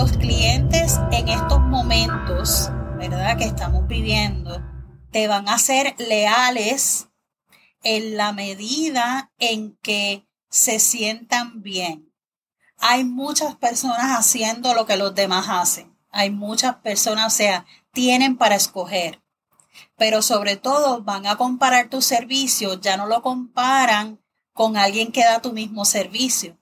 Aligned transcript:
los 0.00 0.12
clientes 0.12 0.98
en 1.12 1.28
estos 1.28 1.60
momentos, 1.60 2.70
¿verdad? 2.96 3.36
Que 3.36 3.44
estamos 3.44 3.86
viviendo, 3.86 4.62
te 5.10 5.28
van 5.28 5.46
a 5.46 5.58
ser 5.58 5.94
leales 5.98 7.08
en 7.82 8.16
la 8.16 8.32
medida 8.32 9.30
en 9.38 9.76
que 9.82 10.26
se 10.48 10.80
sientan 10.80 11.60
bien. 11.60 12.14
Hay 12.78 13.04
muchas 13.04 13.56
personas 13.56 14.18
haciendo 14.18 14.72
lo 14.72 14.86
que 14.86 14.96
los 14.96 15.14
demás 15.14 15.48
hacen. 15.50 15.94
Hay 16.10 16.30
muchas 16.30 16.76
personas, 16.76 17.34
o 17.34 17.36
sea, 17.36 17.66
tienen 17.92 18.38
para 18.38 18.54
escoger. 18.54 19.22
Pero 19.98 20.22
sobre 20.22 20.56
todo 20.56 21.02
van 21.02 21.26
a 21.26 21.36
comparar 21.36 21.90
tu 21.90 22.00
servicio, 22.00 22.80
ya 22.80 22.96
no 22.96 23.06
lo 23.06 23.20
comparan 23.20 24.18
con 24.54 24.78
alguien 24.78 25.12
que 25.12 25.24
da 25.24 25.42
tu 25.42 25.52
mismo 25.52 25.84
servicio 25.84 26.59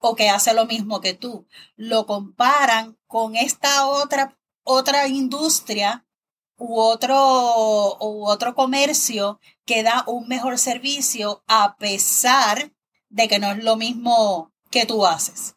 o 0.00 0.16
que 0.16 0.28
hace 0.30 0.52
lo 0.54 0.66
mismo 0.66 1.00
que 1.00 1.14
tú. 1.14 1.46
Lo 1.76 2.06
comparan 2.06 2.98
con 3.06 3.36
esta 3.36 3.86
otra, 3.86 4.36
otra 4.64 5.06
industria 5.06 6.06
u 6.56 6.78
otro, 6.78 7.96
u 8.00 8.26
otro 8.26 8.54
comercio 8.54 9.40
que 9.64 9.82
da 9.82 10.04
un 10.06 10.26
mejor 10.26 10.58
servicio 10.58 11.44
a 11.46 11.76
pesar 11.76 12.72
de 13.08 13.28
que 13.28 13.38
no 13.38 13.52
es 13.52 13.62
lo 13.62 13.76
mismo 13.76 14.52
que 14.70 14.86
tú 14.86 15.06
haces. 15.06 15.56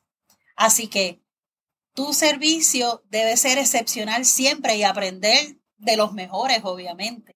Así 0.56 0.88
que 0.88 1.22
tu 1.94 2.14
servicio 2.14 3.04
debe 3.10 3.38
ser 3.38 3.58
excepcional 3.58 4.26
siempre 4.26 4.76
y 4.78 4.84
aprender 4.84 5.58
de 5.78 5.98
los 5.98 6.14
mejores, 6.14 6.62
obviamente. 6.64 7.36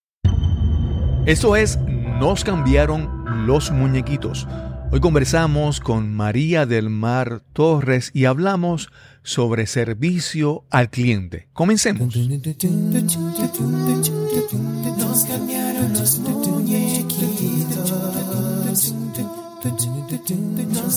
Eso 1.26 1.56
es, 1.56 1.78
nos 1.78 2.44
cambiaron 2.44 3.46
los 3.46 3.70
muñequitos. 3.72 4.48
Hoy 4.90 5.02
conversamos 5.02 5.82
con 5.82 6.14
María 6.14 6.66
del 6.66 6.90
Mar 6.90 7.44
Torres 7.52 8.10
y 8.14 8.24
hablamos 8.24 8.90
sobre 9.22 9.68
servicio 9.68 10.64
al 10.70 10.90
cliente. 10.90 11.50
Comencemos. 11.52 12.16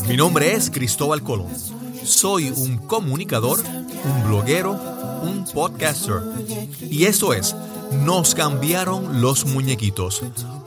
Mi 0.09 0.17
nombre 0.17 0.55
es 0.55 0.71
Cristóbal 0.71 1.23
Colón. 1.23 1.49
Soy 2.05 2.51
un 2.51 2.79
comunicador, 2.79 3.59
un 4.05 4.29
bloguero, 4.29 4.73
un 5.23 5.45
podcaster. 5.53 6.23
Y 6.89 7.05
eso 7.05 7.35
es, 7.35 7.57
nos 8.05 8.37
cambiaron 8.37 9.21
los 9.21 9.47
muñequitos, 9.47 10.23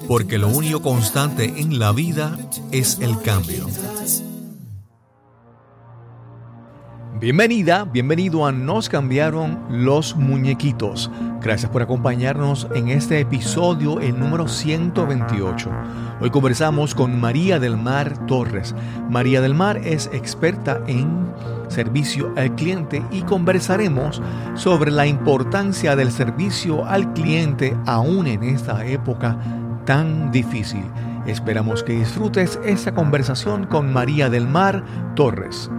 porque 0.08 0.38
lo 0.38 0.50
único 0.50 0.82
constante 0.82 1.54
en 1.58 1.80
la 1.80 1.92
vida 1.92 2.38
es 2.72 3.00
el 3.00 3.20
cambio. 3.22 3.68
Bienvenida, 7.20 7.86
bienvenido 7.86 8.46
a 8.46 8.52
Nos 8.52 8.90
cambiaron 8.90 9.64
los 9.70 10.18
muñequitos. 10.18 11.10
Gracias 11.42 11.72
por 11.72 11.82
acompañarnos 11.82 12.68
en 12.76 12.90
este 12.90 13.20
episodio, 13.20 14.02
el 14.02 14.20
número 14.20 14.48
128. 14.48 15.72
Hoy 16.20 16.30
conversamos 16.32 16.94
con 16.94 17.22
María 17.22 17.60
del 17.60 17.78
Mar 17.78 18.26
Torres. 18.26 18.76
María 19.10 19.40
del 19.40 19.54
Mar 19.54 19.78
es 19.86 20.10
experta 20.12 20.82
en 20.88 21.32
servicio 21.70 22.34
al 22.36 22.56
cliente 22.56 23.02
y 23.12 23.22
conversaremos 23.22 24.22
sobre 24.56 24.92
la 24.92 25.08
importancia 25.08 25.96
del 25.96 26.12
servicio 26.12 26.86
al 26.86 27.14
cliente 27.14 27.78
aún 27.86 28.28
en 28.28 28.44
esta 28.44 28.86
época 28.86 29.38
tan 29.86 30.32
difícil. 30.32 30.84
Esperamos 31.26 31.84
que 31.84 31.94
disfrutes 31.94 32.60
esta 32.66 32.94
conversación 32.94 33.66
con 33.66 33.92
María 33.92 34.30
del 34.30 34.48
Mar 34.48 34.84
Torres. 35.16 35.70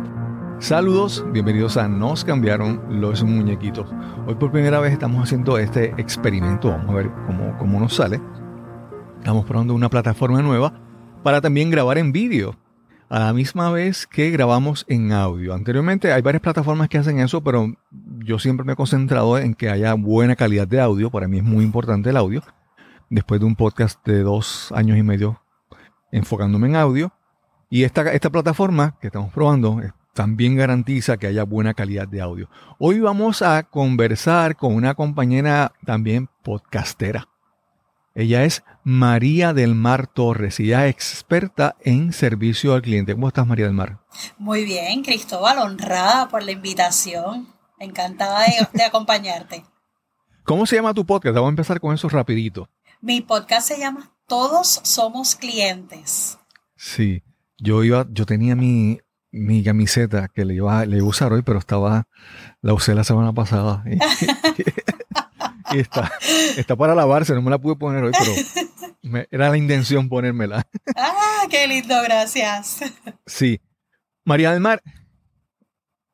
Saludos, 0.58 1.24
bienvenidos 1.32 1.76
a 1.76 1.88
Nos 1.88 2.24
cambiaron 2.24 3.00
los 3.00 3.22
muñequitos. 3.24 3.90
Hoy 4.26 4.34
por 4.36 4.52
primera 4.52 4.80
vez 4.80 4.92
estamos 4.92 5.22
haciendo 5.22 5.58
este 5.58 5.92
experimento, 5.98 6.68
vamos 6.68 6.90
a 6.90 6.94
ver 6.94 7.10
cómo, 7.26 7.56
cómo 7.58 7.80
nos 7.80 7.94
sale. 7.94 8.20
Estamos 9.18 9.44
probando 9.44 9.74
una 9.74 9.90
plataforma 9.90 10.42
nueva 10.42 10.72
para 11.22 11.40
también 11.40 11.70
grabar 11.70 11.98
en 11.98 12.12
vídeo 12.12 12.56
a 13.08 13.18
la 13.18 13.32
misma 13.32 13.70
vez 13.70 14.06
que 14.06 14.30
grabamos 14.30 14.84
en 14.88 15.12
audio. 15.12 15.54
Anteriormente 15.54 16.12
hay 16.12 16.22
varias 16.22 16.42
plataformas 16.42 16.88
que 16.88 16.98
hacen 16.98 17.18
eso, 17.18 17.42
pero 17.42 17.74
yo 18.18 18.38
siempre 18.38 18.64
me 18.64 18.72
he 18.72 18.76
concentrado 18.76 19.38
en 19.38 19.54
que 19.54 19.70
haya 19.70 19.94
buena 19.94 20.36
calidad 20.36 20.66
de 20.66 20.80
audio. 20.80 21.10
Para 21.10 21.28
mí 21.28 21.38
es 21.38 21.44
muy 21.44 21.64
importante 21.64 22.10
el 22.10 22.16
audio. 22.16 22.42
Después 23.10 23.40
de 23.40 23.46
un 23.46 23.56
podcast 23.56 24.04
de 24.06 24.22
dos 24.22 24.72
años 24.72 24.98
y 24.98 25.02
medio 25.02 25.42
enfocándome 26.10 26.68
en 26.68 26.76
audio. 26.76 27.12
Y 27.68 27.84
esta, 27.84 28.12
esta 28.12 28.30
plataforma 28.30 28.96
que 29.00 29.08
estamos 29.08 29.32
probando 29.32 29.80
también 30.14 30.56
garantiza 30.56 31.16
que 31.16 31.26
haya 31.26 31.44
buena 31.44 31.74
calidad 31.74 32.08
de 32.08 32.20
audio. 32.20 32.48
Hoy 32.78 33.00
vamos 33.00 33.42
a 33.42 33.64
conversar 33.64 34.56
con 34.56 34.74
una 34.74 34.94
compañera 34.94 35.72
también 35.84 36.28
podcastera. 36.42 37.28
Ella 38.14 38.44
es 38.44 38.62
María 38.84 39.52
del 39.52 39.74
Mar 39.74 40.06
Torres 40.06 40.60
y 40.60 40.66
ella 40.66 40.86
es 40.86 40.94
experta 40.94 41.74
en 41.80 42.12
servicio 42.12 42.74
al 42.74 42.82
cliente. 42.82 43.12
¿Cómo 43.12 43.26
estás, 43.26 43.46
María 43.46 43.64
del 43.64 43.74
Mar? 43.74 43.98
Muy 44.38 44.64
bien, 44.64 45.02
Cristóbal, 45.02 45.58
honrada 45.58 46.28
por 46.28 46.44
la 46.44 46.52
invitación. 46.52 47.48
Encantada 47.80 48.44
de, 48.44 48.68
de 48.72 48.84
acompañarte. 48.84 49.64
¿Cómo 50.44 50.64
se 50.64 50.76
llama 50.76 50.94
tu 50.94 51.04
podcast? 51.04 51.34
Vamos 51.34 51.48
a 51.48 51.50
empezar 51.50 51.80
con 51.80 51.92
eso 51.92 52.08
rapidito. 52.08 52.68
Mi 53.04 53.20
podcast 53.20 53.68
se 53.68 53.78
llama 53.78 54.14
Todos 54.26 54.80
somos 54.82 55.36
clientes. 55.36 56.38
Sí, 56.74 57.22
yo 57.58 57.84
iba, 57.84 58.06
yo 58.10 58.24
tenía 58.24 58.56
mi 58.56 58.98
mi 59.30 59.62
camiseta 59.62 60.28
que 60.28 60.46
le 60.46 60.54
iba, 60.54 60.86
le 60.86 60.96
iba 60.96 61.04
a 61.04 61.10
usar 61.10 61.30
hoy, 61.30 61.42
pero 61.42 61.58
estaba, 61.58 62.08
la 62.62 62.72
usé 62.72 62.94
la 62.94 63.04
semana 63.04 63.32
pasada. 63.34 63.84
Y, 65.72 65.78
está, 65.80 66.12
está 66.56 66.76
para 66.76 66.94
lavarse, 66.94 67.34
no 67.34 67.42
me 67.42 67.50
la 67.50 67.58
pude 67.58 67.76
poner 67.76 68.04
hoy, 68.04 68.12
pero 69.02 69.26
era 69.30 69.50
la 69.50 69.58
intención 69.58 70.08
ponérmela. 70.08 70.66
Ah, 70.96 71.46
qué 71.50 71.66
lindo, 71.66 71.94
gracias. 72.04 72.80
Sí. 73.26 73.60
María 74.24 74.52
del 74.52 74.60
Mar, 74.60 74.82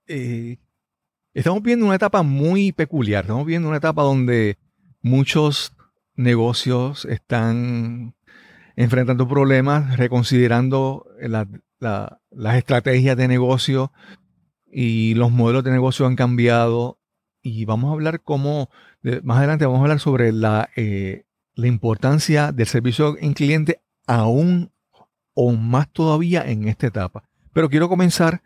eh, 0.09 0.59
estamos 1.35 1.63
viendo 1.63 1.87
una 1.87 1.95
etapa 1.95 2.25
muy 2.25 2.73
peculiar, 2.73 3.25
estamos 3.25 3.47
viendo 3.47 3.69
una 3.69 3.77
etapa 3.77 4.03
donde 4.03 4.59
muchos 5.03 5.73
negocios 6.21 7.05
están 7.07 8.15
enfrentando 8.77 9.29
problemas, 9.29 9.97
reconsiderando 9.97 11.07
la, 11.21 11.49
las 12.31 12.57
estrategias 12.57 13.17
de 13.17 13.29
negocio 13.29 13.93
y 14.71 15.15
los 15.15 15.31
modelos 15.31 15.65
de 15.65 15.71
negocio 15.71 16.07
han 16.07 16.17
cambiado. 16.17 16.99
Y 17.43 17.65
vamos 17.65 17.91
a 17.91 17.95
hablar 17.95 18.23
cómo, 18.23 18.71
más 19.23 19.39
adelante 19.39 19.67
vamos 19.67 19.81
a 19.81 19.83
hablar 19.83 20.01
sobre 20.01 20.33
la, 20.33 20.69
eh, 20.77 21.25
la 21.55 21.67
importancia 21.67 22.53
del 22.53 22.67
servicio 22.67 23.17
en 23.19 23.33
cliente 23.33 23.83
aún 24.07 24.73
o 25.35 25.53
más 25.53 25.91
todavía 25.91 26.43
en 26.43 26.69
esta 26.69 26.87
etapa. 26.87 27.25
Pero 27.53 27.71
quiero 27.71 27.89
comenzar 27.89 28.43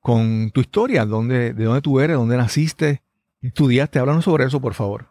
con 0.00 0.50
tu 0.50 0.60
historia, 0.60 1.04
¿dónde, 1.04 1.52
de 1.52 1.64
dónde 1.64 1.82
tú 1.82 2.00
eres, 2.00 2.16
dónde 2.16 2.36
naciste, 2.36 3.02
estudiaste. 3.42 3.98
Háblanos 3.98 4.24
sobre 4.24 4.44
eso, 4.44 4.60
por 4.60 4.74
favor. 4.74 5.08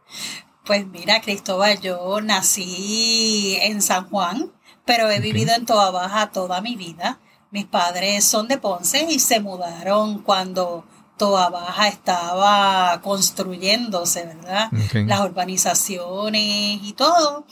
Pues 0.66 0.86
mira, 0.88 1.22
Cristóbal, 1.22 1.80
yo 1.80 2.22
nací 2.22 3.58
en 3.62 3.81
San 3.81 4.09
Juan, 4.09 4.52
pero 4.86 5.09
he 5.09 5.20
vivido 5.20 5.53
en 5.53 5.66
Toa 5.66 5.92
Baja 5.92 6.31
toda 6.31 6.62
mi 6.62 6.75
vida. 6.75 7.20
Mis 7.52 7.66
padres 7.66 8.25
son 8.25 8.47
de 8.47 8.58
Ponce 8.58 9.08
y 9.09 9.19
se 9.19 9.40
mudaron 9.40 10.19
cuando 10.19 10.86
Toa 11.18 11.50
Baja 11.50 11.88
estaba 11.88 13.02
construyéndose, 13.02 14.25
¿verdad? 14.25 14.69
Las 14.94 15.22
urbanizaciones 15.22 16.80
y 16.84 16.94
todo. 16.94 17.46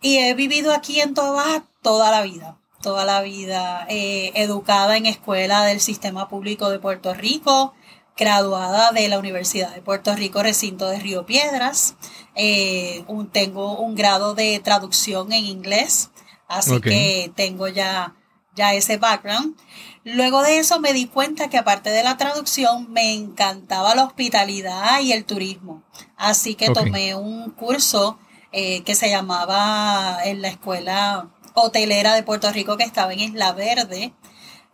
Y 0.00 0.18
he 0.18 0.34
vivido 0.34 0.72
aquí 0.72 1.00
en 1.00 1.14
Toa 1.14 1.30
Baja 1.30 1.64
toda 1.82 2.10
la 2.10 2.22
vida, 2.22 2.58
toda 2.82 3.04
la 3.04 3.20
vida, 3.22 3.86
eh, 3.88 4.32
educada 4.34 4.96
en 4.96 5.06
escuela 5.06 5.64
del 5.64 5.80
Sistema 5.80 6.28
Público 6.28 6.70
de 6.70 6.78
Puerto 6.78 7.12
Rico, 7.12 7.74
graduada 8.16 8.92
de 8.92 9.08
la 9.08 9.18
Universidad 9.18 9.74
de 9.74 9.82
Puerto 9.82 10.14
Rico, 10.14 10.42
recinto 10.42 10.88
de 10.88 10.98
Río 10.98 11.26
Piedras. 11.26 11.96
Eh, 12.34 13.04
tengo 13.32 13.78
un 13.78 13.94
grado 13.94 14.34
de 14.34 14.58
traducción 14.60 15.32
en 15.32 15.44
inglés, 15.44 16.10
así 16.48 16.80
que 16.80 17.32
tengo 17.34 17.68
ya 17.68 18.14
ya 18.56 18.74
ese 18.74 18.96
background. 18.96 19.54
Luego 20.02 20.42
de 20.42 20.58
eso 20.58 20.80
me 20.80 20.92
di 20.92 21.06
cuenta 21.06 21.48
que 21.48 21.58
aparte 21.58 21.90
de 21.90 22.02
la 22.02 22.16
traducción 22.16 22.90
me 22.92 23.12
encantaba 23.12 23.94
la 23.94 24.04
hospitalidad 24.04 25.00
y 25.00 25.12
el 25.12 25.24
turismo. 25.24 25.84
Así 26.16 26.54
que 26.54 26.70
tomé 26.70 27.14
un 27.14 27.50
curso 27.50 28.18
eh, 28.50 28.82
que 28.82 28.94
se 28.94 29.10
llamaba 29.10 30.18
en 30.24 30.42
la 30.42 30.48
escuela 30.48 31.28
hotelera 31.54 32.14
de 32.14 32.22
Puerto 32.22 32.50
Rico 32.50 32.76
que 32.76 32.84
estaba 32.84 33.12
en 33.12 33.20
Isla 33.20 33.52
Verde. 33.52 34.12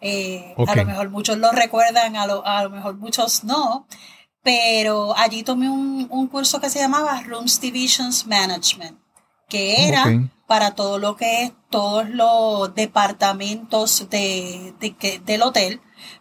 Eh, 0.03 0.55
a 0.67 0.75
lo 0.75 0.85
mejor 0.85 1.11
muchos 1.11 1.39
lo 1.39 1.53
recuerdan, 1.53 2.17
a 2.17 2.27
lo, 2.27 2.45
a 2.45 2.65
lo 2.65 2.71
mejor 2.71 2.97
muchos 2.97 3.45
no. 3.45 3.87
Pero 4.43 5.17
allí 5.17 5.45
tomé 5.45 5.71
un, 5.71 6.09
un 6.11 6.27
curso 6.27 6.61
que 6.61 6.69
se 6.69 6.81
llamaba 6.81 7.23
Rooms 7.23 7.61
Divisions 7.61 8.27
Management, 8.27 8.99
que 9.49 9.87
era 9.87 10.05
para 10.53 10.75
todo 10.75 10.99
lo 10.99 11.17
que 11.17 11.45
es 11.45 11.53
todos 11.71 12.11
los 12.11 12.75
departamentos 12.75 14.07
de, 14.11 14.75
del 15.25 15.43
hotel, 15.43 15.81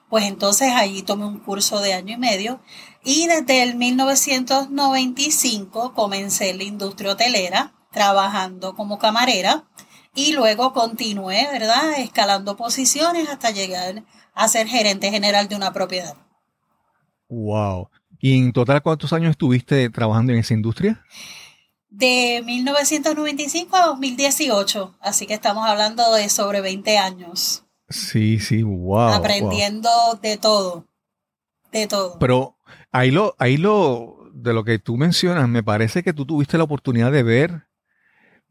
pues 0.10 0.24
entonces 0.26 0.72
allí 0.74 1.02
tomé 1.02 1.26
un 1.26 1.40
curso 1.40 1.82
de 1.82 1.94
año 1.94 2.14
y 2.14 2.18
medio 2.18 2.62
y 3.04 3.28
desde 3.28 3.64
el 3.64 3.76
1995 3.76 5.94
comencé 5.94 6.52
en 6.52 6.60
la 6.60 6.64
industria 6.64 7.12
hotelera 7.12 7.74
trabajando 7.92 8.74
como 8.76 9.00
camarera 9.00 9.66
y 10.14 10.34
luego 10.34 10.74
continué, 10.74 11.48
¿verdad? 11.52 12.00
Escalando 12.00 12.58
posiciones 12.58 13.30
hasta 13.30 13.52
llegar 13.52 14.04
a 14.34 14.48
ser 14.48 14.68
gerente 14.68 15.10
general 15.12 15.48
de 15.48 15.56
una 15.56 15.74
propiedad. 15.74 16.16
Wow. 17.30 17.90
¿Y 18.20 18.38
en 18.38 18.52
total 18.52 18.82
cuántos 18.82 19.14
años 19.14 19.32
estuviste 19.32 19.90
trabajando 19.90 20.34
en 20.34 20.40
esa 20.40 20.54
industria? 20.54 21.04
De 21.90 22.42
1995 22.46 23.76
a 23.76 23.86
2018, 23.88 24.96
así 25.02 25.28
que 25.28 25.34
estamos 25.34 25.68
hablando 25.68 26.14
de 26.14 26.30
sobre 26.30 26.62
20 26.62 26.98
años. 26.98 27.64
Sí, 27.90 28.40
sí, 28.40 28.64
wow. 28.64 29.14
Aprendiendo 29.14 29.90
de 30.22 30.38
todo, 30.38 30.86
de 31.72 31.88
todo. 31.88 32.18
Pero 32.20 32.58
ahí 32.92 33.12
lo, 33.12 33.36
ahí 33.40 33.58
lo, 33.58 34.30
de 34.34 34.54
lo 34.54 34.64
que 34.64 34.80
tú 34.80 34.98
mencionas, 34.98 35.50
me 35.50 35.64
parece 35.64 36.04
que 36.04 36.14
tú 36.14 36.26
tuviste 36.26 36.58
la 36.58 36.64
oportunidad 36.64 37.12
de 37.12 37.24
ver 37.24 37.68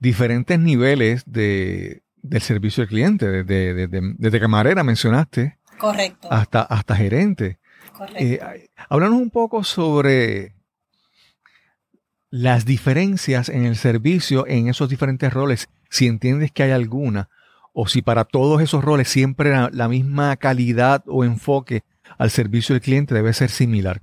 diferentes 0.01 0.59
niveles 0.59 1.23
de, 1.27 2.03
del 2.17 2.43
servicio 2.43 2.83
al 2.83 2.89
cliente, 2.89 3.45
desde, 3.45 3.87
desde, 3.87 4.41
camarera 4.41 4.83
mencionaste. 4.83 5.59
Correcto. 5.79 6.29
Hasta, 6.31 6.63
hasta 6.63 6.97
gerente. 6.97 7.59
Correcto. 7.97 8.19
Eh, 8.19 8.71
háblanos 8.89 9.21
un 9.21 9.31
poco 9.31 9.63
sobre 9.63 10.55
las 12.31 12.65
diferencias 12.65 13.49
en 13.49 13.65
el 13.65 13.77
servicio 13.77 14.47
en 14.47 14.69
esos 14.69 14.89
diferentes 14.89 15.33
roles, 15.33 15.69
si 15.91 16.07
entiendes 16.07 16.53
que 16.53 16.63
hay 16.63 16.71
alguna, 16.71 17.29
o 17.73 17.89
si 17.89 18.03
para 18.03 18.25
todos 18.25 18.63
esos 18.63 18.85
roles 18.85 19.09
siempre 19.09 19.51
la, 19.73 19.89
misma 19.89 20.37
calidad 20.37 21.03
o 21.07 21.25
enfoque 21.25 21.83
al 22.19 22.31
servicio 22.31 22.75
del 22.75 22.83
cliente 22.83 23.15
debe 23.15 23.33
ser 23.33 23.51
similar. 23.51 24.03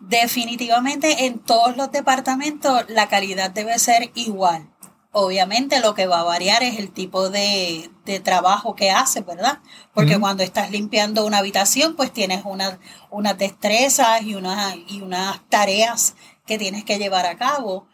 Definitivamente 0.00 1.26
en 1.26 1.38
todos 1.38 1.76
los 1.76 1.92
departamentos 1.92 2.84
la 2.88 3.08
calidad 3.08 3.50
debe 3.50 3.78
ser 3.78 4.10
igual. 4.14 4.69
Obviamente 5.12 5.80
lo 5.80 5.94
que 5.94 6.06
va 6.06 6.20
a 6.20 6.24
variar 6.24 6.62
es 6.62 6.78
el 6.78 6.92
tipo 6.92 7.30
de, 7.30 7.90
trabajo 8.22 8.74
que 8.74 8.90
hace, 8.90 9.20
¿verdad? 9.22 9.60
Porque 9.92 10.18
cuando 10.18 10.42
estás 10.42 10.70
limpiando 10.70 11.24
una 11.24 11.38
habitación, 11.38 11.96
pues 11.96 12.12
tienes 12.12 12.42
unas 12.44 13.38
destrezas 13.38 14.22
y, 14.22 14.36
y 14.88 15.02
unas 15.02 15.48
tareas 15.48 16.14
que 16.46 16.58
tienes 16.58 16.84
que 16.84 16.98
llevar 16.98 17.26
a 17.26 17.36
cabo 17.36 17.86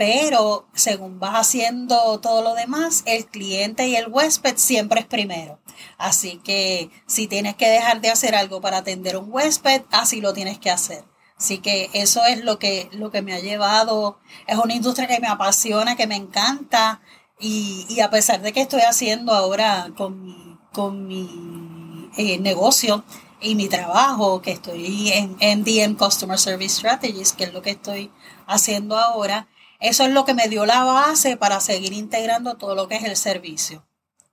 pero 0.00 0.66
según 0.72 1.20
vas 1.20 1.34
haciendo 1.34 2.20
todo 2.20 2.40
lo 2.40 2.54
demás, 2.54 3.02
el 3.04 3.26
cliente 3.26 3.86
y 3.86 3.96
el 3.96 4.08
huésped 4.08 4.56
siempre 4.56 5.00
es 5.00 5.06
primero. 5.06 5.60
Así 5.98 6.40
que 6.42 6.88
si 7.06 7.26
tienes 7.26 7.54
que 7.54 7.68
dejar 7.68 8.00
de 8.00 8.08
hacer 8.08 8.34
algo 8.34 8.62
para 8.62 8.78
atender 8.78 9.16
a 9.16 9.18
un 9.18 9.30
huésped, 9.30 9.82
así 9.90 10.22
lo 10.22 10.32
tienes 10.32 10.58
que 10.58 10.70
hacer. 10.70 11.04
Así 11.40 11.56
que 11.56 11.88
eso 11.94 12.26
es 12.26 12.44
lo 12.44 12.58
que, 12.58 12.90
lo 12.92 13.10
que 13.10 13.22
me 13.22 13.32
ha 13.32 13.40
llevado. 13.40 14.20
Es 14.46 14.58
una 14.58 14.74
industria 14.74 15.08
que 15.08 15.20
me 15.20 15.26
apasiona, 15.26 15.96
que 15.96 16.06
me 16.06 16.16
encanta. 16.16 17.00
Y, 17.38 17.98
a 18.00 18.10
pesar 18.10 18.42
de 18.42 18.52
que 18.52 18.60
estoy 18.60 18.82
haciendo 18.82 19.32
ahora 19.32 19.90
con 19.96 20.22
mi, 20.22 20.58
con 20.74 21.06
mi 21.06 22.10
eh, 22.18 22.38
negocio 22.38 23.04
y 23.40 23.54
mi 23.54 23.70
trabajo, 23.70 24.42
que 24.42 24.50
estoy 24.50 25.12
en 25.12 25.38
NDM 25.40 25.96
Customer 25.96 26.38
Service 26.38 26.76
Strategies, 26.76 27.32
que 27.32 27.44
es 27.44 27.54
lo 27.54 27.62
que 27.62 27.70
estoy 27.70 28.12
haciendo 28.46 28.98
ahora, 28.98 29.48
eso 29.80 30.04
es 30.04 30.10
lo 30.10 30.26
que 30.26 30.34
me 30.34 30.48
dio 30.48 30.66
la 30.66 30.84
base 30.84 31.38
para 31.38 31.60
seguir 31.60 31.94
integrando 31.94 32.58
todo 32.58 32.74
lo 32.74 32.86
que 32.86 32.96
es 32.96 33.04
el 33.04 33.16
servicio. 33.16 33.86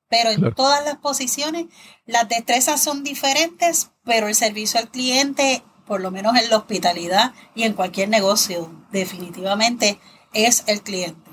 Pero 0.09 0.31
en 0.31 0.53
todas 0.53 0.83
las 0.83 0.97
posiciones, 0.97 1.67
las 2.05 2.27
destrezas 2.27 2.83
son 2.83 3.05
diferentes, 3.05 3.91
pero 4.03 4.27
el 4.27 4.35
servicio 4.35 4.77
al 4.81 4.89
cliente, 4.89 5.63
por 5.87 6.01
lo 6.01 6.11
menos 6.11 6.35
en 6.37 6.49
la 6.49 6.57
hospitalidad 6.57 7.33
y 7.55 7.63
en 7.63 7.73
cualquier 7.73 8.09
negocio, 8.09 8.69
definitivamente 8.91 9.99
es 10.33 10.63
el 10.67 10.81
cliente. 10.81 11.31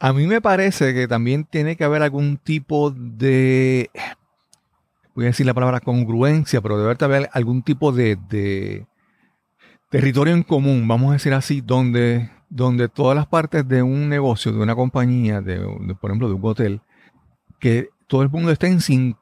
A 0.00 0.12
mí 0.12 0.26
me 0.26 0.40
parece 0.40 0.92
que 0.92 1.08
también 1.08 1.44
tiene 1.44 1.76
que 1.76 1.84
haber 1.84 2.02
algún 2.02 2.36
tipo 2.36 2.90
de, 2.90 3.90
voy 5.14 5.24
a 5.24 5.28
decir 5.28 5.46
la 5.46 5.54
palabra 5.54 5.80
congruencia, 5.80 6.60
pero 6.60 6.78
debe 6.78 6.96
haber 7.00 7.30
algún 7.32 7.62
tipo 7.62 7.92
de, 7.92 8.16
de 8.28 8.86
territorio 9.90 10.34
en 10.34 10.42
común, 10.42 10.86
vamos 10.86 11.10
a 11.10 11.12
decir 11.14 11.32
así, 11.32 11.60
donde 11.60 12.28
donde 12.54 12.88
todas 12.88 13.16
las 13.16 13.26
partes 13.26 13.66
de 13.66 13.82
un 13.82 14.08
negocio, 14.08 14.52
de 14.52 14.60
una 14.60 14.76
compañía, 14.76 15.40
de, 15.40 15.58
por 16.00 16.10
ejemplo, 16.10 16.28
de 16.28 16.34
un 16.34 16.44
hotel, 16.44 16.80
que 17.58 17.88
todo 18.06 18.22
el 18.22 18.30
mundo 18.30 18.52
estén 18.52 18.78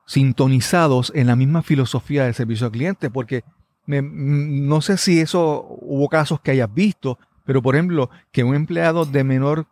sintonizados 0.06 1.10
en 1.14 1.28
la 1.28 1.34
misma 1.34 1.62
filosofía 1.62 2.24
del 2.24 2.34
servicio 2.34 2.66
al 2.66 2.72
cliente, 2.72 3.08
porque 3.08 3.42
no 3.86 4.80
sé 4.80 4.96
si 4.96 5.20
eso 5.20 5.66
hubo 5.80 6.08
casos 6.08 6.40
que 6.40 6.52
hayas 6.52 6.72
visto, 6.72 7.18
pero 7.44 7.62
por 7.62 7.74
ejemplo, 7.74 8.10
que 8.30 8.44
un 8.44 8.54
empleado 8.54 9.04
de 9.04 9.24
menor 9.24 9.66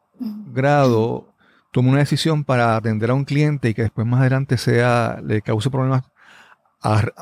grado 0.53 1.33
tome 1.71 1.91
una 1.91 2.01
decisión 2.01 2.45
para 2.45 2.77
atender 2.77 3.11
a 3.11 3.15
un 3.15 3.25
cliente 3.25 3.69
y 3.69 3.75
que 3.75 3.83
después 3.83 4.07
más 4.07 4.21
adelante 4.21 4.59
sea 4.59 5.21
le 5.25 5.41
cause 5.43 5.71
problemas 5.71 6.03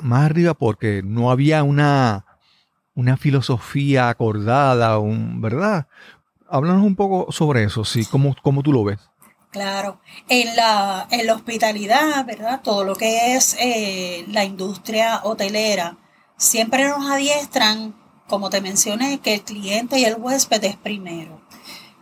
más 0.03 0.25
arriba 0.25 0.55
porque 0.55 1.03
no 1.05 1.31
había 1.31 1.63
una, 1.63 2.25
una 2.95 3.17
filosofía 3.17 4.09
acordada, 4.09 4.99
un, 4.99 5.41
¿verdad? 5.41 5.87
háblanos 6.49 6.85
un 6.85 6.97
poco 6.97 7.31
sobre 7.31 7.65
eso, 7.65 7.85
sí, 7.85 8.05
cómo, 8.07 8.35
cómo 8.43 8.63
tú 8.63 8.73
lo 8.73 8.85
ves. 8.85 8.99
Claro, 9.51 10.01
en 10.29 10.55
la, 10.57 11.07
en 11.11 11.27
la 11.27 11.35
hospitalidad, 11.35 12.25
¿verdad? 12.27 12.61
Todo 12.63 12.85
lo 12.85 12.95
que 12.95 13.35
es 13.35 13.57
eh, 13.59 14.25
la 14.29 14.45
industria 14.45 15.21
hotelera, 15.25 15.97
siempre 16.39 16.89
nos 16.89 17.11
adiestran, 17.11 17.95
como 18.27 18.49
te 18.49 18.63
mencioné, 18.63 19.19
que 19.21 19.35
el 19.35 19.43
cliente 19.43 19.99
y 19.99 20.05
el 20.05 20.17
huésped 20.17 20.65
es 20.65 20.77
primero. 20.77 21.43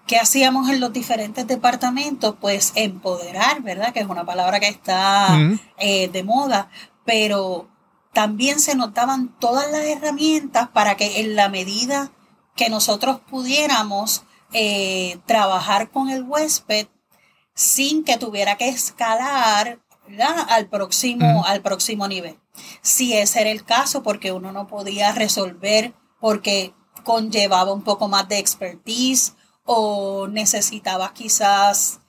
¿Qué 0.07 0.19
hacíamos 0.19 0.69
en 0.69 0.79
los 0.79 0.93
diferentes 0.93 1.49
departamentos? 1.49 2.37
Pues 2.41 2.73
empoderar, 2.77 3.63
¿verdad? 3.63 3.93
Que 3.93 4.01
es 4.01 4.07
una 4.07 4.25
palabra 4.25 4.61
que 4.61 4.69
está 4.69 5.37
eh, 5.79 6.09
de 6.09 6.23
moda, 6.23 6.71
pero 7.05 7.69
también 8.13 8.61
se 8.61 8.77
notaban 8.77 9.37
todas 9.41 9.69
las 9.73 9.85
herramientas 9.85 10.69
para 10.69 10.97
que 10.97 11.21
en 11.21 11.35
la 11.35 11.49
medida 11.49 12.13
que 12.55 12.71
nosotros 12.71 13.21
pudiéramos 13.29 14.23
eh, 14.53 15.19
trabajar 15.27 15.91
con 15.91 16.09
el 16.09 16.23
huésped 16.23 16.87
sin 17.55 18.05
que 18.05 18.17
tuviera 18.17 18.57
que 18.57 18.69
escalar 18.69 19.81
al 20.49 20.69
próximo, 20.69 21.45
al 21.45 21.63
próximo 21.63 22.07
nivel. 22.07 22.39
Si 22.83 23.15
ese 23.15 23.41
era 23.41 23.51
el 23.51 23.65
caso, 23.65 24.03
porque 24.03 24.33
uno 24.33 24.53
no 24.53 24.67
podía 24.67 25.13
resolver, 25.13 25.95
porque 26.21 26.75
conllevaba 27.05 27.73
un 27.73 27.83
poco 27.83 28.09
más 28.09 28.29
de 28.29 28.39
expertise 28.39 29.35
o 29.65 30.29
necesitaba 30.29 31.13
quizás 31.13 32.01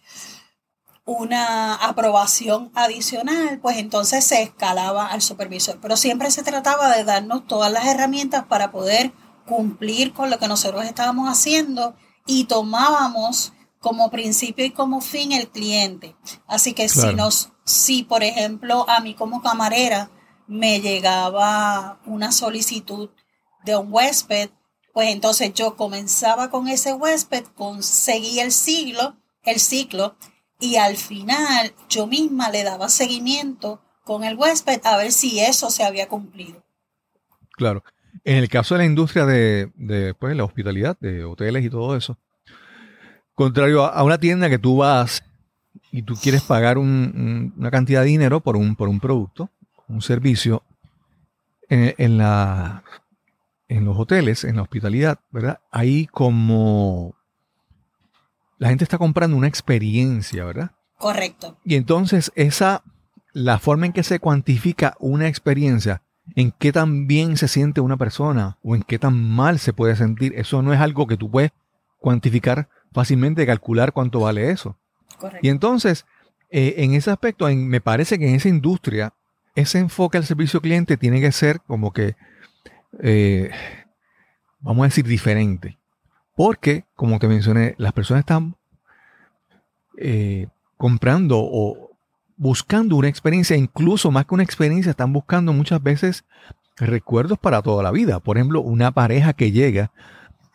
una 1.06 1.76
aprobación 1.76 2.70
adicional, 2.76 3.60
pues 3.62 3.78
entonces 3.78 4.26
se 4.26 4.42
escalaba 4.42 5.08
al 5.08 5.22
supervisor. 5.22 5.80
Pero 5.82 5.96
siempre 5.96 6.30
se 6.32 6.44
trataba 6.44 6.96
de 6.96 7.06
darnos 7.06 7.48
todas 7.48 7.72
las 7.72 7.86
herramientas 7.86 8.46
para 8.46 8.72
poder 8.72 9.14
cumplir 9.46 10.14
con 10.14 10.30
lo 10.30 10.38
que 10.38 10.50
nosotros 10.50 10.84
estábamos 10.84 11.30
haciendo 11.30 11.96
y 12.26 12.44
tomábamos 12.44 13.54
como 13.80 14.12
principio 14.12 14.66
y 14.66 14.72
como 14.72 15.00
fin 15.00 15.32
el 15.32 15.48
cliente. 15.48 16.18
Así 16.46 16.74
que 16.74 16.90
si 16.90 17.14
nos, 17.14 17.54
si 17.64 18.04
por 18.04 18.22
ejemplo 18.24 18.86
a 18.90 19.00
mí 19.00 19.14
como 19.14 19.42
camarera 19.42 20.12
me 20.48 20.80
llegaba 20.80 22.00
una 22.06 22.32
solicitud 22.32 23.10
de 23.64 23.76
un 23.76 23.92
huésped, 23.92 24.50
pues 24.94 25.10
entonces 25.10 25.54
yo 25.54 25.76
comenzaba 25.76 26.50
con 26.50 26.68
ese 26.68 26.94
huésped, 26.94 27.44
conseguía 27.56 28.44
el 28.44 28.52
siglo, 28.52 29.18
el 29.44 29.60
ciclo, 29.60 30.16
y 30.60 30.78
al 30.78 30.98
final 30.98 31.74
yo 31.90 32.08
misma 32.08 32.50
le 32.50 32.64
daba 32.64 32.90
seguimiento 32.90 33.82
con 34.04 34.24
el 34.24 34.36
huésped 34.36 34.82
a 34.86 34.98
ver 34.98 35.12
si 35.12 35.40
eso 35.40 35.70
se 35.70 35.84
había 35.84 36.08
cumplido. 36.08 36.64
Claro. 37.52 37.84
En 38.24 38.38
el 38.38 38.50
caso 38.50 38.76
de 38.76 38.80
la 38.80 38.86
industria 38.86 39.26
de, 39.26 40.16
pues, 40.20 40.36
la 40.36 40.44
hospitalidad, 40.44 40.98
de 41.00 41.24
hoteles 41.24 41.64
y 41.64 41.70
todo 41.70 41.96
eso, 41.96 42.18
contrario 43.36 43.86
a, 43.86 44.04
una 44.04 44.18
tienda 44.18 44.50
que 44.50 44.58
tú 44.58 44.78
vas 44.78 45.24
y 45.92 46.02
tú 46.02 46.16
quieres 46.16 46.42
pagar 46.42 46.78
una 46.78 47.72
cantidad 47.72 48.02
de 48.02 48.08
dinero 48.08 48.42
por 48.42 48.58
un, 48.58 48.76
por 48.76 48.90
un 48.90 49.00
producto, 49.00 49.52
un 49.88 50.02
servicio, 50.02 50.64
en, 51.70 52.18
la, 52.18 52.84
en 53.68 53.86
los 53.86 53.98
hoteles, 53.98 54.44
en 54.44 54.56
la 54.56 54.62
hospitalidad, 54.62 55.20
¿verdad? 55.32 55.60
Ahí 55.72 56.08
como 56.08 57.16
la 58.58 58.70
gente 58.70 58.84
está 58.84 58.98
comprando 58.98 59.38
una 59.38 59.48
experiencia, 59.48 60.46
¿verdad? 60.46 60.72
Correcto. 60.98 61.58
Y 61.64 61.76
entonces 61.76 62.32
esa, 62.36 62.84
la 63.34 63.60
forma 63.60 63.86
en 63.86 63.94
que 63.94 64.04
se 64.04 64.20
cuantifica 64.20 64.96
una 65.00 65.28
experiencia 65.28 66.02
en 66.36 66.52
qué 66.52 66.72
tan 66.72 67.08
bien 67.08 67.38
se 67.38 67.48
siente 67.48 67.82
una 67.82 67.98
persona 67.98 68.58
o 68.64 68.76
en 68.76 68.84
qué 68.84 69.00
tan 69.00 69.16
mal 69.16 69.60
se 69.60 69.74
puede 69.74 69.96
sentir. 69.96 70.34
Eso 70.36 70.62
no 70.62 70.74
es 70.74 70.80
algo 70.80 71.08
que 71.08 71.18
tú 71.18 71.30
puedes 71.30 71.52
cuantificar 72.00 72.70
fácilmente, 72.92 73.46
calcular 73.46 73.94
cuánto 73.94 74.22
vale 74.22 74.50
eso. 74.52 74.78
Correcto. 75.20 75.46
Y 75.46 75.50
entonces, 75.50 76.06
eh, 76.50 76.76
en 76.78 76.94
ese 76.94 77.12
aspecto, 77.12 77.48
me 77.48 77.80
parece 77.80 78.18
que 78.18 78.28
en 78.28 78.36
esa 78.36 78.50
industria 78.50 79.14
ese 79.58 79.80
enfoque 79.80 80.20
al 80.20 80.24
servicio 80.24 80.62
cliente 80.62 80.98
tiene 80.98 81.20
que 81.20 81.32
ser 81.32 81.62
como 81.62 81.92
que, 81.92 82.16
eh, 83.02 83.50
vamos 84.60 84.84
a 84.84 84.88
decir, 84.90 85.08
diferente. 85.08 85.80
Porque, 86.36 86.86
como 86.96 87.18
te 87.18 87.28
mencioné, 87.28 87.74
las 87.80 87.92
personas 87.92 88.22
están 88.22 88.56
eh, 89.98 90.46
comprando 90.78 91.40
o 91.40 91.90
buscando 92.36 92.98
una 92.98 93.08
experiencia, 93.08 93.58
incluso 93.58 94.12
más 94.12 94.28
que 94.28 94.36
una 94.36 94.44
experiencia, 94.44 94.92
están 94.92 95.12
buscando 95.12 95.52
muchas 95.54 95.82
veces 95.82 96.24
recuerdos 96.76 97.40
para 97.40 97.64
toda 97.64 97.82
la 97.82 97.90
vida. 97.90 98.20
Por 98.20 98.38
ejemplo, 98.38 98.62
una 98.62 98.92
pareja 98.92 99.34
que 99.34 99.52
llega 99.52 99.92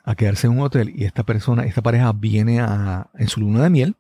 a 0.04 0.14
quedarse 0.14 0.46
en 0.46 0.52
un 0.52 0.60
hotel 0.60 0.92
y 0.94 1.06
esta 1.06 1.24
persona, 1.24 1.64
esta 1.64 1.82
pareja 1.82 2.12
viene 2.12 2.58
en 2.58 3.28
su 3.28 3.40
luna 3.40 3.64
de 3.64 3.70
miel, 3.70 3.96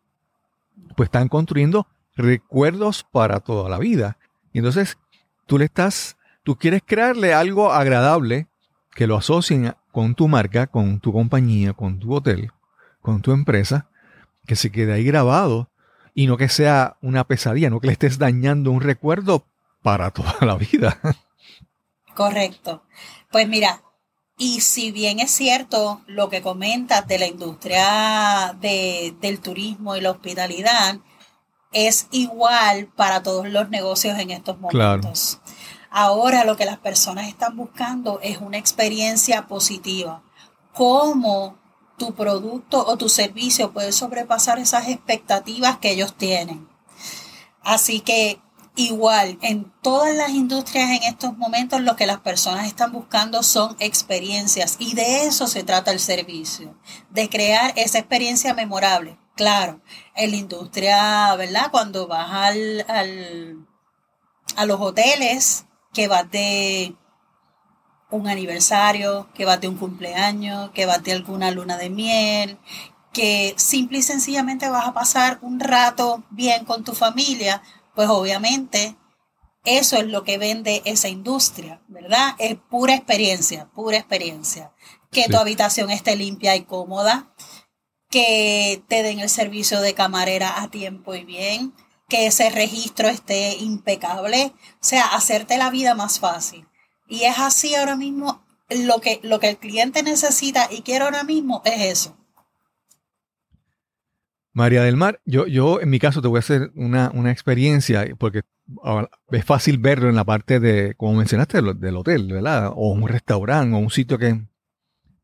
pues 0.96 1.08
están 1.08 1.26
construyendo 1.26 1.88
recuerdos 2.14 3.04
para 3.10 3.40
toda 3.40 3.68
la 3.68 3.78
vida. 3.78 4.16
Y 4.52 4.58
entonces 4.58 4.98
tú 5.46 5.58
le 5.58 5.64
estás, 5.66 6.16
tú 6.42 6.56
quieres 6.56 6.82
crearle 6.84 7.34
algo 7.34 7.72
agradable 7.72 8.48
que 8.94 9.06
lo 9.06 9.16
asocien 9.16 9.74
con 9.90 10.14
tu 10.14 10.28
marca, 10.28 10.66
con 10.66 11.00
tu 11.00 11.12
compañía, 11.12 11.72
con 11.72 11.98
tu 11.98 12.14
hotel, 12.14 12.50
con 13.00 13.22
tu 13.22 13.32
empresa, 13.32 13.88
que 14.46 14.56
se 14.56 14.70
quede 14.70 14.92
ahí 14.92 15.04
grabado 15.04 15.70
y 16.14 16.26
no 16.26 16.36
que 16.36 16.48
sea 16.48 16.96
una 17.00 17.24
pesadilla, 17.24 17.70
no 17.70 17.80
que 17.80 17.86
le 17.86 17.94
estés 17.94 18.18
dañando 18.18 18.70
un 18.70 18.80
recuerdo 18.80 19.46
para 19.82 20.10
toda 20.10 20.36
la 20.40 20.56
vida. 20.56 20.98
Correcto. 22.14 22.82
Pues 23.30 23.48
mira, 23.48 23.82
y 24.36 24.60
si 24.60 24.92
bien 24.92 25.20
es 25.20 25.30
cierto 25.30 26.02
lo 26.06 26.28
que 26.28 26.42
comentas 26.42 27.06
de 27.06 27.18
la 27.18 27.26
industria 27.26 28.56
del 28.60 29.40
turismo 29.40 29.96
y 29.96 30.00
la 30.00 30.10
hospitalidad, 30.10 30.98
es 31.72 32.06
igual 32.10 32.86
para 32.86 33.22
todos 33.22 33.48
los 33.48 33.68
negocios 33.70 34.18
en 34.18 34.30
estos 34.30 34.58
momentos. 34.58 35.40
Ahora 35.90 36.44
lo 36.44 36.56
que 36.56 36.64
las 36.64 36.78
personas 36.78 37.28
están 37.28 37.56
buscando 37.56 38.18
es 38.22 38.38
una 38.38 38.58
experiencia 38.58 39.46
positiva. 39.46 40.22
¿Cómo 40.72 41.58
tu 41.98 42.14
producto 42.14 42.84
o 42.86 42.96
tu 42.96 43.08
servicio 43.08 43.72
puede 43.72 43.92
sobrepasar 43.92 44.58
esas 44.58 44.88
expectativas 44.88 45.78
que 45.78 45.90
ellos 45.90 46.16
tienen? 46.16 46.66
Así 47.62 48.00
que 48.00 48.40
igual, 48.74 49.38
en 49.42 49.70
todas 49.82 50.14
las 50.16 50.30
industrias 50.30 50.90
en 50.90 51.02
estos 51.02 51.36
momentos 51.36 51.82
lo 51.82 51.96
que 51.96 52.06
las 52.06 52.20
personas 52.20 52.66
están 52.66 52.92
buscando 52.92 53.42
son 53.42 53.76
experiencias 53.78 54.76
y 54.78 54.94
de 54.94 55.24
eso 55.26 55.46
se 55.46 55.62
trata 55.62 55.90
el 55.90 56.00
servicio, 56.00 56.74
de 57.10 57.28
crear 57.28 57.72
esa 57.76 57.98
experiencia 57.98 58.54
memorable. 58.54 59.18
Claro, 59.34 59.80
en 60.14 60.30
la 60.30 60.36
industria, 60.36 61.34
¿verdad? 61.36 61.70
Cuando 61.70 62.06
vas 62.06 62.30
al, 62.30 62.84
al, 62.88 63.66
a 64.56 64.66
los 64.66 64.80
hoteles, 64.80 65.64
que 65.92 66.06
vas 66.08 66.30
de 66.30 66.94
un 68.10 68.28
aniversario, 68.28 69.28
que 69.34 69.46
vas 69.46 69.60
de 69.60 69.68
un 69.68 69.78
cumpleaños, 69.78 70.70
que 70.72 70.84
vas 70.86 71.02
de 71.02 71.12
alguna 71.12 71.50
luna 71.50 71.78
de 71.78 71.88
miel, 71.88 72.58
que 73.12 73.54
simple 73.56 73.98
y 73.98 74.02
sencillamente 74.02 74.68
vas 74.68 74.86
a 74.86 74.92
pasar 74.92 75.38
un 75.40 75.60
rato 75.60 76.22
bien 76.30 76.64
con 76.64 76.84
tu 76.84 76.94
familia, 76.94 77.62
pues 77.94 78.08
obviamente 78.08 78.96
eso 79.64 79.96
es 79.96 80.06
lo 80.06 80.24
que 80.24 80.38
vende 80.38 80.82
esa 80.84 81.08
industria, 81.08 81.80
¿verdad? 81.88 82.34
Es 82.38 82.56
pura 82.56 82.94
experiencia, 82.94 83.68
pura 83.74 83.96
experiencia. 83.96 84.72
Que 85.10 85.28
tu 85.28 85.36
habitación 85.36 85.90
esté 85.90 86.16
limpia 86.16 86.56
y 86.56 86.64
cómoda, 86.64 87.32
que 88.12 88.84
te 88.88 89.02
den 89.02 89.18
el 89.18 89.30
servicio 89.30 89.80
de 89.80 89.94
camarera 89.94 90.62
a 90.62 90.70
tiempo 90.70 91.14
y 91.14 91.24
bien, 91.24 91.72
que 92.08 92.26
ese 92.26 92.50
registro 92.50 93.08
esté 93.08 93.56
impecable, 93.56 94.52
o 94.54 94.76
sea, 94.84 95.06
hacerte 95.06 95.56
la 95.56 95.70
vida 95.70 95.94
más 95.94 96.20
fácil. 96.20 96.66
Y 97.08 97.24
es 97.24 97.38
así 97.38 97.74
ahora 97.74 97.96
mismo, 97.96 98.44
lo 98.68 99.00
que, 99.00 99.18
lo 99.22 99.40
que 99.40 99.48
el 99.48 99.56
cliente 99.56 100.02
necesita 100.02 100.68
y 100.70 100.82
quiere 100.82 101.06
ahora 101.06 101.24
mismo 101.24 101.62
es 101.64 102.00
eso. 102.00 102.16
María 104.52 104.82
del 104.82 104.98
Mar, 104.98 105.22
yo, 105.24 105.46
yo 105.46 105.80
en 105.80 105.88
mi 105.88 105.98
caso 105.98 106.20
te 106.20 106.28
voy 106.28 106.36
a 106.36 106.40
hacer 106.40 106.70
una, 106.74 107.10
experiencia, 107.30 108.04
porque 108.18 108.42
es 109.30 109.44
fácil 109.46 109.78
verlo 109.78 110.10
en 110.10 110.16
la 110.16 110.24
parte 110.24 110.60
de, 110.60 110.94
como 110.96 111.14
mencionaste, 111.14 111.62
del, 111.62 111.96
hotel, 111.96 112.30
¿verdad? 112.30 112.72
O 112.76 112.92
un 112.92 113.08
restaurante, 113.08 113.74
o 113.74 113.78
un 113.78 113.90
sitio 113.90 114.18
que... 114.18 114.42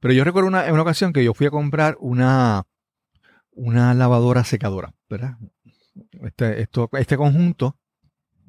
Pero 0.00 0.14
yo 0.14 0.24
recuerdo 0.24 0.48
una, 0.48 0.72
una 0.72 0.80
ocasión 0.80 1.12
que 1.12 1.22
yo 1.22 1.34
fui 1.34 1.46
a 1.46 1.50
comprar 1.50 1.98
una, 2.00 2.64
una 3.58 3.92
lavadora 3.92 4.44
secadora, 4.44 4.94
¿verdad? 5.10 5.36
Este, 6.22 6.62
esto, 6.62 6.88
este 6.92 7.16
conjunto. 7.16 7.76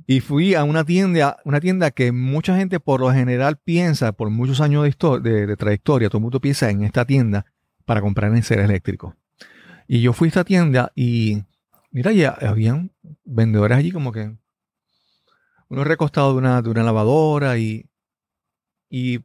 Y 0.05 0.21
fui 0.21 0.55
a 0.55 0.63
una 0.63 0.83
tienda, 0.85 1.37
una 1.45 1.59
tienda 1.59 1.91
que 1.91 2.11
mucha 2.11 2.55
gente 2.55 2.79
por 2.79 2.99
lo 2.99 3.11
general 3.11 3.57
piensa, 3.57 4.11
por 4.11 4.29
muchos 4.29 4.61
años 4.61 4.83
de, 4.83 5.45
de, 5.47 5.57
trayectoria, 5.57 6.09
todo 6.09 6.17
el 6.17 6.23
mundo 6.23 6.39
piensa 6.39 6.69
en 6.69 6.83
esta 6.83 7.05
tienda 7.05 7.45
para 7.85 8.01
comprar 8.01 8.33
en 8.33 8.41
ser 8.41 8.59
eléctrico. 8.59 9.15
Y 9.87 10.01
yo 10.01 10.13
fui 10.13 10.27
a 10.27 10.29
esta 10.29 10.43
tienda 10.43 10.91
y 10.95 11.43
mira, 11.91 12.11
ya 12.11 12.29
habían 12.29 12.91
vendedores 13.23 13.77
allí 13.77 13.91
como 13.91 14.11
que 14.11 14.35
uno 15.69 15.83
recostado 15.83 16.31
de 16.31 16.37
una, 16.39 16.61
de 16.61 16.69
una 16.69 16.83
lavadora 16.83 17.57
y, 17.57 17.85
y 18.89 19.19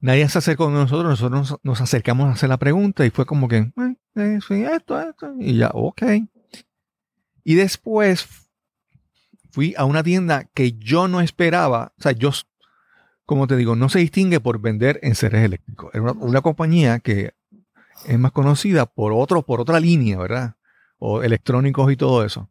nadie 0.00 0.28
se 0.28 0.38
acercó 0.38 0.66
a 0.66 0.70
nosotros, 0.70 1.20
nosotros 1.20 1.60
nos, 1.62 1.80
acercamos 1.80 2.26
a 2.28 2.32
hacer 2.32 2.48
la 2.48 2.58
pregunta 2.58 3.06
y 3.06 3.10
fue 3.10 3.24
como 3.24 3.48
que, 3.48 3.58
eh, 3.58 3.96
esto, 4.14 5.00
esto, 5.00 5.34
y 5.38 5.58
ya, 5.58 5.70
ok. 5.72 6.02
Y 7.44 7.54
después 7.54 8.26
fui 9.50 9.74
a 9.76 9.84
una 9.84 10.02
tienda 10.02 10.50
que 10.52 10.72
yo 10.72 11.06
no 11.06 11.20
esperaba, 11.20 11.92
o 11.98 12.02
sea, 12.02 12.12
yo, 12.12 12.30
como 13.24 13.46
te 13.46 13.56
digo, 13.56 13.76
no 13.76 13.88
se 13.88 14.00
distingue 14.00 14.40
por 14.40 14.60
vender 14.60 14.98
en 15.02 15.14
seres 15.14 15.44
eléctricos. 15.44 15.94
Era 15.94 16.12
una, 16.12 16.40
compañía 16.40 16.98
que 16.98 17.34
es 18.06 18.18
más 18.18 18.32
conocida 18.32 18.86
por 18.86 19.12
otro, 19.12 19.42
por 19.42 19.60
otra 19.60 19.78
línea, 19.78 20.18
¿verdad? 20.18 20.56
O 20.98 21.22
electrónicos 21.22 21.92
y 21.92 21.96
todo 21.96 22.24
eso. 22.24 22.50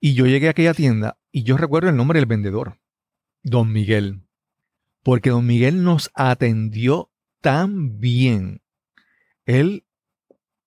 Y 0.00 0.14
yo 0.14 0.26
llegué 0.26 0.48
a 0.48 0.50
aquella 0.50 0.74
tienda 0.74 1.18
y 1.30 1.44
yo 1.44 1.56
recuerdo 1.56 1.88
el 1.88 1.96
nombre 1.96 2.18
del 2.18 2.26
vendedor, 2.26 2.78
Don 3.42 3.72
Miguel, 3.72 4.22
porque 5.02 5.30
Don 5.30 5.46
Miguel 5.46 5.82
nos 5.82 6.10
atendió 6.14 7.10
tan 7.40 7.98
bien. 8.00 8.62
Él, 9.46 9.84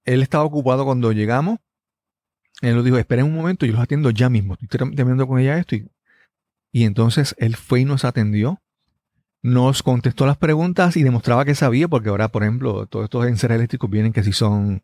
él 0.05 0.21
estaba 0.21 0.43
ocupado 0.43 0.85
cuando 0.85 1.12
llegamos 1.12 1.59
él 2.62 2.75
nos 2.75 2.85
dijo, 2.85 2.97
esperen 2.97 3.25
un 3.25 3.35
momento, 3.35 3.65
yo 3.65 3.74
los 3.74 3.81
atiendo 3.81 4.09
ya 4.09 4.29
mismo. 4.29 4.57
Estoy 4.62 4.95
terminando 4.95 5.27
con 5.27 5.39
ella 5.39 5.57
esto. 5.57 5.75
Y, 6.71 6.83
entonces 6.83 7.35
él 7.38 7.55
fue 7.55 7.81
y 7.81 7.85
nos 7.85 8.05
atendió. 8.05 8.62
Nos 9.41 9.83
contestó 9.83 10.25
las 10.25 10.38
preguntas 10.38 10.97
y 10.97 11.03
demostraba 11.03 11.45
que 11.45 11.53
sabía, 11.53 11.88
porque 11.88 12.09
ahora, 12.09 12.29
por 12.29 12.43
ejemplo, 12.43 12.88
todos 12.88 13.05
estos 13.05 13.27
enseres 13.27 13.55
eléctricos 13.57 13.89
vienen 13.89 14.13
que 14.13 14.24
si 14.24 14.33
son 14.33 14.81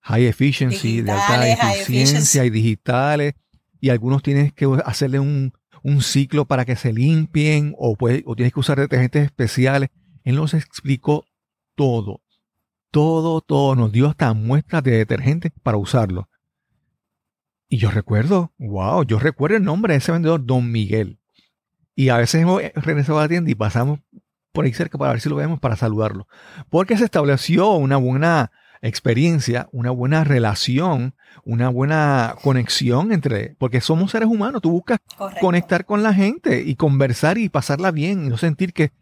high 0.00 0.26
efficiency, 0.26 1.02
de 1.02 1.12
alta 1.12 1.48
eficiencia 1.48 2.44
y 2.44 2.50
digitales. 2.50 3.34
Y 3.80 3.90
algunos 3.90 4.22
tienes 4.22 4.52
que 4.52 4.66
hacerle 4.84 5.20
un, 5.20 5.52
ciclo 6.00 6.46
para 6.46 6.64
que 6.64 6.76
se 6.76 6.92
limpien 6.92 7.74
o, 7.78 7.96
o 7.98 8.36
tienes 8.36 8.52
que 8.52 8.60
usar 8.60 8.78
detergentes 8.78 9.24
especiales. 9.26 9.90
Él 10.24 10.36
nos 10.36 10.54
explicó 10.54 11.24
todo, 11.76 12.22
todo, 12.90 13.40
todo. 13.40 13.76
Nos 13.76 13.92
dio 13.92 14.08
hasta 14.08 14.32
muestras 14.34 14.82
de 14.82 14.92
detergentes 14.92 15.52
para 15.62 15.76
usarlo. 15.76 16.28
Y 17.68 17.78
yo 17.78 17.90
recuerdo, 17.90 18.52
wow, 18.58 19.04
yo 19.04 19.18
recuerdo 19.18 19.56
el 19.56 19.64
nombre 19.64 19.94
de 19.94 19.98
ese 19.98 20.12
vendedor, 20.12 20.44
Don 20.44 20.70
Miguel. 20.72 21.18
Y 21.94 22.08
a 22.08 22.16
veces 22.16 22.42
hemos 22.42 22.62
regresado 22.74 23.18
a 23.18 23.22
la 23.22 23.28
tienda 23.28 23.50
y 23.50 23.54
pasamos 23.54 24.00
por 24.52 24.64
ahí 24.64 24.72
cerca 24.72 24.98
para 24.98 25.12
ver 25.12 25.20
si 25.20 25.28
lo 25.28 25.36
vemos 25.36 25.60
para 25.60 25.76
saludarlo. 25.76 26.26
Porque 26.68 26.96
se 26.96 27.04
estableció 27.04 27.70
una 27.72 27.96
buena 27.96 28.50
experiencia, 28.82 29.68
una 29.72 29.90
buena 29.90 30.24
relación, 30.24 31.14
una 31.44 31.68
buena 31.68 32.34
conexión 32.42 33.12
entre, 33.12 33.54
porque 33.58 33.80
somos 33.80 34.10
seres 34.10 34.28
humanos, 34.28 34.62
tú 34.62 34.70
buscas 34.70 34.98
conectar 35.40 35.84
con 35.84 36.02
la 36.02 36.14
gente 36.14 36.62
y 36.62 36.76
conversar 36.76 37.38
y 37.38 37.48
pasarla 37.48 37.90
bien 37.90 38.24
y 38.24 38.28
no 38.28 38.38
sentir 38.38 38.72
que, 38.72 38.92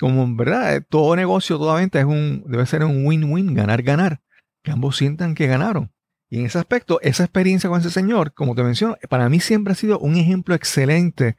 como 0.00 0.34
verdad, 0.34 0.82
todo 0.88 1.14
negocio, 1.14 1.58
toda 1.58 1.74
venta 1.74 2.00
es 2.00 2.06
un, 2.06 2.42
debe 2.46 2.64
ser 2.64 2.82
un 2.84 3.06
win-win, 3.06 3.54
ganar-ganar, 3.54 4.22
que 4.62 4.70
ambos 4.70 4.96
sientan 4.96 5.34
que 5.34 5.46
ganaron. 5.46 5.92
Y 6.30 6.38
en 6.38 6.46
ese 6.46 6.58
aspecto, 6.58 7.00
esa 7.02 7.24
experiencia 7.24 7.68
con 7.68 7.80
ese 7.80 7.90
señor, 7.90 8.32
como 8.32 8.54
te 8.54 8.62
menciono, 8.62 8.96
para 9.10 9.28
mí 9.28 9.40
siempre 9.40 9.74
ha 9.74 9.76
sido 9.76 9.98
un 9.98 10.16
ejemplo 10.16 10.54
excelente 10.54 11.36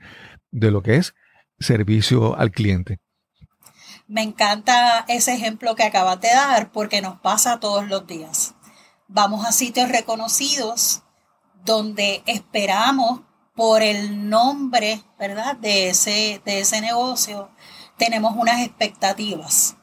de 0.51 0.69
lo 0.69 0.83
que 0.83 0.97
es 0.97 1.15
servicio 1.59 2.37
al 2.37 2.51
cliente. 2.51 2.99
Me 4.07 4.21
encanta 4.21 5.05
ese 5.07 5.33
ejemplo 5.33 5.73
que 5.73 5.83
acabas 5.83 6.21
de 6.21 6.29
dar 6.29 6.71
porque 6.71 7.01
nos 7.01 7.19
pasa 7.19 7.59
todos 7.59 7.87
los 7.87 8.05
días. 8.05 8.53
Vamos 9.07 9.43
a 9.45 9.53
sitios 9.53 9.89
reconocidos 9.89 11.01
donde 11.65 12.21
esperamos 12.27 13.21
por 13.55 13.81
el 13.81 14.29
nombre, 14.29 15.01
¿verdad? 15.17 15.55
De 15.55 15.89
ese, 15.89 16.41
de 16.45 16.59
ese 16.59 16.81
negocio, 16.81 17.49
tenemos 18.01 18.33
unas 18.35 18.61
expectativas. 18.61 19.75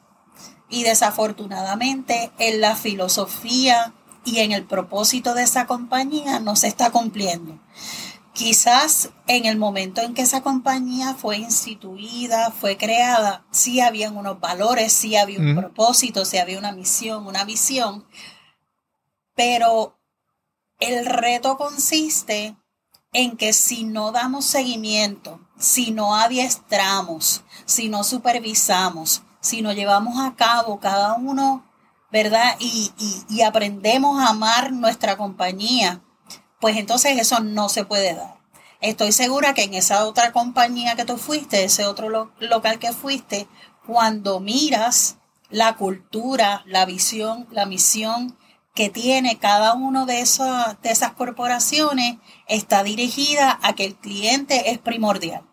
Y 0.67 0.83
desafortunadamente 0.83 2.31
en 2.37 2.59
la 2.59 2.75
filosofía 2.75 3.93
y 4.25 4.39
en 4.39 4.51
el 4.51 4.65
propósito 4.65 5.33
de 5.33 5.43
esa 5.43 5.65
compañía 5.67 6.41
no 6.41 6.57
se 6.57 6.67
está 6.67 6.91
cumpliendo. 6.91 7.57
quizás 8.33 9.11
en 9.27 9.45
el 9.45 9.57
momento 9.57 10.01
en 10.01 10.13
que 10.13 10.21
esa 10.21 10.41
compañía 10.41 11.13
fue 11.13 11.37
instituida, 11.37 12.51
fue 12.51 12.77
creada, 12.77 13.45
sí 13.51 13.79
habían 13.79 14.15
unos 14.15 14.39
valores, 14.39 14.91
sí 14.93 15.15
había 15.15 15.39
un 15.39 15.55
propósito, 15.55 16.23
sí 16.25 16.37
había 16.37 16.59
una 16.59 16.71
misión, 16.71 17.25
una 17.25 17.43
visión, 17.43 18.05
pero 19.33 19.97
el 20.79 21.05
reto 21.05 21.57
consiste 21.57 22.55
en 23.13 23.35
que 23.35 23.51
si 23.53 23.83
no 23.83 24.11
damos 24.11 24.45
seguimiento, 24.45 25.48
si 25.59 25.91
no 25.91 26.15
adiestramos, 26.15 27.43
si 27.65 27.89
no 27.89 28.03
supervisamos, 28.03 29.21
si 29.41 29.61
no 29.61 29.73
llevamos 29.73 30.19
a 30.19 30.35
cabo 30.35 30.79
cada 30.79 31.15
uno, 31.15 31.65
¿verdad? 32.11 32.55
Y, 32.59 32.91
y, 33.29 33.41
aprendemos 33.41 34.19
a 34.19 34.29
amar 34.29 34.71
nuestra 34.71 35.17
compañía, 35.17 36.01
pues 36.59 36.77
entonces 36.77 37.19
eso 37.19 37.41
no 37.41 37.69
se 37.69 37.85
puede 37.85 38.15
dar. 38.15 38.39
Estoy 38.81 39.11
segura 39.11 39.53
que 39.53 39.63
en 39.63 39.73
esa 39.73 40.05
otra 40.05 40.31
compañía 40.31 40.95
que 40.95 41.05
tú 41.05 41.17
fuiste, 41.17 41.65
ese 41.65 41.85
otro 41.85 42.31
local 42.39 42.79
que 42.79 42.93
fuiste, 42.93 43.47
cuando 43.85 44.39
miras 44.39 45.17
la 45.49 45.75
cultura, 45.75 46.63
la 46.65 46.85
visión, 46.85 47.47
la 47.51 47.65
misión 47.65 48.37
que 48.73 48.89
tiene 48.89 49.37
cada 49.39 49.73
uno 49.73 50.05
de, 50.05 50.15
de 50.15 50.89
esas 50.89 51.11
corporaciones, 51.17 52.17
está 52.47 52.83
dirigida 52.83 53.59
a 53.61 53.73
que 53.73 53.83
el 53.83 53.95
cliente 53.95 54.71
es 54.71 54.77
primordial 54.77 55.48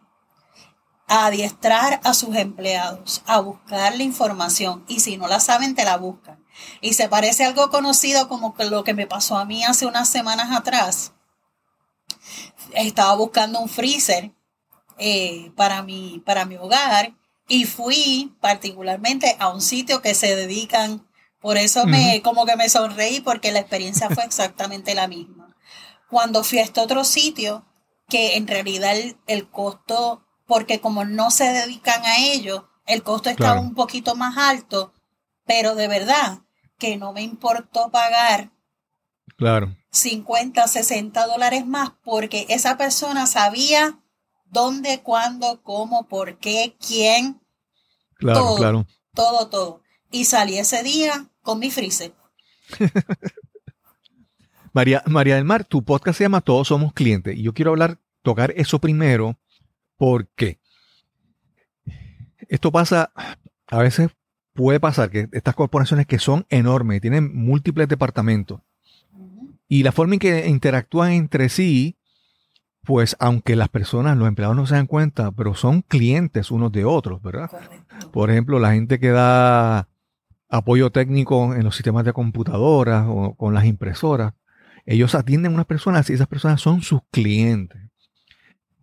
a 1.08 1.26
adiestrar 1.26 2.00
a 2.04 2.14
sus 2.14 2.34
empleados, 2.36 3.22
a 3.26 3.40
buscar 3.40 3.96
la 3.96 4.02
información 4.02 4.84
y 4.88 5.00
si 5.00 5.16
no 5.16 5.28
la 5.28 5.40
saben, 5.40 5.74
te 5.74 5.84
la 5.84 5.96
buscan. 5.96 6.44
Y 6.80 6.94
se 6.94 7.08
parece 7.08 7.44
algo 7.44 7.70
conocido 7.70 8.28
como 8.28 8.54
lo 8.58 8.84
que 8.84 8.94
me 8.94 9.06
pasó 9.06 9.38
a 9.38 9.44
mí 9.44 9.64
hace 9.64 9.86
unas 9.86 10.08
semanas 10.08 10.56
atrás. 10.56 11.12
Estaba 12.72 13.14
buscando 13.14 13.60
un 13.60 13.68
freezer 13.68 14.32
eh, 14.98 15.52
para, 15.56 15.82
mi, 15.82 16.22
para 16.24 16.44
mi 16.44 16.56
hogar 16.56 17.14
y 17.48 17.64
fui 17.64 18.34
particularmente 18.40 19.36
a 19.38 19.48
un 19.48 19.60
sitio 19.60 20.02
que 20.02 20.14
se 20.14 20.34
dedican, 20.34 21.06
por 21.40 21.58
eso 21.58 21.86
me 21.86 22.22
como 22.22 22.44
que 22.44 22.56
me 22.56 22.68
sonreí 22.68 23.20
porque 23.20 23.52
la 23.52 23.60
experiencia 23.60 24.10
fue 24.10 24.24
exactamente 24.24 24.94
la 24.94 25.06
misma. 25.06 25.54
Cuando 26.10 26.42
fui 26.42 26.58
a 26.58 26.62
este 26.62 26.80
otro 26.80 27.04
sitio, 27.04 27.64
que 28.08 28.36
en 28.36 28.46
realidad 28.46 28.94
el, 29.26 29.50
costo, 29.50 30.25
porque 30.46 30.80
como 30.80 31.04
no 31.04 31.30
se 31.30 31.44
dedican 31.44 32.04
a 32.04 32.18
ello, 32.18 32.68
el 32.86 33.02
costo 33.02 33.30
estaba 33.30 33.60
un 33.60 33.74
poquito 33.74 34.14
más 34.14 34.36
alto, 34.38 34.92
pero 35.44 35.74
de 35.74 35.88
verdad 35.88 36.38
que 36.78 36.96
no 36.96 37.12
me 37.12 37.22
importó 37.22 37.90
pagar 37.90 38.50
claro. 39.36 39.76
50, 39.90 40.66
60 40.66 41.26
dólares 41.26 41.66
más 41.66 41.92
porque 42.04 42.46
esa 42.48 42.76
persona 42.76 43.26
sabía 43.26 43.98
dónde, 44.46 45.02
cuándo, 45.02 45.62
cómo, 45.62 46.06
por 46.06 46.38
qué, 46.38 46.76
quién. 46.78 47.40
Claro, 48.14 48.40
todo, 48.40 48.56
claro. 48.56 48.86
Todo, 49.14 49.48
todo. 49.48 49.82
Y 50.10 50.24
salí 50.26 50.58
ese 50.58 50.82
día 50.82 51.28
con 51.42 51.58
mi 51.58 51.70
freezer. 51.70 52.14
María, 54.72 55.02
María 55.06 55.36
del 55.36 55.44
Mar, 55.44 55.64
tu 55.64 55.82
podcast 55.82 56.18
se 56.18 56.24
llama 56.24 56.42
Todos 56.42 56.68
Somos 56.68 56.92
Clientes. 56.92 57.36
Y 57.36 57.42
yo 57.42 57.54
quiero 57.54 57.70
hablar, 57.70 57.98
tocar 58.22 58.52
eso 58.56 58.78
primero, 58.78 59.38
porque 59.96 60.58
esto 62.48 62.70
pasa 62.70 63.12
a 63.66 63.78
veces 63.78 64.10
puede 64.54 64.80
pasar 64.80 65.10
que 65.10 65.28
estas 65.32 65.54
corporaciones 65.54 66.06
que 66.06 66.18
son 66.18 66.46
enormes, 66.48 67.00
tienen 67.00 67.34
múltiples 67.34 67.88
departamentos, 67.88 68.60
y 69.68 69.82
la 69.82 69.92
forma 69.92 70.14
en 70.14 70.20
que 70.20 70.48
interactúan 70.48 71.12
entre 71.12 71.48
sí, 71.48 71.96
pues 72.84 73.16
aunque 73.18 73.56
las 73.56 73.68
personas, 73.68 74.16
los 74.16 74.28
empleados 74.28 74.56
no 74.56 74.66
se 74.66 74.76
dan 74.76 74.86
cuenta, 74.86 75.32
pero 75.32 75.54
son 75.54 75.82
clientes 75.82 76.52
unos 76.52 76.70
de 76.70 76.84
otros, 76.84 77.20
¿verdad? 77.20 77.50
Por 78.12 78.30
ejemplo, 78.30 78.60
la 78.60 78.72
gente 78.72 79.00
que 79.00 79.10
da 79.10 79.88
apoyo 80.48 80.90
técnico 80.90 81.54
en 81.54 81.64
los 81.64 81.74
sistemas 81.74 82.04
de 82.04 82.12
computadoras 82.12 83.06
o 83.08 83.34
con 83.34 83.54
las 83.54 83.64
impresoras, 83.64 84.34
ellos 84.84 85.16
atienden 85.16 85.50
a 85.50 85.54
unas 85.56 85.66
personas 85.66 86.08
y 86.08 86.12
esas 86.12 86.28
personas 86.28 86.60
son 86.60 86.80
sus 86.82 87.00
clientes. 87.10 87.85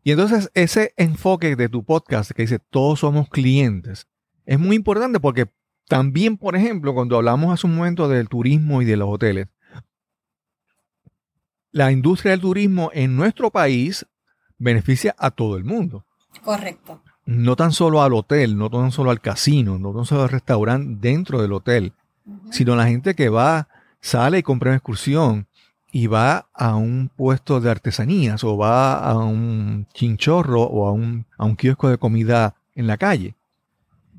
Y 0.03 0.11
entonces 0.11 0.51
ese 0.53 0.93
enfoque 0.97 1.55
de 1.55 1.69
tu 1.69 1.83
podcast 1.83 2.31
que 2.31 2.43
dice 2.43 2.59
todos 2.59 2.99
somos 2.99 3.29
clientes 3.29 4.07
es 4.45 4.59
muy 4.59 4.75
importante 4.75 5.19
porque 5.19 5.49
también, 5.87 6.37
por 6.37 6.55
ejemplo, 6.55 6.93
cuando 6.93 7.17
hablamos 7.17 7.53
hace 7.53 7.67
un 7.67 7.75
momento 7.75 8.07
del 8.07 8.29
turismo 8.29 8.81
y 8.81 8.85
de 8.85 8.97
los 8.97 9.09
hoteles, 9.09 9.47
la 11.71 11.91
industria 11.91 12.31
del 12.31 12.41
turismo 12.41 12.91
en 12.93 13.15
nuestro 13.15 13.51
país 13.51 14.05
beneficia 14.57 15.15
a 15.17 15.31
todo 15.31 15.57
el 15.57 15.63
mundo. 15.63 16.05
Correcto. 16.43 17.01
No 17.25 17.55
tan 17.55 17.71
solo 17.71 18.01
al 18.01 18.13
hotel, 18.13 18.57
no 18.57 18.69
tan 18.69 18.91
solo 18.91 19.11
al 19.11 19.21
casino, 19.21 19.79
no 19.79 19.93
tan 19.93 20.05
solo 20.05 20.23
al 20.23 20.29
restaurante 20.29 20.97
dentro 21.07 21.41
del 21.41 21.53
hotel, 21.53 21.93
sino 22.51 22.75
la 22.75 22.87
gente 22.87 23.15
que 23.15 23.29
va, 23.29 23.69
sale 24.01 24.39
y 24.39 24.43
compra 24.43 24.71
una 24.71 24.77
excursión 24.77 25.47
y 25.95 26.07
va 26.07 26.47
a 26.55 26.75
un 26.75 27.11
puesto 27.15 27.61
de 27.61 27.69
artesanías 27.69 28.43
o 28.43 28.57
va 28.57 28.97
a 28.97 29.15
un 29.15 29.85
chinchorro 29.93 30.63
o 30.63 30.87
a 30.87 30.91
un, 30.91 31.27
a 31.37 31.45
un 31.45 31.55
kiosco 31.55 31.87
de 31.87 31.99
comida 31.99 32.55
en 32.73 32.87
la 32.87 32.97
calle. 32.97 33.35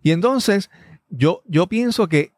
Y 0.01 0.13
entonces 0.13 0.71
yo, 1.11 1.43
yo 1.47 1.67
pienso 1.67 2.07
que 2.07 2.31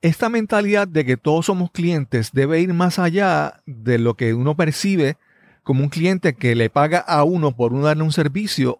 esta 0.00 0.30
mentalidad 0.30 0.88
de 0.88 1.04
que 1.04 1.18
todos 1.18 1.46
somos 1.46 1.70
clientes 1.72 2.32
debe 2.32 2.60
ir 2.60 2.72
más 2.72 2.98
allá 2.98 3.60
de 3.66 3.98
lo 3.98 4.14
que 4.14 4.32
uno 4.32 4.56
percibe 4.56 5.18
como 5.62 5.84
un 5.84 5.90
cliente 5.90 6.32
que 6.32 6.54
le 6.54 6.70
paga 6.70 7.00
a 7.00 7.24
uno 7.24 7.54
por 7.54 7.74
uno 7.74 7.84
darle 7.84 8.02
un 8.02 8.12
servicio 8.12 8.78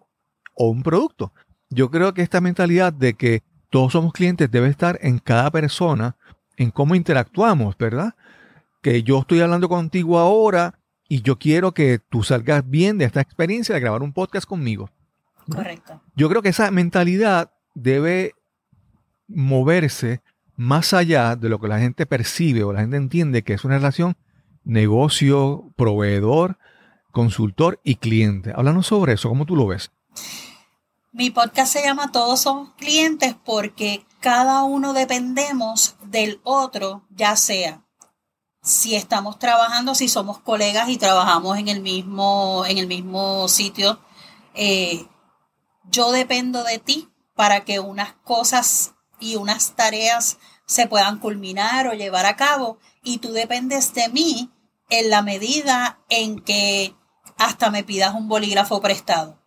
o 0.55 0.69
un 0.69 0.81
producto. 0.81 1.31
Yo 1.69 1.91
creo 1.91 2.15
que 2.15 2.23
esta 2.23 2.41
mentalidad 2.41 2.91
de 2.91 3.13
que 3.13 3.43
todos 3.69 3.91
somos 3.91 4.13
clientes 4.13 4.49
debe 4.49 4.67
estar 4.67 4.97
en 5.03 5.19
cada 5.19 5.51
persona, 5.51 6.15
en 6.57 6.71
cómo 6.71 6.95
interactuamos, 6.95 7.77
¿verdad? 7.77 8.15
Que 8.83 9.01
yo 9.01 9.21
estoy 9.21 9.39
hablando 9.41 9.67
contigo 9.67 10.19
ahora 10.19 10.77
y 11.09 11.23
yo 11.23 11.39
quiero 11.39 11.73
que 11.73 11.99
tú 12.09 12.21
salgas 12.23 12.69
bien 12.69 12.99
de 12.99 13.05
esta 13.05 13.21
experiencia 13.21 13.73
de 13.73 13.81
grabar 13.81 14.03
un 14.03 14.13
podcast 14.13 14.47
conmigo. 14.47 14.91
Correcto. 15.49 16.01
Yo 16.15 16.29
creo 16.29 16.43
que 16.43 16.49
esa 16.49 16.69
mentalidad 16.69 17.51
debe 17.73 18.35
moverse 19.27 20.21
más 20.55 20.93
allá 20.93 21.35
de 21.35 21.49
lo 21.49 21.59
que 21.59 21.67
la 21.67 21.79
gente 21.79 22.05
percibe 22.05 22.63
o 22.63 22.73
la 22.73 22.81
gente 22.81 22.97
entiende 22.97 23.43
que 23.43 23.53
es 23.53 23.63
una 23.63 23.77
relación 23.77 24.15
negocio, 24.63 25.71
proveedor, 25.75 26.57
consultor 27.11 27.79
y 27.83 27.95
cliente. 27.95 28.51
Háblanos 28.55 28.87
sobre 28.87 29.13
eso, 29.13 29.29
¿cómo 29.29 29.45
tú 29.45 29.55
lo 29.55 29.67
ves? 29.67 29.91
Mi 31.11 31.29
podcast 31.29 31.73
se 31.73 31.83
llama 31.83 32.11
Todos 32.11 32.41
somos 32.41 32.73
clientes 32.73 33.35
porque 33.45 34.05
cada 34.19 34.63
uno 34.63 34.93
dependemos 34.93 35.95
del 36.03 36.39
otro, 36.43 37.05
ya 37.11 37.35
sea 37.35 37.82
si 38.63 38.95
estamos 38.95 39.39
trabajando, 39.39 39.93
si 39.93 40.07
somos 40.07 40.39
colegas 40.39 40.87
y 40.87 40.97
trabajamos 40.97 41.57
en 41.57 41.67
el 41.67 41.81
mismo, 41.81 42.63
en 42.65 42.77
el 42.77 42.87
mismo 42.87 43.49
sitio, 43.49 43.99
eh, 44.55 45.05
yo 45.83 46.11
dependo 46.11 46.63
de 46.63 46.79
ti 46.79 47.09
para 47.35 47.65
que 47.65 47.81
unas 47.81 48.13
cosas 48.23 48.93
y 49.19 49.35
unas 49.35 49.75
tareas 49.75 50.37
se 50.65 50.87
puedan 50.87 51.19
culminar 51.19 51.87
o 51.87 51.93
llevar 51.93 52.25
a 52.25 52.37
cabo 52.37 52.79
y 53.03 53.17
tú 53.17 53.33
dependes 53.33 53.93
de 53.93 54.07
mí 54.07 54.49
en 54.89 55.09
la 55.09 55.21
medida 55.21 55.99
en 56.07 56.39
que 56.39 56.95
hasta 57.37 57.69
me 57.69 57.83
pidas 57.83 58.15
un 58.15 58.29
bolígrafo 58.29 58.79
prestado. 58.79 59.43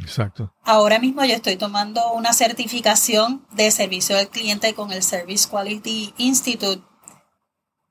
Exacto. 0.00 0.52
Ahora 0.64 0.98
mismo 0.98 1.24
yo 1.24 1.34
estoy 1.34 1.56
tomando 1.56 2.12
una 2.14 2.32
certificación 2.32 3.46
de 3.52 3.70
servicio 3.70 4.18
al 4.18 4.28
cliente 4.28 4.74
con 4.74 4.90
el 4.90 5.04
Service 5.04 5.48
Quality 5.48 6.14
Institute 6.18 6.82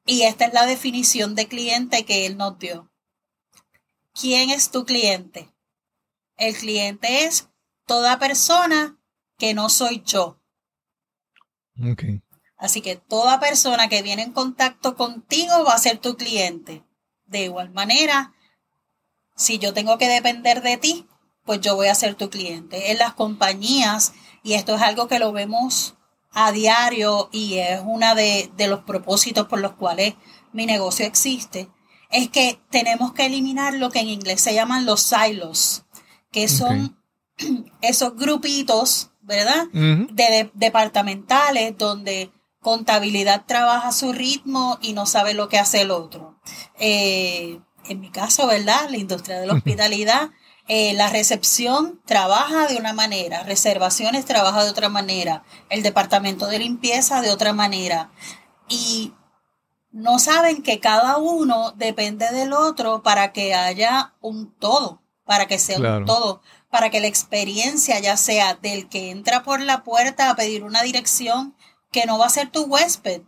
y 0.08 0.24
esta 0.24 0.46
es 0.46 0.54
la 0.54 0.65
definición 0.65 1.36
de 1.36 1.48
cliente 1.48 2.06
que 2.06 2.26
él 2.26 2.38
nos 2.38 2.58
dio. 2.58 2.89
¿Quién 4.13 4.50
es 4.50 4.72
tu 4.72 4.86
cliente? 4.86 5.54
El 6.38 6.56
cliente 6.56 7.26
es 7.26 7.50
toda 7.86 8.17
persona 8.17 8.98
que 9.38 9.54
no 9.54 9.70
soy 9.70 10.02
yo. 10.06 10.41
Así 12.58 12.82
que 12.82 12.96
toda 12.96 13.39
persona 13.39 13.89
que 13.89 14.02
viene 14.02 14.24
en 14.24 14.32
contacto 14.32 14.96
contigo 14.96 15.65
va 15.65 15.74
a 15.74 15.80
ser 15.80 16.00
tu 16.00 16.15
cliente. 16.15 16.84
De 17.26 17.43
igual 17.43 17.70
manera, 17.72 18.34
si 19.36 19.60
yo 19.60 19.74
tengo 19.74 19.98
que 19.98 20.08
depender 20.08 20.63
de 20.63 20.78
ti, 20.78 21.06
pues 21.43 21.60
yo 21.60 21.76
voy 21.76 21.88
a 21.88 21.96
ser 21.96 22.15
tu 22.15 22.30
cliente. 22.30 22.91
En 22.91 22.98
las 22.98 23.13
compañías, 23.13 24.13
y 24.41 24.54
esto 24.54 24.76
es 24.76 24.82
algo 24.82 25.08
que 25.08 25.20
lo 25.20 25.34
vemos 25.34 25.96
a 26.39 26.52
diario 26.52 27.30
y 27.32 27.56
es 27.56 27.82
uno 27.84 28.13
de, 28.13 28.52
los 28.69 28.82
propósitos 28.82 29.47
por 29.47 29.60
los 29.60 29.71
cuales 29.71 30.13
mi 30.54 30.67
negocio 30.67 31.04
existe, 31.04 31.67
es 32.12 32.30
que 32.30 32.60
tenemos 32.69 33.12
que 33.13 33.26
eliminar 33.26 33.73
lo 33.73 33.89
que 33.89 34.02
en 34.02 34.10
inglés 34.10 34.39
se 34.39 34.54
llaman 34.54 34.86
los 34.86 35.02
silos, 35.02 35.86
que 36.32 36.47
son 36.47 36.95
esos 37.82 38.15
grupitos 38.15 39.10
¿verdad? 39.21 39.65
de, 39.71 40.52
departamentales 40.54 41.76
donde 41.76 42.32
contabilidad 42.60 43.45
trabaja 43.47 43.88
a 43.88 43.91
su 43.91 44.13
ritmo 44.13 44.78
y 44.80 44.93
no 44.93 45.08
sabe 45.08 45.34
lo 45.34 45.50
que 45.50 45.58
hace 45.58 45.82
el 45.82 45.89
otro. 45.89 46.39
Eh, 46.80 47.60
en 47.89 48.00
mi 48.00 48.12
caso, 48.12 48.45
¿verdad? 48.45 48.91
La 48.91 48.97
industria 48.97 49.39
de 49.39 49.47
la 49.47 49.54
hospitalidad, 49.54 50.30
eh, 50.67 50.93
la 50.93 51.10
recepción 51.10 52.01
trabaja 52.06 52.67
de 52.67 52.75
una 52.75 52.93
manera, 52.93 53.43
reservaciones 53.43 54.25
trabaja 54.25 54.63
de 54.63 54.69
otra 54.69 54.89
manera, 54.89 55.43
el 55.69 55.82
departamento 55.82 56.47
de 56.47 56.60
limpieza 56.60 57.21
de 57.21 57.32
otra 57.32 57.53
manera. 57.53 58.12
Y 58.67 59.13
no 59.91 60.19
saben 60.19 60.62
que 60.62 60.80
cada 60.80 61.17
uno 61.17 61.71
depende 61.71 62.30
del 62.32 62.53
otro 62.53 63.01
para 63.01 63.32
que 63.32 63.53
haya 63.53 64.13
un 64.19 64.53
todo, 64.53 65.01
para 65.25 65.47
que 65.47 65.58
sea 65.58 65.80
un 65.80 66.06
todo, 66.06 66.41
para 66.69 66.89
que 66.89 66.99
la 66.99 67.08
experiencia 67.08 67.99
ya 67.99 68.17
sea 68.17 68.56
del 68.56 68.89
que 68.89 69.10
entra 69.10 69.43
por 69.43 69.62
la 69.62 69.84
puerta 69.84 70.30
a 70.30 70.36
pedir 70.36 70.63
una 70.63 70.84
dirección, 70.84 71.56
que 71.91 72.06
no 72.06 72.19
va 72.19 72.25
a 72.25 72.30
ser 72.30 72.51
tu 72.51 72.63
huésped, 72.63 73.21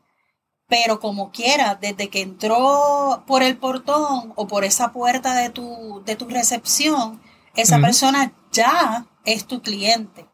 pero 0.67 0.99
como 0.99 1.31
quiera, 1.31 1.75
desde 1.75 2.09
que 2.09 2.21
entró 2.21 3.23
por 3.25 3.41
el 3.43 3.57
portón 3.57 4.33
o 4.35 4.47
por 4.47 4.65
esa 4.65 4.91
puerta 4.91 5.33
de 5.33 5.49
tu, 5.49 6.03
de 6.05 6.15
tu 6.15 6.27
recepción, 6.27 7.21
esa 7.61 7.79
persona 7.79 8.33
ya 8.51 9.05
es 9.25 9.45
tu 9.45 9.61
cliente. 9.61 10.27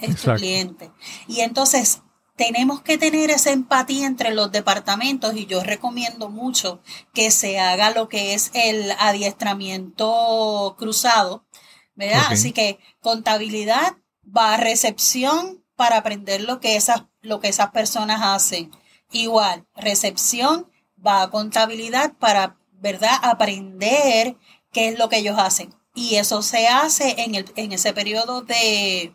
Es 0.00 0.20
tu 0.22 0.34
cliente. 0.34 0.90
Y 1.26 1.40
entonces 1.40 2.02
tenemos 2.36 2.82
que 2.82 2.98
tener 2.98 3.30
esa 3.30 3.50
empatía 3.50 4.06
entre 4.06 4.30
los 4.30 4.52
departamentos 4.52 5.34
y 5.36 5.46
yo 5.46 5.62
recomiendo 5.62 6.28
mucho 6.28 6.82
que 7.14 7.30
se 7.30 7.58
haga 7.58 7.90
lo 7.90 8.08
que 8.08 8.34
es 8.34 8.50
el 8.52 8.92
adiestramiento 8.98 10.76
cruzado, 10.78 11.46
¿verdad? 11.94 12.26
Así 12.28 12.52
que 12.52 12.78
contabilidad 13.00 13.96
va 14.24 14.54
a 14.54 14.58
recepción 14.58 15.64
para 15.76 15.96
aprender 15.96 16.42
lo 16.42 16.60
que 16.60 16.76
esas, 16.76 17.04
lo 17.22 17.40
que 17.40 17.48
esas 17.48 17.70
personas 17.70 18.20
hacen. 18.22 18.70
Igual, 19.10 19.66
recepción 19.74 20.70
va 21.04 21.22
a 21.22 21.30
contabilidad 21.30 22.14
para, 22.18 22.58
¿verdad? 22.72 23.18
Aprender 23.22 24.36
qué 24.72 24.88
es 24.88 24.98
lo 24.98 25.08
que 25.08 25.18
ellos 25.18 25.38
hacen. 25.38 25.74
Y 25.96 26.16
eso 26.16 26.42
se 26.42 26.68
hace 26.68 27.22
en, 27.22 27.34
el, 27.34 27.50
en 27.56 27.72
ese 27.72 27.94
periodo 27.94 28.42
de, 28.42 29.14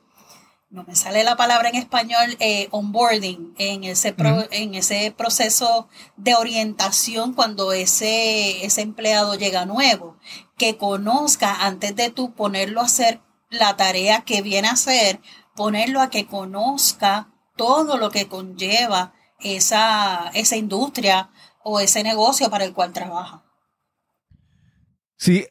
no 0.72 0.84
me 0.84 0.96
sale 0.96 1.24
la 1.24 1.36
palabra 1.36 1.70
en 1.70 1.76
español, 1.76 2.36
eh, 2.39 2.70
onboarding, 2.72 3.54
en 3.60 3.84
ese, 3.84 4.15
en 4.50 4.74
ese 4.74 5.13
proceso 5.15 5.88
de 6.17 6.34
orientación 6.34 7.34
cuando 7.34 7.72
ese, 7.72 8.65
ese 8.65 8.82
empleado 8.82 9.36
llega 9.36 9.65
nuevo, 9.65 10.17
que 10.58 10.78
conozca 10.78 11.67
antes 11.67 11.96
de 11.96 12.10
tú 12.10 12.34
ponerlo 12.34 12.82
a 12.82 12.86
hacer 12.86 13.22
la 13.52 13.78
tarea 13.78 14.22
que 14.22 14.41
viene 14.41 14.70
a 14.70 14.74
hacer, 14.74 15.22
ponerlo 15.56 16.02
a 16.02 16.10
que 16.10 16.26
conozca 16.26 17.32
todo 17.56 17.98
lo 17.98 18.10
que 18.10 18.28
conlleva 18.28 19.13
esa, 19.39 20.32
esa 20.34 20.56
industria 20.56 21.30
o 21.63 21.80
ese 21.80 22.02
negocio 22.02 22.50
para 22.50 22.65
el 22.65 22.74
cual 22.74 22.91
trabaja. 22.91 23.44
Sí, 25.17 25.46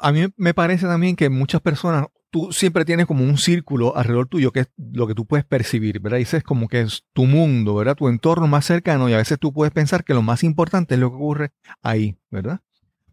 a 0.00 0.12
mí 0.12 0.26
me 0.36 0.54
parece 0.54 0.86
también 0.86 1.16
que 1.16 1.28
muchas 1.28 1.60
personas 1.60 2.06
tú 2.30 2.52
siempre 2.52 2.84
tienes 2.84 3.06
como 3.06 3.24
un 3.24 3.38
círculo 3.38 3.96
alrededor 3.96 4.28
tuyo 4.28 4.52
que 4.52 4.60
es 4.60 4.68
lo 4.76 5.06
que 5.06 5.14
tú 5.14 5.26
puedes 5.26 5.44
percibir, 5.44 6.00
¿verdad? 6.00 6.18
Dices 6.18 6.42
como 6.42 6.68
que 6.68 6.80
es 6.80 7.04
tu 7.12 7.26
mundo, 7.26 7.74
¿verdad? 7.74 7.96
Tu 7.96 8.08
entorno 8.08 8.46
más 8.46 8.64
cercano 8.64 9.08
y 9.08 9.14
a 9.14 9.18
veces 9.18 9.38
tú 9.38 9.52
puedes 9.52 9.72
pensar 9.72 10.04
que 10.04 10.14
lo 10.14 10.22
más 10.22 10.44
importante 10.44 10.94
es 10.94 11.00
lo 11.00 11.10
que 11.10 11.16
ocurre 11.16 11.52
ahí, 11.82 12.16
¿verdad? 12.30 12.60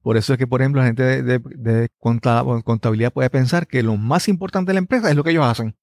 Por 0.08 0.16
eso 0.16 0.34
es 0.34 0.40
que, 0.40 0.48
por 0.48 0.62
ejemplo, 0.62 0.82
la 0.82 0.88
gente 0.88 1.22
de, 1.22 1.90
contabilidad 2.00 3.12
puede 3.12 3.30
pensar 3.30 3.68
que 3.68 3.84
lo 3.84 3.98
más 3.98 4.30
importante 4.30 4.70
de 4.70 4.76
la 4.76 4.80
empresa 4.80 5.10
es 5.10 5.18
lo 5.18 5.24
que 5.24 5.32
ellos 5.32 5.46
hacen, 5.46 5.76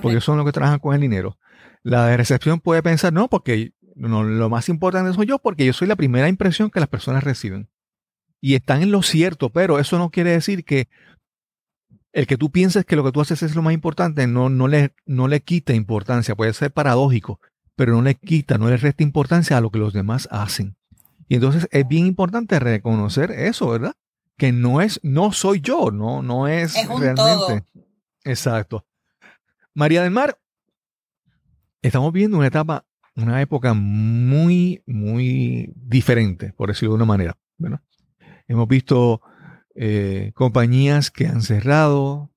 porque 0.00 0.22
son 0.22 0.38
los 0.38 0.46
que 0.46 0.52
trabajan 0.52 0.78
con 0.78 0.94
el 0.94 1.00
dinero. 1.02 1.36
La 1.82 2.06
de 2.06 2.16
recepción 2.16 2.60
puede 2.60 2.82
pensar, 2.82 3.12
no, 3.12 3.28
porque 3.28 3.72
no, 3.94 4.22
lo 4.22 4.48
más 4.48 4.70
importante 4.70 5.12
soy 5.12 5.26
yo, 5.26 5.38
porque 5.38 5.66
yo 5.66 5.74
soy 5.74 5.86
la 5.86 5.96
primera 5.96 6.28
impresión 6.28 6.70
que 6.70 6.80
las 6.80 6.88
personas 6.88 7.24
reciben. 7.24 7.68
Y 8.40 8.54
están 8.54 8.82
en 8.82 8.92
lo 8.92 9.02
cierto, 9.02 9.50
pero 9.50 9.78
eso 9.78 9.98
no 9.98 10.10
quiere 10.10 10.30
decir 10.30 10.64
que 10.64 10.88
el 12.12 12.26
que 12.26 12.36
tú 12.36 12.50
pienses 12.50 12.84
que 12.84 12.96
lo 12.96 13.04
que 13.04 13.12
tú 13.12 13.20
haces 13.20 13.42
es 13.42 13.54
lo 13.54 13.62
más 13.62 13.74
importante 13.74 14.26
no, 14.26 14.48
no, 14.48 14.68
le, 14.68 14.94
no 15.06 15.28
le 15.28 15.40
quita 15.40 15.74
importancia, 15.74 16.34
puede 16.34 16.52
ser 16.52 16.72
paradójico, 16.72 17.40
pero 17.76 17.92
no 17.92 18.02
le 18.02 18.14
quita, 18.14 18.58
no 18.58 18.68
le 18.68 18.76
resta 18.76 19.02
importancia 19.02 19.56
a 19.56 19.60
lo 19.60 19.70
que 19.70 19.78
los 19.78 19.92
demás 19.92 20.28
hacen. 20.30 20.76
Y 21.28 21.34
entonces 21.34 21.68
es 21.70 21.86
bien 21.86 22.06
importante 22.06 22.58
reconocer 22.58 23.30
eso, 23.30 23.68
¿verdad? 23.68 23.94
Que 24.36 24.52
no 24.52 24.80
es, 24.80 25.00
no 25.02 25.32
soy 25.32 25.60
yo, 25.60 25.90
no, 25.90 26.22
no 26.22 26.48
es, 26.48 26.74
realmente. 26.88 27.64
Exacto. 28.24 28.86
María 29.74 30.02
del 30.02 30.10
Mar, 30.10 30.38
estamos 31.82 32.12
viendo 32.12 32.38
una 32.38 32.46
etapa, 32.46 32.86
una 33.14 33.40
época 33.42 33.74
muy, 33.74 34.82
muy 34.86 35.72
diferente, 35.76 36.52
por 36.54 36.68
decirlo 36.68 36.92
de 36.92 36.96
una 36.96 37.04
manera. 37.04 37.36
¿verdad? 37.58 37.80
Hemos 38.48 38.66
visto 38.66 39.20
eh, 39.74 40.32
compañías 40.34 41.10
que 41.10 41.26
han 41.26 41.42
cerrado, 41.42 42.32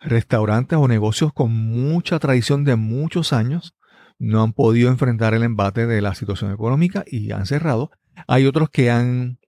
restaurantes 0.00 0.78
o 0.78 0.86
negocios 0.86 1.32
con 1.32 1.52
mucha 1.52 2.18
tradición 2.18 2.64
de 2.64 2.76
muchos 2.76 3.32
años 3.32 3.74
no 4.18 4.42
han 4.42 4.52
podido 4.52 4.90
enfrentar 4.90 5.34
el 5.34 5.42
embate 5.42 5.86
de 5.86 6.00
la 6.00 6.14
situación 6.14 6.52
económica 6.52 7.04
y 7.06 7.32
han 7.32 7.46
cerrado. 7.46 7.90
Hay 8.26 8.46
otros 8.46 8.70
que 8.70 8.90
han, 8.90 9.38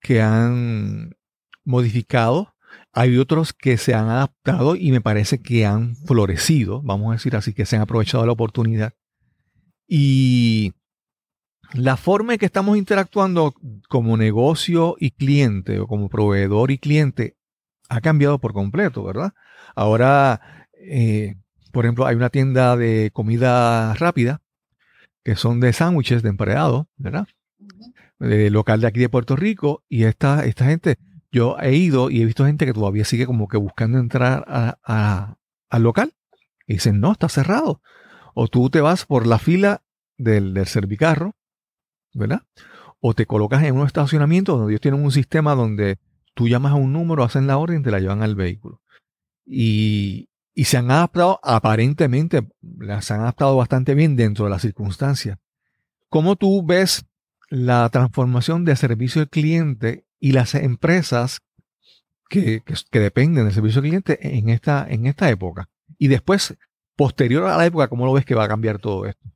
que 0.00 0.20
han 0.20 1.16
modificado, 1.64 2.54
hay 2.92 3.16
otros 3.18 3.52
que 3.52 3.76
se 3.76 3.94
han 3.94 4.08
adaptado 4.08 4.76
y 4.76 4.92
me 4.92 5.00
parece 5.00 5.40
que 5.40 5.66
han 5.66 5.96
florecido, 5.96 6.82
vamos 6.82 7.10
a 7.10 7.12
decir 7.14 7.34
así, 7.34 7.54
que 7.54 7.66
se 7.66 7.76
han 7.76 7.82
aprovechado 7.82 8.26
la 8.26 8.32
oportunidad. 8.32 8.92
Y 9.88 10.74
la 11.72 11.96
forma 11.96 12.34
en 12.34 12.38
que 12.38 12.46
estamos 12.46 12.76
interactuando 12.76 13.54
como 13.88 14.16
negocio 14.16 14.96
y 14.98 15.10
cliente 15.10 15.80
o 15.80 15.86
como 15.86 16.08
proveedor 16.08 16.70
y 16.70 16.78
cliente 16.78 17.36
ha 17.88 18.00
cambiado 18.00 18.38
por 18.38 18.52
completo, 18.52 19.02
¿verdad? 19.04 19.32
Ahora, 19.74 20.68
eh, 20.74 21.36
por 21.72 21.84
ejemplo, 21.84 22.06
hay 22.06 22.16
una 22.16 22.30
tienda 22.30 22.76
de 22.76 23.10
comida 23.12 23.94
rápida 23.94 24.40
que 25.24 25.36
son 25.36 25.60
de 25.60 25.72
sándwiches 25.72 26.22
de 26.22 26.28
empleados, 26.28 26.86
¿verdad? 26.96 27.26
De 28.18 28.50
local 28.50 28.80
de 28.80 28.86
aquí 28.86 29.00
de 29.00 29.08
Puerto 29.08 29.36
Rico 29.36 29.82
y 29.88 30.04
esta, 30.04 30.44
esta 30.44 30.66
gente, 30.66 30.98
yo 31.32 31.56
he 31.60 31.74
ido 31.74 32.10
y 32.10 32.22
he 32.22 32.24
visto 32.24 32.46
gente 32.46 32.66
que 32.66 32.72
todavía 32.72 33.04
sigue 33.04 33.26
como 33.26 33.48
que 33.48 33.56
buscando 33.56 33.98
entrar 33.98 34.44
al 34.82 35.82
local 35.82 36.12
y 36.66 36.74
dicen, 36.74 37.00
no, 37.00 37.12
está 37.12 37.28
cerrado. 37.28 37.80
O 38.34 38.48
tú 38.48 38.70
te 38.70 38.80
vas 38.80 39.06
por 39.06 39.26
la 39.26 39.38
fila 39.38 39.82
del, 40.16 40.54
del 40.54 40.66
servicarro 40.66 41.34
¿verdad? 42.14 42.42
O 43.00 43.14
te 43.14 43.26
colocas 43.26 43.62
en 43.64 43.76
un 43.76 43.86
estacionamiento 43.86 44.56
donde 44.56 44.72
ellos 44.72 44.80
tienen 44.80 45.04
un 45.04 45.12
sistema 45.12 45.54
donde 45.54 45.98
tú 46.34 46.48
llamas 46.48 46.72
a 46.72 46.76
un 46.76 46.92
número, 46.92 47.22
hacen 47.22 47.46
la 47.46 47.58
orden 47.58 47.80
y 47.80 47.82
te 47.82 47.90
la 47.90 48.00
llevan 48.00 48.22
al 48.22 48.34
vehículo. 48.34 48.80
Y, 49.46 50.28
se 50.56 50.76
han 50.76 50.90
adaptado, 50.90 51.40
aparentemente, 51.42 52.48
se 53.00 53.14
han 53.14 53.20
adaptado 53.20 53.56
bastante 53.56 53.94
bien 53.94 54.16
dentro 54.16 54.44
de 54.44 54.50
las 54.50 54.62
circunstancias. 54.62 55.38
¿Cómo 56.08 56.36
tú 56.36 56.64
ves 56.64 57.06
la 57.50 57.88
transformación 57.90 58.64
de 58.64 58.76
servicio 58.76 59.20
al 59.20 59.28
cliente 59.28 60.06
y 60.20 60.32
las 60.32 60.54
empresas 60.54 61.40
que, 62.28 62.62
dependen 62.92 63.44
del 63.44 63.54
servicio 63.54 63.80
al 63.80 63.88
cliente 63.88 64.36
en 64.38 64.48
esta, 64.48 64.86
en 64.88 65.06
esta 65.06 65.28
época? 65.28 65.68
Y 65.98 66.08
después, 66.08 66.56
posterior 66.96 67.46
a 67.46 67.56
la 67.56 67.66
época, 67.66 67.88
¿cómo 67.88 68.06
lo 68.06 68.12
ves 68.12 68.24
que 68.24 68.34
va 68.34 68.44
a 68.44 68.48
cambiar 68.48 68.78
todo 68.78 69.06
esto? 69.06 69.28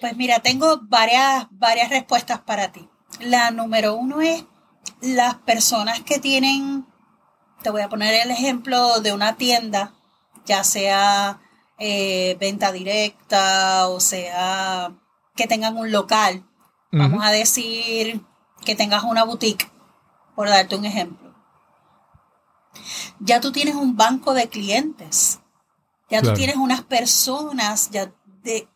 Pues 0.00 0.16
mira, 0.16 0.40
tengo 0.40 0.80
varias, 0.82 1.46
varias 1.50 1.90
respuestas 1.90 2.40
para 2.40 2.72
ti. 2.72 2.88
La 3.20 3.50
número 3.50 3.94
uno 3.94 4.20
es 4.20 4.44
las 5.00 5.36
personas 5.36 6.00
que 6.02 6.18
tienen, 6.18 6.86
te 7.62 7.70
voy 7.70 7.82
a 7.82 7.88
poner 7.88 8.14
el 8.14 8.30
ejemplo 8.30 9.00
de 9.00 9.12
una 9.12 9.36
tienda, 9.36 9.94
ya 10.44 10.64
sea 10.64 11.40
eh, 11.78 12.36
venta 12.40 12.72
directa 12.72 13.88
o 13.88 14.00
sea 14.00 14.92
que 15.34 15.46
tengan 15.46 15.76
un 15.76 15.92
local. 15.92 16.44
Vamos 16.92 17.22
a 17.22 17.30
decir 17.30 18.24
que 18.64 18.74
tengas 18.74 19.04
una 19.04 19.24
boutique, 19.24 19.70
por 20.34 20.48
darte 20.48 20.76
un 20.76 20.86
ejemplo. 20.86 21.34
Ya 23.20 23.40
tú 23.40 23.52
tienes 23.52 23.74
un 23.74 23.96
banco 23.96 24.32
de 24.32 24.48
clientes. 24.48 25.40
Ya 26.08 26.22
tú 26.22 26.32
tienes 26.32 26.56
unas 26.56 26.82
personas 26.82 27.90
ya 27.90 28.12
de, 28.42 28.68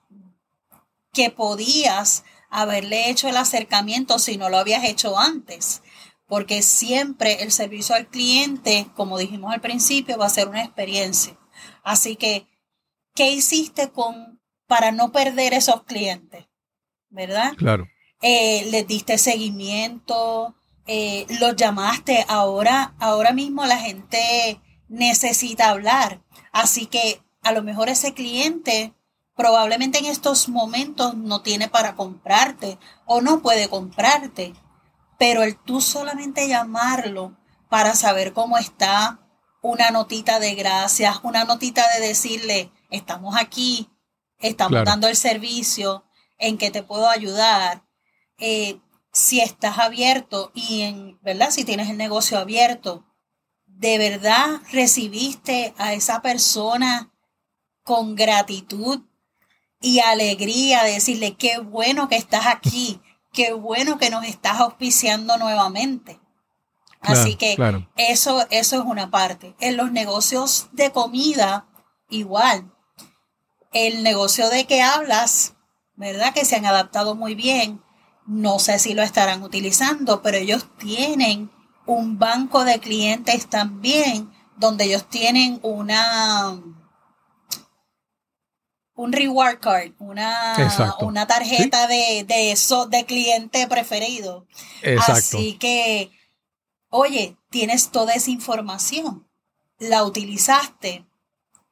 que 1.13 1.31
podías 1.31 2.25
haberle 2.51 3.11
hecho 3.11 3.29
el 3.29 3.37
acercamiento 3.37 4.19
si 4.19 4.37
no 4.37 4.49
lo 4.49 4.59
habías 4.59 4.85
hecho 4.85 5.19
antes. 5.19 5.83
Porque 6.27 6.63
siempre 6.63 7.43
el 7.43 7.51
servicio 7.51 7.95
al 7.95 8.09
cliente, 8.09 8.87
como 8.95 9.19
dijimos 9.19 9.53
al 9.53 9.61
principio, 9.61 10.19
va 10.19 10.27
a 10.27 10.31
ser 10.31 10.49
una 10.49 10.63
experiencia. 10.63 11.37
Así 11.83 12.17
que, 12.17 12.47
¿qué 13.15 13.33
hiciste 13.33 13.91
con 13.91 14.41
para 14.67 14.93
no 14.93 15.11
perder 15.11 15.55
esos 15.55 15.83
clientes? 15.83 16.47
¿Verdad? 17.09 17.55
Claro. 17.57 17.89
Eh, 18.23 18.69
les 18.71 18.87
diste 18.87 19.19
seguimiento, 19.19 20.55
eh, 20.87 21.27
los 21.41 21.57
llamaste. 21.57 22.25
Ahora, 22.29 22.95
ahora 23.01 23.33
mismo 23.33 23.67
la 23.67 23.79
gente 23.79 24.61
necesita 24.89 25.71
hablar. 25.71 26.23
Así 26.53 26.87
que 26.87 27.23
a 27.43 27.53
lo 27.53 27.63
mejor 27.63 27.89
ese 27.89 28.15
cliente 28.15 28.95
probablemente 29.37 29.99
en 29.99 30.07
estos 30.07 30.49
momentos 30.49 31.15
no 31.15 31.43
tiene 31.43 31.69
para 31.69 31.95
comprarte 31.95 32.79
o 33.07 33.21
no 33.21 33.43
puede 33.43 33.69
comprarte, 33.69 34.55
pero 35.19 35.43
el 35.43 35.57
tú 35.57 35.81
solamente 35.81 36.49
llamarlo 36.49 37.37
para 37.69 37.95
saber 37.95 38.33
cómo 38.33 38.59
está, 38.59 39.21
una 39.63 39.91
notita 39.91 40.41
de 40.41 40.55
gracias, 40.55 41.21
una 41.23 41.45
notita 41.45 41.83
de 41.95 42.07
decirle, 42.07 42.73
estamos 42.91 43.37
aquí, 43.37 43.91
estamos 44.39 44.85
dando 44.85 45.09
el 45.09 45.17
servicio, 45.17 46.05
en 46.41 46.59
que 46.59 46.71
te 46.71 46.83
puedo 46.83 47.09
ayudar. 47.09 47.85
Eh, 48.39 48.81
si 49.13 49.41
estás 49.41 49.79
abierto 49.79 50.51
y 50.55 50.83
en, 50.83 51.21
¿verdad? 51.23 51.51
Si 51.51 51.65
tienes 51.65 51.91
el 51.91 51.97
negocio 51.97 52.39
abierto, 52.39 53.07
de 53.67 53.99
verdad 53.99 54.61
recibiste 54.73 55.75
a 55.79 55.93
esa 55.93 56.23
persona 56.23 57.13
con 57.83 58.15
gratitud 58.15 59.03
y 59.81 60.01
alegría, 60.01 60.85
de 60.85 60.93
decirle 60.93 61.37
qué 61.37 61.59
bueno 61.59 62.09
que 62.09 62.17
estás 62.17 62.47
aquí, 62.47 63.01
qué 63.33 63.53
bueno 63.53 63.99
que 63.99 64.11
nos 64.11 64.25
estás 64.25 64.61
auspiciando 64.61 65.39
nuevamente. 65.39 66.21
Así 67.01 67.37
que 67.37 67.57
eso, 67.97 68.47
eso 68.51 68.77
es 68.77 68.85
una 68.85 69.11
parte. 69.11 69.55
En 69.59 69.79
los 69.79 69.91
negocios 69.91 70.69
de 70.73 70.93
comida, 70.93 71.67
igual. 72.11 72.71
El 73.73 74.03
negocio 74.03 74.51
de 74.51 74.67
que 74.67 74.83
hablas, 74.83 75.55
¿verdad? 75.97 76.35
Que 76.35 76.45
se 76.45 76.57
han 76.57 76.67
adaptado 76.67 77.15
muy 77.15 77.35
bien. 77.35 77.83
No 78.27 78.59
sé 78.59 78.79
si 78.79 78.93
lo 78.93 79.03
estarán 79.03 79.43
utilizando, 79.43 80.21
pero 80.21 80.37
ellos 80.37 80.67
tienen 80.79 81.51
un 81.87 82.19
banco 82.19 82.65
de 82.65 82.81
clientes 82.81 83.49
también, 83.49 84.31
donde 84.57 84.85
ellos 84.85 85.09
tienen 85.09 85.59
una 85.63 86.61
un 89.01 89.13
reward 89.13 89.61
card, 89.61 89.93
una, 89.99 90.55
una 91.01 91.27
tarjeta 91.27 91.87
de, 91.87 92.25
de, 92.29 92.55
de 92.91 93.07
cliente 93.07 93.67
preferido. 93.67 94.47
Así 95.07 95.55
que, 95.55 96.11
oye, 96.91 97.39
tienes 97.49 97.91
toda 97.91 98.13
esa 98.13 98.31
información, 98.31 99.27
la 99.79 100.05
utilizaste, 100.05 101.07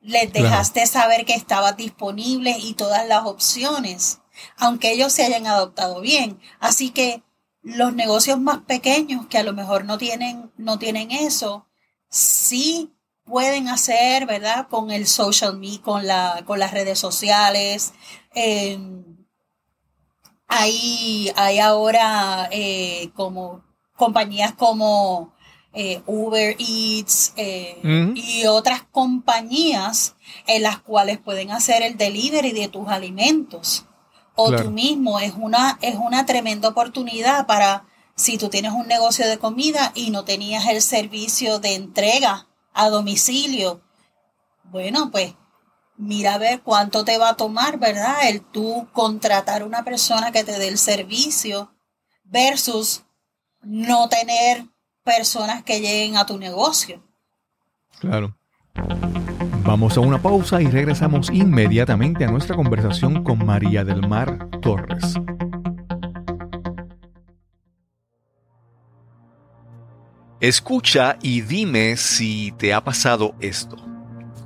les 0.01 0.33
dejaste 0.33 0.87
saber 0.87 1.27
que 1.27 1.35
estaba 1.35 1.73
disponible 1.73 2.57
y 2.59 2.73
todas 2.73 3.07
las 3.07 3.27
opciones, 3.27 4.21
aunque 4.57 4.93
ellos 4.93 5.13
se 5.13 5.25
hayan 5.25 5.47
adoptado 5.47 6.01
bien. 6.01 6.41
Así 6.61 6.91
que 6.91 7.23
los 7.61 7.93
negocios 7.93 8.41
más 8.41 8.61
pequeños 8.61 9.27
que 9.27 9.37
a 9.37 9.43
lo 9.43 9.53
mejor 9.53 9.85
no 9.85 9.99
tienen, 9.99 10.51
no 10.57 10.79
tienen 10.79 11.11
eso, 11.11 11.67
sí 12.09 12.91
pueden 13.29 13.69
hacer, 13.69 14.27
¿verdad? 14.27 14.69
Con 14.69 14.91
el 14.91 15.07
social 15.07 15.59
media, 15.59 15.83
con, 15.83 16.07
la, 16.07 16.43
con 16.47 16.59
las 16.59 16.73
redes 16.73 16.99
sociales. 16.99 17.93
Em, 18.35 19.05
hay, 20.49 21.31
hay, 21.37 21.59
ahora 21.59 22.49
eh, 22.51 23.11
como 23.15 23.63
compañías 23.97 24.55
como 24.55 25.35
eh, 25.75 26.03
Uber 26.07 26.57
Eats 26.59 27.35
eh, 27.37 28.13
y 28.15 28.47
otras 28.47 28.83
compañías 28.91 30.17
en 30.47 30.63
las 30.63 30.79
cuales 30.79 31.19
pueden 31.19 31.51
hacer 31.51 31.83
el 31.83 31.97
delivery 31.97 32.53
de 32.53 32.69
tus 32.69 32.89
alimentos. 32.89 33.85
O 34.35 34.53
tú 34.53 34.71
mismo, 34.71 35.19
es 35.19 35.35
una, 35.37 35.79
es 35.83 35.97
una 35.97 36.25
tremenda 36.25 36.69
oportunidad 36.69 37.47
para 37.47 37.87
si 38.15 38.39
tú 38.39 38.49
tienes 38.49 38.73
un 38.73 38.87
negocio 38.87 39.27
de 39.27 39.39
comida 39.39 39.93
y 39.95 40.11
no 40.11 40.25
tenías 40.25 40.67
el 40.67 40.81
servicio 40.81 41.59
de 41.59 41.75
entrega 41.75 42.48
a 42.79 42.91
domicilio. 42.91 43.83
Bueno, 44.63 45.11
pues 45.11 45.35
mira 45.97 46.35
a 46.35 46.39
ver 46.39 46.63
cuánto 46.63 47.05
te 47.05 47.19
va 47.19 47.31
a 47.31 47.37
tomar, 47.37 47.79
¿verdad? 47.79 48.29
El 48.29 48.41
tú 48.41 48.89
contratar 48.93 49.65
una 49.65 49.83
persona 49.85 50.31
que 50.31 50.45
te 50.45 50.59
dé 50.59 50.69
el 50.69 50.79
servicio 50.79 51.75
versus 52.23 53.03
no 53.63 54.09
tener 54.09 54.65
personas 55.03 55.65
que 55.65 55.81
lleguen 55.81 56.17
a 56.17 56.25
tu 56.25 56.39
negocio. 56.39 57.03
Claro. 57.99 58.37
Vamos 59.65 59.97
a 59.97 60.01
una 60.01 60.23
pausa 60.23 60.63
y 60.63 60.69
regresamos 60.69 61.31
inmediatamente 61.31 62.25
a 62.25 62.31
nuestra 62.31 62.55
conversación 62.55 63.25
con 63.25 63.45
María 63.45 63.83
del 63.83 64.07
Mar 64.07 64.49
Torres. 64.63 65.19
Escucha 70.41 71.19
y 71.21 71.41
dime 71.41 71.97
si 71.97 72.53
te 72.53 72.73
ha 72.73 72.85
pasado 72.85 73.35
esto. 73.41 73.77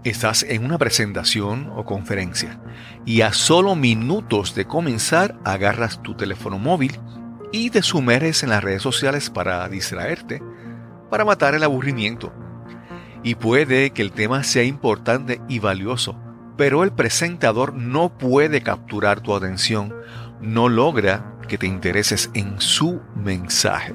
Estás 0.05 0.43
en 0.43 0.65
una 0.65 0.79
presentación 0.79 1.71
o 1.77 1.85
conferencia 1.85 2.59
y 3.05 3.21
a 3.21 3.35
solo 3.35 3.77
minutos 3.77 4.55
de 4.55 4.65
comenzar 4.65 5.39
agarras 5.45 6.03
tu 6.03 6.15
teléfono 6.15 6.59
móvil 6.59 6.99
y 7.53 7.69
te 7.69 7.83
sumerges 7.83 8.43
en 8.43 8.49
las 8.49 8.65
redes 8.65 8.81
sociales 8.81 9.29
para 9.29 9.69
distraerte, 9.69 10.43
para 11.11 11.27
matar 11.27 11.55
el 11.55 11.63
aburrimiento. 11.63 12.33
Y 13.23 13.35
puede 13.35 13.91
que 13.91 14.01
el 14.01 14.13
tema 14.13 14.45
sea 14.45 14.63
importante 14.63 15.43
y 15.47 15.59
valioso, 15.59 16.19
pero 16.57 16.85
el 16.85 16.93
presentador 16.93 17.75
no 17.75 18.17
puede 18.17 18.63
capturar 18.63 19.21
tu 19.21 19.37
atención, 19.37 19.95
no 20.41 20.71
logra 20.71 21.37
que 21.49 21.59
te 21.59 21.67
intereses 21.67 22.31
en 22.33 22.59
su 22.63 23.03
mensaje. 23.15 23.95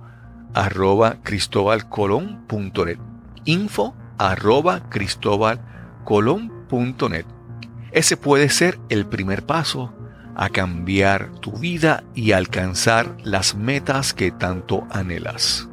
arroba 0.53 1.17
cristobalcolón.net. 1.23 2.99
Info 3.45 3.95
arroba 4.17 4.89
cristobalcolón.net. 4.89 7.25
Ese 7.91 8.17
puede 8.17 8.49
ser 8.49 8.79
el 8.89 9.05
primer 9.05 9.45
paso 9.45 9.93
a 10.35 10.49
cambiar 10.49 11.31
tu 11.39 11.53
vida 11.53 12.03
y 12.15 12.31
alcanzar 12.31 13.15
las 13.23 13.53
metas 13.55 14.13
que 14.13 14.31
tanto 14.31 14.87
anhelas. 14.91 15.67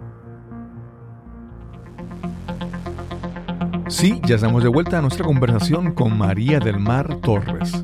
Sí, 3.88 4.20
ya 4.26 4.34
estamos 4.34 4.62
de 4.62 4.68
vuelta 4.68 4.98
a 4.98 5.00
nuestra 5.00 5.24
conversación 5.24 5.94
con 5.94 6.18
María 6.18 6.60
del 6.60 6.78
Mar 6.78 7.16
Torres. 7.22 7.82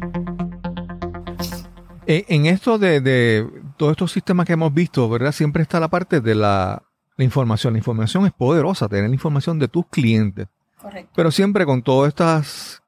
Eh, 2.06 2.26
en 2.28 2.44
esto 2.44 2.78
de, 2.78 3.48
todos 3.76 3.92
estos 3.92 4.12
sistemas 4.12 4.46
que 4.46 4.54
hemos 4.54 4.72
visto, 4.72 5.08
¿verdad? 5.08 5.32
Siempre 5.32 5.62
está 5.62 5.80
la 5.80 5.88
parte 5.88 6.20
de 6.20 6.34
la, 6.34 6.82
información. 7.18 7.74
La 7.74 7.78
información 7.78 8.26
es 8.26 8.32
poderosa, 8.32 8.88
tener 8.88 9.08
la 9.08 9.14
información 9.14 9.58
de 9.58 9.68
tus 9.68 9.86
clientes. 9.86 10.48
Correcto. 10.80 11.12
Pero 11.14 11.30
siempre 11.30 11.64
con 11.64 11.82
todas 11.82 12.08
estas 12.08 12.82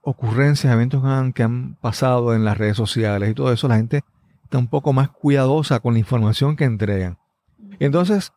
ocurrencias, 0.00 0.72
eventos 0.72 1.02
que 1.02 1.08
han, 1.08 1.32
que 1.32 1.42
han 1.42 1.74
pasado 1.76 2.34
en 2.34 2.44
las 2.44 2.58
redes 2.58 2.76
sociales 2.76 3.30
y 3.30 3.34
todo 3.34 3.52
eso, 3.52 3.68
la 3.68 3.76
gente 3.76 4.04
está 4.44 4.58
un 4.58 4.68
poco 4.68 4.92
más 4.92 5.10
cuidadosa 5.10 5.80
con 5.80 5.94
la 5.94 6.00
información 6.00 6.56
que 6.56 6.64
entregan. 6.64 7.18
Entonces, 7.78 8.32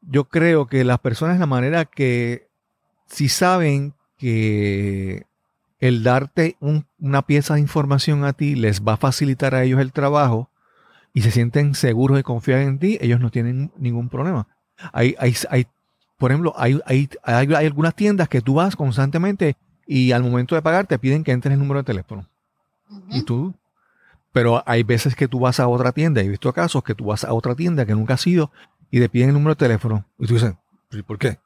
yo 0.00 0.24
creo 0.24 0.66
que 0.66 0.84
las 0.84 0.98
personas, 0.98 1.38
la 1.38 1.46
manera 1.46 1.84
que 1.84 2.48
si 3.06 3.28
saben 3.28 3.94
que 4.18 5.26
el 5.78 6.02
darte 6.04 6.56
una 6.60 7.22
pieza 7.22 7.54
de 7.54 7.60
información 7.60 8.24
a 8.24 8.32
ti 8.32 8.54
les 8.54 8.82
va 8.82 8.94
a 8.94 8.96
facilitar 8.96 9.54
a 9.54 9.64
ellos 9.64 9.80
el 9.80 9.92
trabajo 9.92 10.51
y 11.14 11.22
se 11.22 11.30
sienten 11.30 11.74
seguros 11.74 12.18
y 12.18 12.22
confían 12.22 12.62
en 12.62 12.78
ti, 12.78 12.98
ellos 13.00 13.20
no 13.20 13.30
tienen 13.30 13.70
ningún 13.76 14.08
problema. 14.08 14.46
Hay, 14.92 15.14
hay, 15.18 15.34
hay 15.50 15.66
por 16.18 16.30
ejemplo, 16.30 16.54
hay, 16.56 16.80
hay, 16.86 17.08
hay, 17.24 17.52
algunas 17.66 17.94
tiendas 17.94 18.28
que 18.28 18.40
tú 18.40 18.54
vas 18.54 18.76
constantemente 18.76 19.56
y 19.86 20.12
al 20.12 20.22
momento 20.22 20.54
de 20.54 20.62
pagar 20.62 20.86
te 20.86 20.98
piden 20.98 21.24
que 21.24 21.32
entres 21.32 21.52
el 21.52 21.58
número 21.58 21.80
de 21.80 21.84
teléfono. 21.84 22.28
Y 23.10 23.22
tú, 23.22 23.54
pero 24.32 24.62
hay 24.66 24.82
veces 24.82 25.16
que 25.16 25.28
tú 25.28 25.40
vas 25.40 25.60
a 25.60 25.68
otra 25.68 25.92
tienda, 25.92 26.20
he 26.20 26.28
visto 26.28 26.52
casos 26.52 26.82
que 26.84 26.94
tú 26.94 27.06
vas 27.06 27.24
a 27.24 27.32
otra 27.32 27.54
tienda 27.54 27.86
que 27.86 27.94
nunca 27.94 28.14
has 28.14 28.26
ido 28.26 28.52
y 28.90 29.00
te 29.00 29.08
piden 29.08 29.30
el 29.30 29.34
número 29.34 29.54
de 29.54 29.58
teléfono. 29.58 30.04
Y 30.18 30.26
tú 30.26 30.34
dices, 30.34 30.54
¿por 31.06 31.18
qué? 31.18 31.38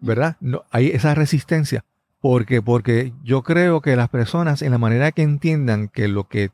¿Verdad? 0.00 0.36
No, 0.40 0.64
hay 0.70 0.88
esa 0.88 1.14
resistencia. 1.14 1.84
Porque, 2.20 2.62
porque 2.62 3.12
yo 3.24 3.42
creo 3.42 3.80
que 3.80 3.96
las 3.96 4.08
personas, 4.08 4.62
en 4.62 4.70
la 4.70 4.78
manera 4.78 5.10
que 5.10 5.22
entiendan 5.22 5.88
que 5.88 6.06
lo 6.06 6.28
que 6.28 6.50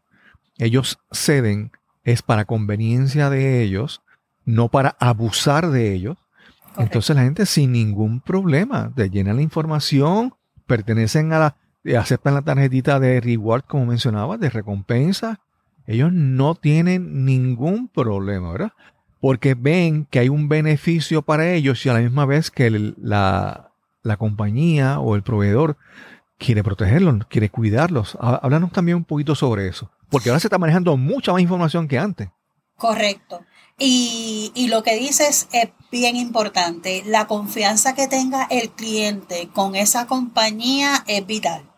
ellos 0.59 0.99
ceden 1.13 1.73
es 2.13 2.23
para 2.23 2.47
conveniencia 2.47 3.29
de 3.29 3.63
ellos, 3.63 4.01
no 4.47 4.69
para 4.69 4.97
abusar 4.99 5.71
de 5.71 5.93
ellos, 5.93 6.17
entonces 6.79 7.15
la 7.15 7.23
gente 7.23 7.45
sin 7.45 7.73
ningún 7.73 8.21
problema 8.21 8.91
te 8.95 9.11
llena 9.11 9.35
la 9.35 9.43
información, 9.43 10.33
pertenecen 10.67 11.35
a 11.35 11.39
la, 11.39 11.57
eh, 11.85 11.99
aceptan 11.99 12.33
la 12.35 12.43
tarjetita 12.43 12.99
de 12.99 13.21
reward, 13.21 13.65
como 13.65 13.87
mencionaba, 13.87 14.39
de 14.39 14.49
recompensa. 14.49 15.41
Ellos 15.87 16.11
no 16.13 16.55
tienen 16.55 17.27
ningún 17.27 17.89
problema, 17.89 18.53
¿verdad? 18.53 18.73
Porque 19.21 19.55
ven 19.55 20.07
que 20.07 20.21
hay 20.21 20.31
un 20.31 20.49
beneficio 20.49 21.23
para 21.23 21.53
ellos 21.53 21.85
y 21.85 21.91
a 21.91 21.95
la 21.95 22.01
misma 22.01 22.25
vez 22.25 22.51
que 22.51 22.71
la, 22.71 23.71
la 24.03 24.17
compañía 24.17 24.99
o 24.99 25.15
el 25.15 25.23
proveedor 25.23 25.77
quiere 26.39 26.65
protegerlos, 26.65 27.27
quiere 27.27 27.51
cuidarlos. 27.51 28.17
Háblanos 28.21 28.73
también 28.73 28.97
un 28.97 29.05
poquito 29.05 29.35
sobre 29.35 29.69
eso, 29.69 29.91
porque 30.11 30.31
ahora 30.31 30.41
se 30.41 30.47
está 30.47 30.59
manejando 30.59 30.97
mucha 30.97 31.33
más 31.33 31.43
información 31.43 31.89
que 31.89 31.99
antes. 31.99 32.29
Correcto. 32.77 33.41
Y, 33.79 34.53
y, 34.55 34.69
lo 34.69 34.83
que 34.83 34.97
dices 34.97 35.49
es 35.53 35.69
bien 35.91 36.17
importante. 36.17 37.03
La 37.07 37.27
confianza 37.27 37.95
que 37.95 38.09
tenga 38.09 38.47
el 38.51 38.71
cliente 38.71 39.49
con 39.53 39.77
esa 39.77 40.07
compañía 40.07 41.05
es 41.07 41.25
vital. 41.27 41.71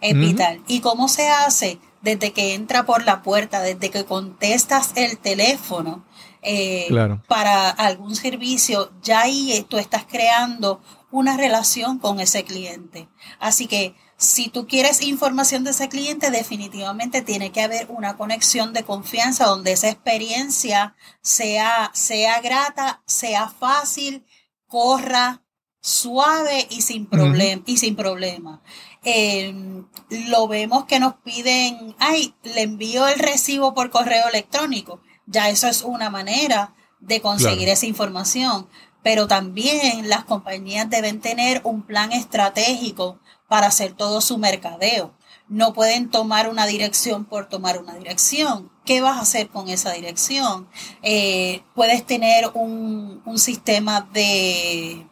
Es 0.00 0.14
vital. 0.14 0.62
¿Y 0.66 0.80
cómo 0.80 1.08
se 1.08 1.28
hace? 1.28 1.78
Desde 2.02 2.32
que 2.32 2.54
entra 2.54 2.84
por 2.86 3.04
la 3.04 3.22
puerta, 3.22 3.60
desde 3.60 3.90
que 3.90 4.04
contestas 4.04 4.92
el 4.96 5.18
teléfono 5.18 6.04
eh, 6.42 6.88
para 7.28 7.68
algún 7.68 8.16
servicio, 8.16 8.90
ya 9.02 9.20
ahí 9.20 9.64
tú 9.68 9.76
estás 9.76 10.04
creando 10.08 10.80
una 11.10 11.36
relación 11.36 11.98
con 11.98 12.20
ese 12.20 12.44
cliente. 12.44 13.08
Así 13.38 13.66
que 13.66 13.94
si 14.20 14.50
tú 14.50 14.66
quieres 14.66 15.00
información 15.00 15.64
de 15.64 15.70
ese 15.70 15.88
cliente, 15.88 16.30
definitivamente 16.30 17.22
tiene 17.22 17.52
que 17.52 17.62
haber 17.62 17.86
una 17.90 18.18
conexión 18.18 18.74
de 18.74 18.84
confianza 18.84 19.46
donde 19.46 19.72
esa 19.72 19.88
experiencia 19.88 20.94
sea, 21.22 21.90
sea 21.94 22.38
grata, 22.42 23.02
sea 23.06 23.48
fácil, 23.48 24.26
corra 24.66 25.42
suave 25.80 26.66
y 26.68 26.82
sin, 26.82 27.06
problem 27.06 27.62
y 27.64 27.78
sin 27.78 27.96
problema. 27.96 28.62
Em, 29.04 29.86
lo 30.28 30.46
vemos 30.48 30.84
que 30.84 31.00
nos 31.00 31.14
piden, 31.24 31.96
ay, 31.98 32.34
le 32.42 32.60
envío 32.60 33.08
el 33.08 33.18
recibo 33.18 33.72
por 33.72 33.88
correo 33.88 34.28
electrónico. 34.28 35.00
Ya 35.24 35.48
eso 35.48 35.66
es 35.66 35.80
una 35.80 36.10
manera 36.10 36.74
de 36.98 37.22
conseguir 37.22 37.70
esa 37.70 37.86
información. 37.86 38.68
Pero 39.02 39.26
también 39.26 40.10
las 40.10 40.26
compañías 40.26 40.90
deben 40.90 41.20
tener 41.22 41.62
un 41.64 41.86
plan 41.86 42.12
estratégico 42.12 43.18
para 43.50 43.66
hacer 43.66 43.94
todo 43.94 44.20
su 44.20 44.38
mercadeo. 44.38 45.12
No 45.48 45.72
pueden 45.72 46.08
tomar 46.08 46.48
una 46.48 46.66
dirección 46.66 47.24
por 47.24 47.48
tomar 47.48 47.78
una 47.78 47.96
dirección. 47.96 48.70
¿Qué 48.84 49.00
vas 49.00 49.18
a 49.18 49.22
hacer 49.22 49.48
con 49.48 49.68
esa 49.68 49.90
dirección? 49.90 50.68
Eh, 51.02 51.64
puedes 51.74 52.06
tener 52.06 52.48
un, 52.54 53.20
sistema 53.38 54.08
de, 54.12 55.04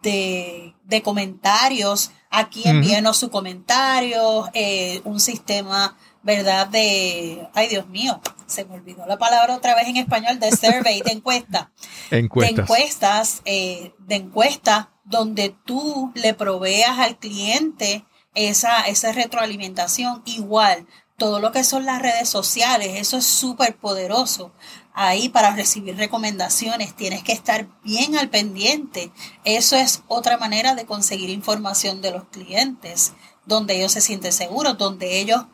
de, 0.00 1.02
comentarios. 1.04 2.12
Aquí 2.30 2.62
envíenos 2.64 3.18
su 3.18 3.28
comentario, 3.28 4.48
eh, 4.54 5.02
un 5.04 5.20
sistema, 5.20 5.98
¿verdad? 6.22 6.68
De, 6.68 7.48
ay 7.54 7.68
Dios 7.68 7.88
mío, 7.88 8.20
se 8.46 8.64
me 8.64 8.74
olvidó 8.74 9.06
la 9.06 9.18
palabra 9.18 9.56
otra 9.56 9.74
vez 9.74 9.88
en 9.88 9.96
español, 9.96 10.38
de 10.38 10.50
survey, 10.50 11.02
de 11.02 11.12
encuesta. 11.12 11.70
encuestas. 12.10 12.56
De 12.56 12.62
encuestas, 12.62 13.42
eh, 13.44 13.92
de 13.98 14.14
encuesta 14.16 14.90
donde 15.04 15.54
tú 15.64 16.12
le 16.14 16.34
proveas 16.34 16.98
al 16.98 17.18
cliente 17.18 18.04
esa, 18.34 18.82
esa 18.82 19.12
retroalimentación 19.12 20.22
igual. 20.24 20.86
Todo 21.16 21.40
lo 21.40 21.52
que 21.52 21.64
son 21.64 21.84
las 21.84 22.00
redes 22.00 22.28
sociales, 22.28 22.92
eso 22.94 23.18
es 23.18 23.26
súper 23.26 23.76
poderoso. 23.76 24.52
Ahí 24.94 25.28
para 25.28 25.54
recibir 25.54 25.96
recomendaciones 25.96 26.94
tienes 26.94 27.22
que 27.22 27.32
estar 27.32 27.68
bien 27.82 28.16
al 28.16 28.30
pendiente. 28.30 29.12
Eso 29.44 29.76
es 29.76 30.02
otra 30.08 30.38
manera 30.38 30.74
de 30.74 30.86
conseguir 30.86 31.28
información 31.28 32.00
de 32.00 32.12
los 32.12 32.24
clientes, 32.24 33.12
donde 33.44 33.76
ellos 33.76 33.92
se 33.92 34.00
sienten 34.00 34.32
seguros, 34.32 34.78
donde 34.78 35.20
ellos 35.20 35.44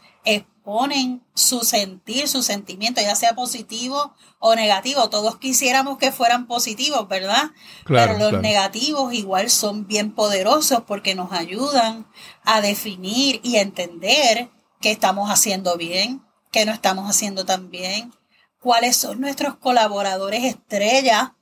ponen 0.67 1.25
su 1.33 1.61
sentir, 1.61 2.27
su 2.27 2.43
sentimiento, 2.43 3.01
ya 3.01 3.15
sea 3.15 3.37
positivo 3.37 4.17
o 4.41 4.57
negativo. 4.57 5.09
Todos 5.09 5.39
quisiéramos 5.39 5.97
que 5.97 6.11
fueran 6.11 6.49
positivos, 6.49 7.07
¿verdad? 7.07 7.53
Pero 7.87 8.19
los 8.19 8.43
negativos 8.43 9.15
igual 9.15 9.49
son 9.49 9.87
bien 9.87 10.13
poderosos 10.13 10.83
porque 10.85 11.15
nos 11.15 11.31
ayudan 11.31 12.05
a 12.43 12.63
definir 12.63 13.39
y 13.45 13.59
entender 13.59 14.51
qué 14.81 14.91
estamos 14.91 15.31
haciendo 15.31 15.77
bien, 15.77 16.27
qué 16.51 16.67
no 16.67 16.73
estamos 16.73 17.09
haciendo 17.09 17.45
tan 17.45 17.71
bien, 17.71 18.13
cuáles 18.59 18.97
son 18.97 19.21
nuestros 19.21 19.55
colaboradores 19.59 20.43
estrella 20.43 21.37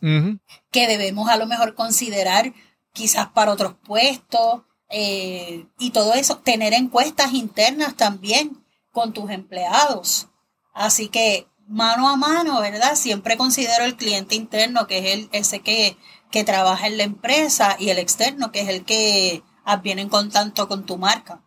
que 0.00 0.88
debemos 0.88 1.28
a 1.28 1.36
lo 1.36 1.46
mejor 1.46 1.76
considerar 1.76 2.52
quizás 2.92 3.28
para 3.28 3.52
otros 3.52 3.74
puestos 3.84 4.62
eh, 4.88 5.66
y 5.78 5.90
todo 5.90 6.14
eso, 6.14 6.38
tener 6.38 6.72
encuestas 6.72 7.32
internas 7.32 7.96
también 7.96 8.64
con 8.92 9.12
tus 9.12 9.30
empleados. 9.30 10.28
Así 10.72 11.08
que 11.08 11.46
mano 11.66 12.08
a 12.08 12.16
mano, 12.16 12.60
¿verdad? 12.60 12.94
Siempre 12.94 13.36
considero 13.36 13.84
el 13.84 13.96
cliente 13.96 14.34
interno, 14.34 14.86
que 14.86 14.98
es 14.98 15.14
el, 15.14 15.28
ese 15.32 15.60
que, 15.60 15.96
que 16.30 16.44
trabaja 16.44 16.86
en 16.86 16.98
la 16.98 17.04
empresa, 17.04 17.76
y 17.78 17.90
el 17.90 17.98
externo, 17.98 18.52
que 18.52 18.60
es 18.60 18.68
el 18.68 18.84
que 18.84 19.42
viene 19.82 20.02
en 20.02 20.08
contacto 20.08 20.68
con 20.68 20.86
tu 20.86 20.96
marca. 20.96 21.42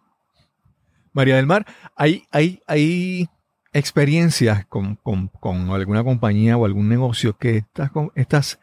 María 1.14 1.38
del 1.38 1.48
Mar, 1.48 1.66
¿hay, 1.96 2.26
hay, 2.32 2.62
hay 2.68 3.30
experiencias 3.72 4.66
con, 4.66 4.96
con, 4.98 5.30
con 5.30 5.70
alguna 5.72 6.04
compañía 6.04 6.58
o 6.58 6.66
algún 6.66 6.90
negocio 6.90 7.38
que 7.38 7.58
estás, 7.58 7.92
estás, 8.16 8.60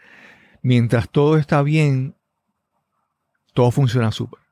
mientras 0.62 1.08
todo 1.08 1.38
está 1.38 1.62
bien, 1.62 2.16
todo 3.54 3.70
funciona 3.70 4.12
súper? 4.12 4.45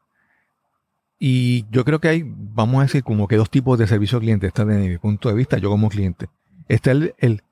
Y 1.26 1.64
yo 1.70 1.86
creo 1.86 2.02
que 2.02 2.08
hay, 2.08 2.22
vamos 2.26 2.80
a 2.80 2.82
decir, 2.82 3.02
como 3.02 3.26
que 3.26 3.36
dos 3.36 3.48
tipos 3.48 3.78
de 3.78 3.86
servicio 3.86 4.18
al 4.18 4.24
cliente. 4.24 4.46
Está 4.46 4.66
desde 4.66 4.90
mi 4.90 4.98
punto 4.98 5.30
de 5.30 5.34
vista, 5.34 5.56
yo 5.56 5.70
como 5.70 5.88
cliente. 5.88 6.28
Está 6.68 6.90
el, 6.90 7.14
el, 7.16 7.42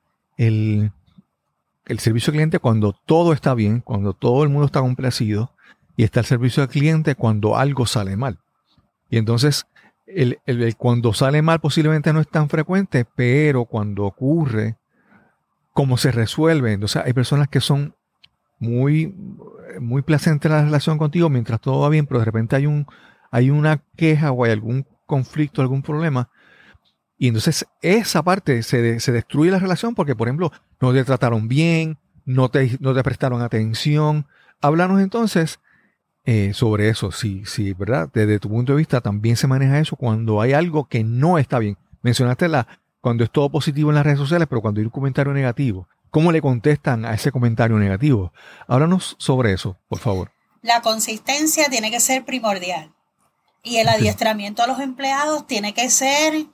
el, 1.87 1.99
servicio 1.99 2.33
al 2.33 2.35
cliente 2.35 2.59
cuando 2.59 2.93
todo 2.93 3.33
está 3.33 3.55
bien, 3.55 3.81
cuando 3.81 4.13
todo 4.13 4.43
el 4.43 4.51
mundo 4.51 4.67
está 4.67 4.81
complacido. 4.81 5.53
Y 5.97 6.05
está 6.05 6.21
el 6.21 6.27
servicio 6.27 6.63
al 6.63 6.69
cliente 6.69 7.15
cuando 7.15 7.57
algo 7.57 7.87
sale 7.87 8.15
mal. 8.15 8.41
Y 9.09 9.17
entonces, 9.17 9.65
el, 10.05 10.39
el, 10.45 10.77
cuando 10.77 11.15
sale 11.15 11.41
mal 11.41 11.59
posiblemente 11.59 12.13
no 12.13 12.21
es 12.21 12.29
tan 12.29 12.51
frecuente, 12.51 13.07
pero 13.07 13.65
cuando 13.65 14.05
ocurre, 14.05 14.77
cómo 15.73 15.97
se 15.97 16.13
resuelve. 16.13 16.75
Entonces, 16.75 17.03
hay 17.03 17.15
personas 17.15 17.49
que 17.49 17.61
son 17.61 17.95
muy, 18.59 19.15
muy 19.81 20.03
placentera 20.03 20.59
la 20.59 20.65
relación 20.65 20.99
contigo 20.99 21.31
mientras 21.31 21.59
todo 21.59 21.81
va 21.81 21.89
bien, 21.89 22.05
pero 22.05 22.19
de 22.19 22.27
repente 22.27 22.55
hay 22.57 22.67
un, 22.67 22.87
hay 23.33 23.51
una 23.51 23.83
queja 23.97 24.31
o 24.31 24.45
hay 24.45 24.53
algún 24.53 24.87
conflicto, 25.07 25.63
algún 25.63 25.83
problema. 25.83 26.31
Y 27.19 27.29
entonces 27.29 27.67
esa 27.81 28.23
parte 28.23 28.63
se, 28.63 28.81
destruye 28.83 29.51
la 29.51 29.59
relación 29.59 29.95
porque, 29.95 30.15
por 30.15 30.29
ejemplo, 30.29 30.53
no 30.81 30.93
te 30.93 31.03
trataron 31.03 31.49
bien, 31.49 31.99
no 32.25 32.51
te, 32.51 32.77
no 32.79 32.95
te 32.95 33.03
prestaron 33.03 33.41
atención. 33.41 34.27
Háblanos 34.61 35.01
entonces 35.01 35.61
eh, 36.25 36.53
sobre 36.53 36.89
eso, 36.89 37.11
sí, 37.11 37.43
sí, 37.47 37.73
¿verdad? 37.73 38.11
Desde 38.13 38.39
tu 38.39 38.49
punto 38.49 38.73
de 38.73 38.79
vista 38.79 39.01
también 39.01 39.37
se 39.37 39.47
maneja 39.47 39.81
eso 39.81 39.97
cuando 39.97 40.41
hay 40.41 40.53
algo 40.53 40.87
que 40.89 41.03
no 41.03 41.39
está 41.39 41.59
bien. 41.59 41.79
Mencionaste 42.03 42.49
la, 42.49 42.67
cuando 43.01 43.25
es 43.25 43.31
todo 43.31 43.51
positivo 43.51 43.91
en 43.91 43.97
las 43.97 44.05
redes 44.05 44.19
sociales, 44.19 44.47
pero 44.49 44.61
cuando 44.61 44.81
hay 44.81 44.85
un 44.85 44.91
comentario 44.91 45.33
negativo. 45.33 45.89
¿Cómo 46.11 46.33
le 46.33 46.43
contestan 46.43 47.07
a 47.07 47.15
ese 47.15 47.33
comentario 47.33 47.79
negativo? 47.79 48.35
Háblanos 48.69 49.17
sobre 49.19 49.53
eso, 49.53 49.79
por 49.89 50.01
favor. 50.01 50.33
La 50.61 50.83
consistencia 50.83 51.71
tiene 51.71 51.91
que 51.91 52.01
ser 52.01 52.25
primordial. 52.27 52.93
Y 53.63 53.77
el 53.77 53.89
adiestramiento 53.89 54.63
a 54.63 54.67
los 54.67 54.81
empleados 54.81 55.47
tiene 55.47 55.73
que 55.75 55.89
ser 55.91 56.47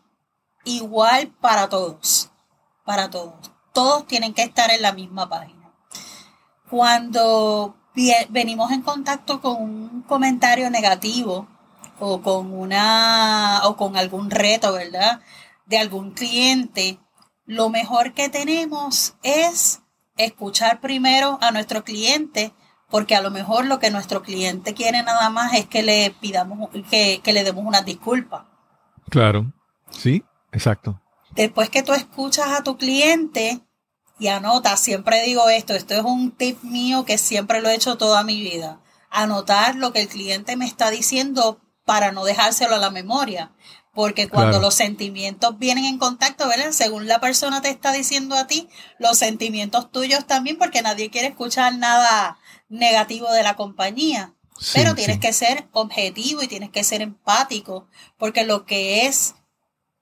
igual 0.64 1.28
para 1.40 1.68
todos, 1.68 2.30
para 2.84 3.10
todos. 3.10 3.50
Todos 3.72 4.06
tienen 4.06 4.34
que 4.34 4.42
estar 4.42 4.70
en 4.70 4.82
la 4.82 4.92
misma 4.92 5.28
página. 5.28 5.72
cuando 6.68 7.74
venimos 8.28 8.70
en 8.70 8.82
contacto 8.82 9.40
con 9.40 9.62
un 9.62 10.02
comentario 10.02 10.70
negativo 10.70 11.48
o 11.98 12.20
con 12.20 12.52
una 12.52 13.62
o 13.64 13.76
con 13.76 13.96
algún 13.96 14.30
reto, 14.30 14.72
¿verdad? 14.72 15.20
De 15.66 15.78
algún 15.78 16.12
cliente, 16.12 16.98
lo 17.44 17.70
mejor 17.70 18.12
que 18.12 18.28
tenemos 18.28 19.14
es 19.22 19.80
escuchar 20.16 20.80
primero 20.80 21.38
a 21.40 21.50
nuestro 21.50 21.82
cliente, 21.82 22.52
porque 22.90 23.14
a 23.14 23.20
lo 23.20 23.30
mejor 23.30 23.66
lo 23.66 23.78
que 23.78 23.90
nuestro 23.90 24.22
cliente 24.22 24.74
quiere 24.74 25.02
nada 25.02 25.30
más 25.30 25.54
es 25.54 25.66
que 25.66 25.82
le 25.82 26.10
pidamos, 26.20 26.70
que, 26.90 27.20
que 27.22 27.32
le 27.32 27.44
demos 27.44 27.64
una 27.64 27.82
disculpa. 27.82 28.46
Claro, 29.10 29.52
sí, 29.90 30.24
exacto. 30.52 31.00
Después 31.34 31.70
que 31.70 31.82
tú 31.82 31.92
escuchas 31.92 32.48
a 32.48 32.62
tu 32.62 32.76
cliente 32.76 33.60
y 34.18 34.28
anotas, 34.28 34.80
siempre 34.80 35.22
digo 35.22 35.48
esto, 35.48 35.74
esto 35.74 35.94
es 35.94 36.02
un 36.02 36.32
tip 36.32 36.62
mío 36.62 37.04
que 37.04 37.18
siempre 37.18 37.60
lo 37.60 37.68
he 37.68 37.74
hecho 37.74 37.96
toda 37.96 38.24
mi 38.24 38.40
vida, 38.40 38.80
anotar 39.10 39.76
lo 39.76 39.92
que 39.92 40.02
el 40.02 40.08
cliente 40.08 40.56
me 40.56 40.66
está 40.66 40.90
diciendo 40.90 41.60
para 41.84 42.12
no 42.12 42.24
dejárselo 42.24 42.76
a 42.76 42.78
la 42.78 42.90
memoria. 42.90 43.52
Porque 43.94 44.28
cuando 44.28 44.60
los 44.60 44.74
sentimientos 44.74 45.58
vienen 45.58 45.84
en 45.84 45.98
contacto, 45.98 46.46
¿verdad? 46.46 46.70
Según 46.70 47.08
la 47.08 47.18
persona 47.18 47.62
te 47.62 47.70
está 47.70 47.90
diciendo 47.90 48.36
a 48.36 48.46
ti, 48.46 48.68
los 49.00 49.18
sentimientos 49.18 49.90
tuyos 49.90 50.24
también, 50.24 50.56
porque 50.56 50.82
nadie 50.82 51.10
quiere 51.10 51.28
escuchar 51.28 51.74
nada 51.74 52.38
negativo 52.68 53.30
de 53.32 53.42
la 53.42 53.56
compañía. 53.56 54.34
Pero 54.74 54.94
tienes 54.94 55.18
que 55.18 55.32
ser 55.32 55.68
objetivo 55.72 56.42
y 56.42 56.48
tienes 56.48 56.70
que 56.70 56.82
ser 56.82 57.00
empático, 57.00 57.86
porque 58.16 58.44
lo 58.44 58.66
que 58.66 59.06
es 59.06 59.36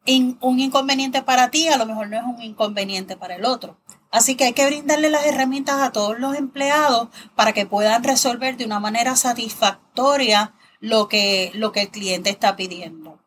un 0.07 0.61
inconveniente 0.61 1.23
para 1.23 1.51
ti, 1.51 1.69
a 1.69 1.77
lo 1.77 1.85
mejor 1.85 2.09
no 2.09 2.17
es 2.17 2.25
un 2.25 2.43
inconveniente 2.43 3.17
para 3.17 3.37
el 3.37 3.45
otro. 3.45 3.79
Así 4.11 4.35
que 4.35 4.45
hay 4.45 4.53
que 4.55 4.65
brindarle 4.65 5.11
las 5.11 5.27
herramientas 5.27 5.83
a 5.83 5.93
todos 5.93 6.19
los 6.19 6.37
empleados 6.37 7.09
para 7.35 7.53
que 7.53 7.67
puedan 7.67 8.03
resolver 8.03 8.57
de 8.57 8.65
una 8.65 8.81
manera 8.81 9.15
satisfactoria 9.17 10.55
lo 10.81 11.09
que, 11.09 11.51
lo 11.55 11.73
que 11.73 11.83
el 11.83 11.91
cliente 11.91 12.31
está 12.31 12.57
pidiendo 12.57 13.21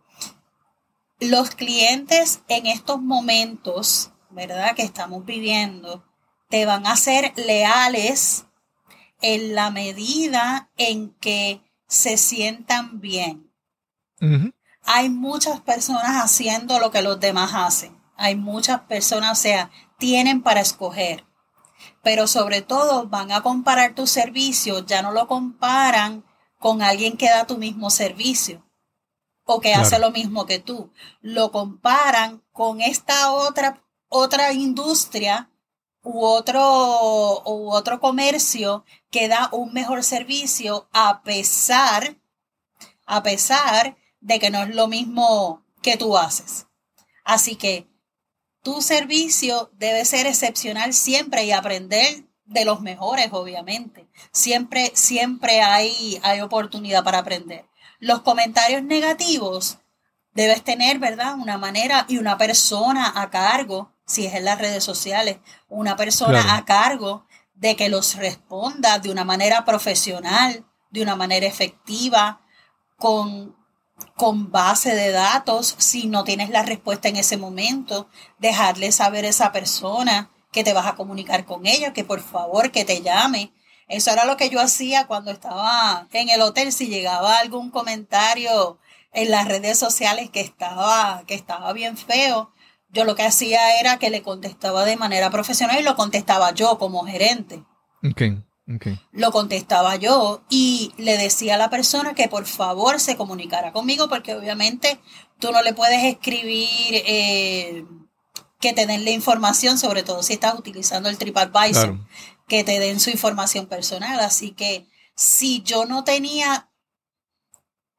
los 1.19 1.51
clientes 1.51 2.41
en 2.47 2.65
estos 2.65 3.01
momentos, 3.01 4.11
¿verdad? 4.29 4.75
Que 4.75 4.83
estamos 4.83 5.25
viviendo, 5.25 6.05
te 6.49 6.65
van 6.65 6.87
a 6.87 6.95
ser 6.95 7.33
leales 7.35 8.45
en 9.22 9.55
la 9.55 9.72
medida 9.72 10.72
en 10.78 11.11
que 11.15 11.61
se 11.88 12.17
sientan 12.17 12.99
bien. 12.99 13.51
Hay 14.84 15.09
muchas 15.09 15.61
personas 15.61 16.24
haciendo 16.24 16.80
lo 16.80 16.91
que 16.91 17.01
los 17.01 17.20
demás 17.20 17.51
hacen. 17.53 17.97
Hay 18.15 18.36
muchas 18.36 18.82
personas, 18.82 19.39
o 19.39 19.41
sea, 19.41 19.72
tienen 19.97 20.41
para 20.41 20.61
escoger. 20.61 21.26
Pero 22.03 22.28
sobre 22.28 22.61
todo 22.61 23.07
van 23.07 23.32
a 23.32 23.41
comparar 23.41 23.95
tu 23.95 24.07
servicio, 24.07 24.86
ya 24.86 25.01
no 25.01 25.11
lo 25.11 25.28
comparan 25.28 26.26
con 26.57 26.82
alguien 26.82 27.17
que 27.17 27.30
da 27.30 27.47
tu 27.47 27.57
mismo 27.57 27.89
servicio 27.89 28.65
o 29.45 29.59
que 29.59 29.74
hace 29.74 29.97
lo 29.97 30.11
mismo 30.11 30.45
que 30.45 30.59
tú. 30.59 30.91
Lo 31.22 31.51
comparan 31.51 32.43
con 32.51 32.82
esta 32.82 33.32
otra, 33.32 33.84
otra 34.07 34.53
industria 34.53 35.49
u 36.03 36.24
otro, 36.24 37.41
u 37.45 37.72
otro 37.72 37.99
comercio 37.99 38.86
que 39.12 39.28
da 39.28 39.49
un 39.51 39.74
mejor 39.74 40.03
servicio 40.03 40.89
a 40.93 41.24
pesar, 41.24 42.18
a 43.05 43.24
pesar 43.24 43.97
de 44.20 44.39
que 44.39 44.49
no 44.49 44.64
es 44.64 44.76
lo 44.76 44.88
mismo 44.88 45.66
que 45.82 45.97
tú 45.97 46.18
haces. 46.18 46.68
Así 47.24 47.55
que 47.55 47.88
tu 48.62 48.82
servicio 48.82 49.72
debe 49.74 50.05
ser 50.05 50.28
excepcional 50.28 50.93
siempre 50.93 51.45
y 51.45 51.51
aprender 51.51 52.26
de 52.45 52.66
los 52.66 52.82
mejores, 52.82 53.30
obviamente. 53.32 54.10
Siempre, 54.32 54.91
siempre 54.95 55.62
hay, 55.62 56.20
hay 56.24 56.41
oportunidad 56.41 57.03
para 57.03 57.20
aprender 57.20 57.70
los 57.99 58.22
comentarios 58.22 58.82
negativos, 58.84 59.80
debes 60.32 60.64
tener, 60.64 60.99
¿verdad? 60.99 61.36
Una 61.36 61.57
manera 61.57 62.05
y 62.07 62.18
una 62.18 62.38
persona 62.38 63.14
a 63.16 63.30
cargo, 63.30 63.91
si 64.05 64.26
es 64.26 64.34
en 64.34 64.45
las 64.45 64.57
redes 64.57 64.84
sociales, 64.84 65.38
una 65.68 65.95
persona 65.95 66.55
a 66.55 66.66
cargo 66.66 67.26
de 67.60 67.76
que 67.76 67.89
los 67.89 68.16
responda 68.16 68.99
de 68.99 69.12
una 69.12 69.26
manera 69.26 69.66
profesional, 69.66 70.66
de 70.89 71.01
una 71.01 71.16
manera 71.16 71.45
efectiva, 71.45 72.41
con, 72.97 73.55
con 74.16 74.51
base 74.51 74.95
de 74.95 75.12
datos, 75.12 75.76
si 75.78 76.07
no 76.07 76.24
tienes 76.24 76.49
la 76.49 76.64
respuesta 76.64 77.10
en 77.10 77.18
ese 77.18 77.38
momento, 77.38 78.10
dejarle 78.39 78.91
saber 78.91 79.26
a 79.26 79.30
esa 79.30 79.51
persona 79.51 80.32
que 80.51 80.64
te 80.64 80.74
vas 80.74 80.88
a 80.88 80.95
comunicar 80.95 81.45
con 81.45 81.68
ella, 81.68 81.93
que 81.93 82.03
por 82.03 82.22
favor 82.22 82.72
que 82.72 82.86
te 82.86 83.01
llame, 83.01 83.53
eso 83.89 84.12
era 84.12 84.26
lo 84.26 84.38
que 84.38 84.49
yo 84.49 84.62
hacía 84.62 85.07
cuando 85.07 85.32
estaba 85.32 86.07
en 86.14 86.30
el 86.30 86.41
hotel. 86.41 86.72
Si 86.72 86.88
llegaba 86.88 87.39
algún 87.39 87.72
comentario 87.72 88.78
en 89.12 89.32
las 89.32 89.47
redes 89.47 89.80
sociales 89.80 90.30
que 90.30 90.41
estaba, 90.41 91.24
que 91.26 91.34
estaba 91.34 91.74
bien 91.74 91.97
feo, 91.97 92.51
yo 92.89 93.05
lo 93.05 93.15
que 93.15 93.23
hacía 93.23 93.79
era 93.79 93.97
que 93.97 94.09
le 94.09 94.23
contestaba 94.23 94.85
de 94.85 94.97
manera 94.97 95.29
profesional 95.29 95.79
y 95.79 95.83
lo 95.83 95.95
contestaba 95.95 96.53
yo 96.53 96.77
como 96.77 97.05
gerente. 97.05 97.63
Okay, 98.11 98.99
Lo 99.11 99.31
contestaba 99.31 99.95
yo 99.95 100.43
y 100.49 100.93
le 100.97 101.17
decía 101.17 101.55
a 101.55 101.57
la 101.57 101.69
persona 101.69 102.13
que 102.13 102.27
por 102.27 102.45
favor 102.45 102.99
se 102.99 103.17
comunicara 103.17 103.71
conmigo 103.71 104.09
porque 104.09 104.35
obviamente 104.35 104.99
tú 105.39 105.51
no 105.51 105.61
le 105.61 105.73
puedes 105.73 106.03
escribir 106.03 106.67
eh, 106.91 107.85
que 108.59 108.73
te 108.73 108.85
den 108.85 109.05
la 109.05 109.11
información, 109.11 109.77
sobre 109.77 110.03
todo 110.03 110.23
si 110.23 110.33
estás 110.33 110.57
utilizando 110.57 111.09
el 111.09 111.17
TripAdvisor 111.17 111.97
que 112.47 112.63
te 112.63 112.79
den 112.79 112.99
su 112.99 113.09
información 113.09 113.67
personal. 113.67 114.19
Así 114.19 114.51
que 114.51 114.87
si 115.15 115.61
yo 115.61 115.85
no 115.85 116.03
tenía, 116.03 116.69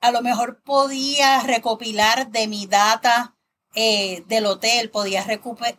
a 0.00 0.10
lo 0.10 0.22
mejor 0.22 0.62
podía 0.62 1.40
recopilar 1.40 2.30
de 2.30 2.48
mi 2.48 2.66
data 2.66 3.36
eh, 3.74 4.24
del 4.28 4.46
hotel, 4.46 4.90
podía 4.90 5.24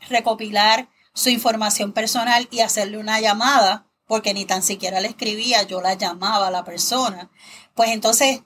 recopilar 0.10 0.90
su 1.14 1.30
información 1.30 1.92
personal 1.92 2.48
y 2.52 2.62
hacerle 2.62 2.98
una 2.98 3.20
llamada, 3.20 3.88
porque 4.08 4.34
ni 4.34 4.46
tan 4.46 4.64
siquiera 4.64 5.02
le 5.02 5.10
escribía, 5.10 5.64
yo 5.64 5.82
la 5.82 5.94
llamaba 5.94 6.48
a 6.48 6.52
la 6.52 6.64
persona. 6.64 7.30
Pues 7.76 7.92
entonces, 7.92 8.42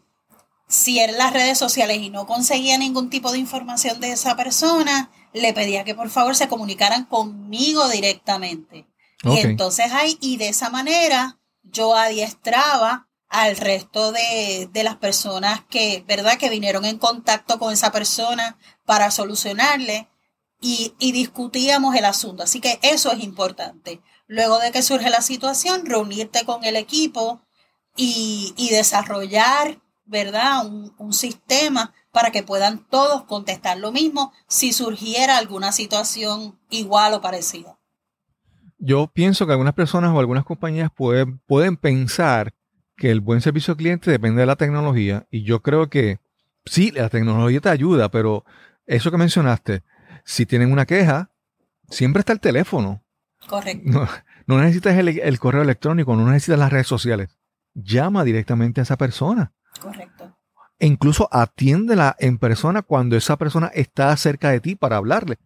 si 0.68 1.00
en 1.00 1.18
las 1.18 1.34
redes 1.34 1.58
sociales 1.58 1.98
y 1.98 2.10
no 2.10 2.26
conseguía 2.26 2.78
ningún 2.78 3.10
tipo 3.10 3.32
de 3.32 3.40
información 3.40 4.00
de 4.00 4.12
esa 4.12 4.36
persona, 4.36 5.12
le 5.34 5.54
pedía 5.54 5.84
que 5.84 5.96
por 5.96 6.10
favor 6.10 6.36
se 6.36 6.48
comunicaran 6.48 7.06
conmigo 7.06 7.88
directamente. 7.90 8.88
Y 9.24 9.40
entonces 9.40 9.92
ahí, 9.92 10.18
y 10.22 10.38
de 10.38 10.50
esa 10.50 10.70
manera 10.70 11.40
yo 11.64 11.96
adiestraba 11.96 13.08
al 13.42 13.58
resto 13.58 14.14
de, 14.14 14.70
las 14.84 14.96
personas 14.96 15.64
que, 15.70 16.06
¿verdad? 16.08 16.38
Que 16.38 16.50
vinieron 16.50 16.86
en 16.86 16.98
contacto 16.98 17.60
con 17.60 17.74
esa 17.74 17.92
persona 17.92 18.58
para 18.86 19.12
solucionarle 19.12 20.08
y, 20.62 20.94
discutíamos 21.00 21.96
el 21.96 22.06
asunto. 22.06 22.44
Así 22.44 22.62
que 22.62 22.80
eso 22.82 23.12
es 23.12 23.24
importante. 23.24 24.02
Luego 24.28 24.60
de 24.60 24.72
que 24.72 24.82
surge 24.82 25.10
la 25.10 25.22
situación, 25.22 25.86
reunirte 25.86 26.46
con 26.46 26.64
el 26.64 26.78
equipo 26.78 27.42
y, 27.96 28.70
desarrollar, 28.72 29.82
¿verdad? 30.06 30.66
Un, 30.66 30.94
un 30.98 31.14
sistema 31.14 31.94
para 32.12 32.32
que 32.32 32.44
puedan 32.44 32.88
todos 32.88 33.26
contestar 33.26 33.78
lo 33.78 33.92
mismo 33.92 34.32
si 34.48 34.72
surgiera 34.72 35.38
alguna 35.38 35.74
situación 35.74 36.58
igual 36.70 37.14
o 37.14 37.22
parecida 37.22 37.78
yo 38.78 39.08
pienso 39.08 39.46
que 39.46 39.54
algunas 39.54 39.74
personas 39.74 40.14
o 40.14 40.20
algunas 40.20 40.46
compañías 40.46 40.92
pueden 40.94 41.78
pensar 41.78 42.54
que 42.96 43.12
el 43.12 43.22
buen 43.22 43.42
servicio 43.42 43.74
al 43.74 43.78
cliente 43.78 44.12
depende 44.12 44.42
de 44.42 44.46
la 44.46 44.56
tecnología 44.56 45.28
y 45.30 45.44
yo 45.44 45.62
creo 45.62 45.90
que 45.90 46.20
sí, 46.66 46.92
la 46.92 47.10
tecnología 47.10 47.62
te 47.62 47.70
ayuda, 47.70 48.10
pero 48.10 48.46
eso 48.86 49.12
que 49.12 49.18
mencionaste, 49.18 49.84
si 50.24 50.46
tienen 50.46 50.72
una 50.72 50.86
queja, 50.86 51.32
siempre 51.90 52.22
está 52.22 52.34
el 52.34 52.40
teléfono. 52.40 53.04
Correcto. 53.48 54.08
No, 54.48 54.60
necesitas 54.60 54.96
el, 54.98 55.40
correo 55.40 55.64
electrónico, 55.64 56.16
no 56.16 56.30
necesitas 56.30 56.60
las 56.60 56.72
redes 56.72 56.88
sociales. 56.88 57.38
Llama 57.74 58.24
directamente 58.24 58.80
a 58.80 58.84
esa 58.84 58.98
persona. 58.98 59.54
Correcto. 59.80 60.38
E 60.78 60.88
incluso 60.88 61.30
atiéndela 61.32 62.16
en 62.20 62.38
persona 62.38 62.82
cuando 62.82 63.16
esa 63.16 63.38
persona 63.38 63.72
está 63.74 64.16
cerca 64.18 64.52
de 64.52 64.60
ti 64.60 64.76
para 64.76 64.98
hablarle. 64.98 65.40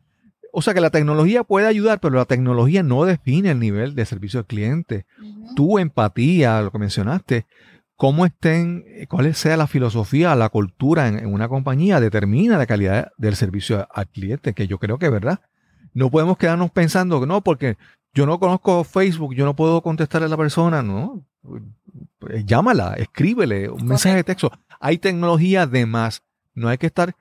O 0.51 0.61
sea 0.61 0.73
que 0.73 0.81
la 0.81 0.89
tecnología 0.89 1.43
puede 1.43 1.67
ayudar, 1.67 1.99
pero 1.99 2.15
la 2.15 2.25
tecnología 2.25 2.83
no 2.83 3.05
define 3.05 3.51
el 3.51 3.59
nivel 3.59 3.95
de 3.95 4.05
servicio 4.05 4.39
al 4.39 4.45
cliente. 4.45 5.05
Tu 5.55 5.79
empatía, 5.79 6.61
lo 6.61 6.71
que 6.71 6.79
mencionaste, 6.79 7.45
cómo 7.95 8.25
estén, 8.25 8.85
cuál 9.09 9.35
sea 9.35 9.57
la 9.57 9.67
filosofía, 9.67 10.35
la 10.35 10.49
cultura 10.49 11.07
en, 11.07 11.25
una 11.25 11.49
compañía, 11.49 11.99
determina 11.99 12.57
la 12.57 12.65
calidad 12.65 13.11
del 13.17 13.35
servicio 13.35 13.87
al 13.93 14.07
cliente, 14.07 14.53
que 14.53 14.67
yo 14.67 14.79
creo 14.79 14.97
que 14.97 15.07
es 15.07 15.11
verdad. 15.11 15.41
No 15.93 16.09
podemos 16.09 16.37
quedarnos 16.37 16.71
pensando 16.71 17.19
que 17.19 17.27
no, 17.27 17.41
porque 17.41 17.77
yo 18.13 18.25
no 18.25 18.39
conozco 18.39 18.83
Facebook, 18.83 19.35
yo 19.35 19.45
no 19.45 19.55
puedo 19.55 19.81
contestarle 19.81 20.27
a 20.27 20.29
la 20.29 20.37
persona, 20.37 20.81
no. 20.81 21.25
Llámala, 22.45 22.93
escríbele 22.93 23.69
un 23.69 23.85
mensaje 23.85 24.15
de 24.15 24.23
texto. 24.23 24.51
Hay 24.79 24.97
tecnología 24.97 25.67
de 25.67 25.85
más. 25.85 26.23
No 26.53 26.69
hay 26.69 26.77
que 26.77 26.87
estar 26.87 27.15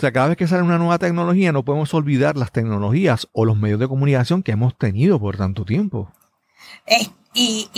o 0.00 0.02
sea, 0.02 0.12
cada 0.12 0.28
vez 0.28 0.38
que 0.38 0.48
sale 0.48 0.62
una 0.62 0.78
nueva 0.78 0.98
tecnología 0.98 1.52
no 1.52 1.62
podemos 1.62 1.92
olvidar 1.92 2.34
las 2.38 2.52
tecnologías 2.52 3.28
o 3.32 3.44
los 3.44 3.58
medios 3.58 3.78
de 3.78 3.86
comunicación 3.86 4.42
que 4.42 4.52
hemos 4.52 4.74
tenido 4.78 5.20
por 5.20 5.36
tanto 5.36 5.66
tiempo. 5.66 6.10
Y, 7.34 7.68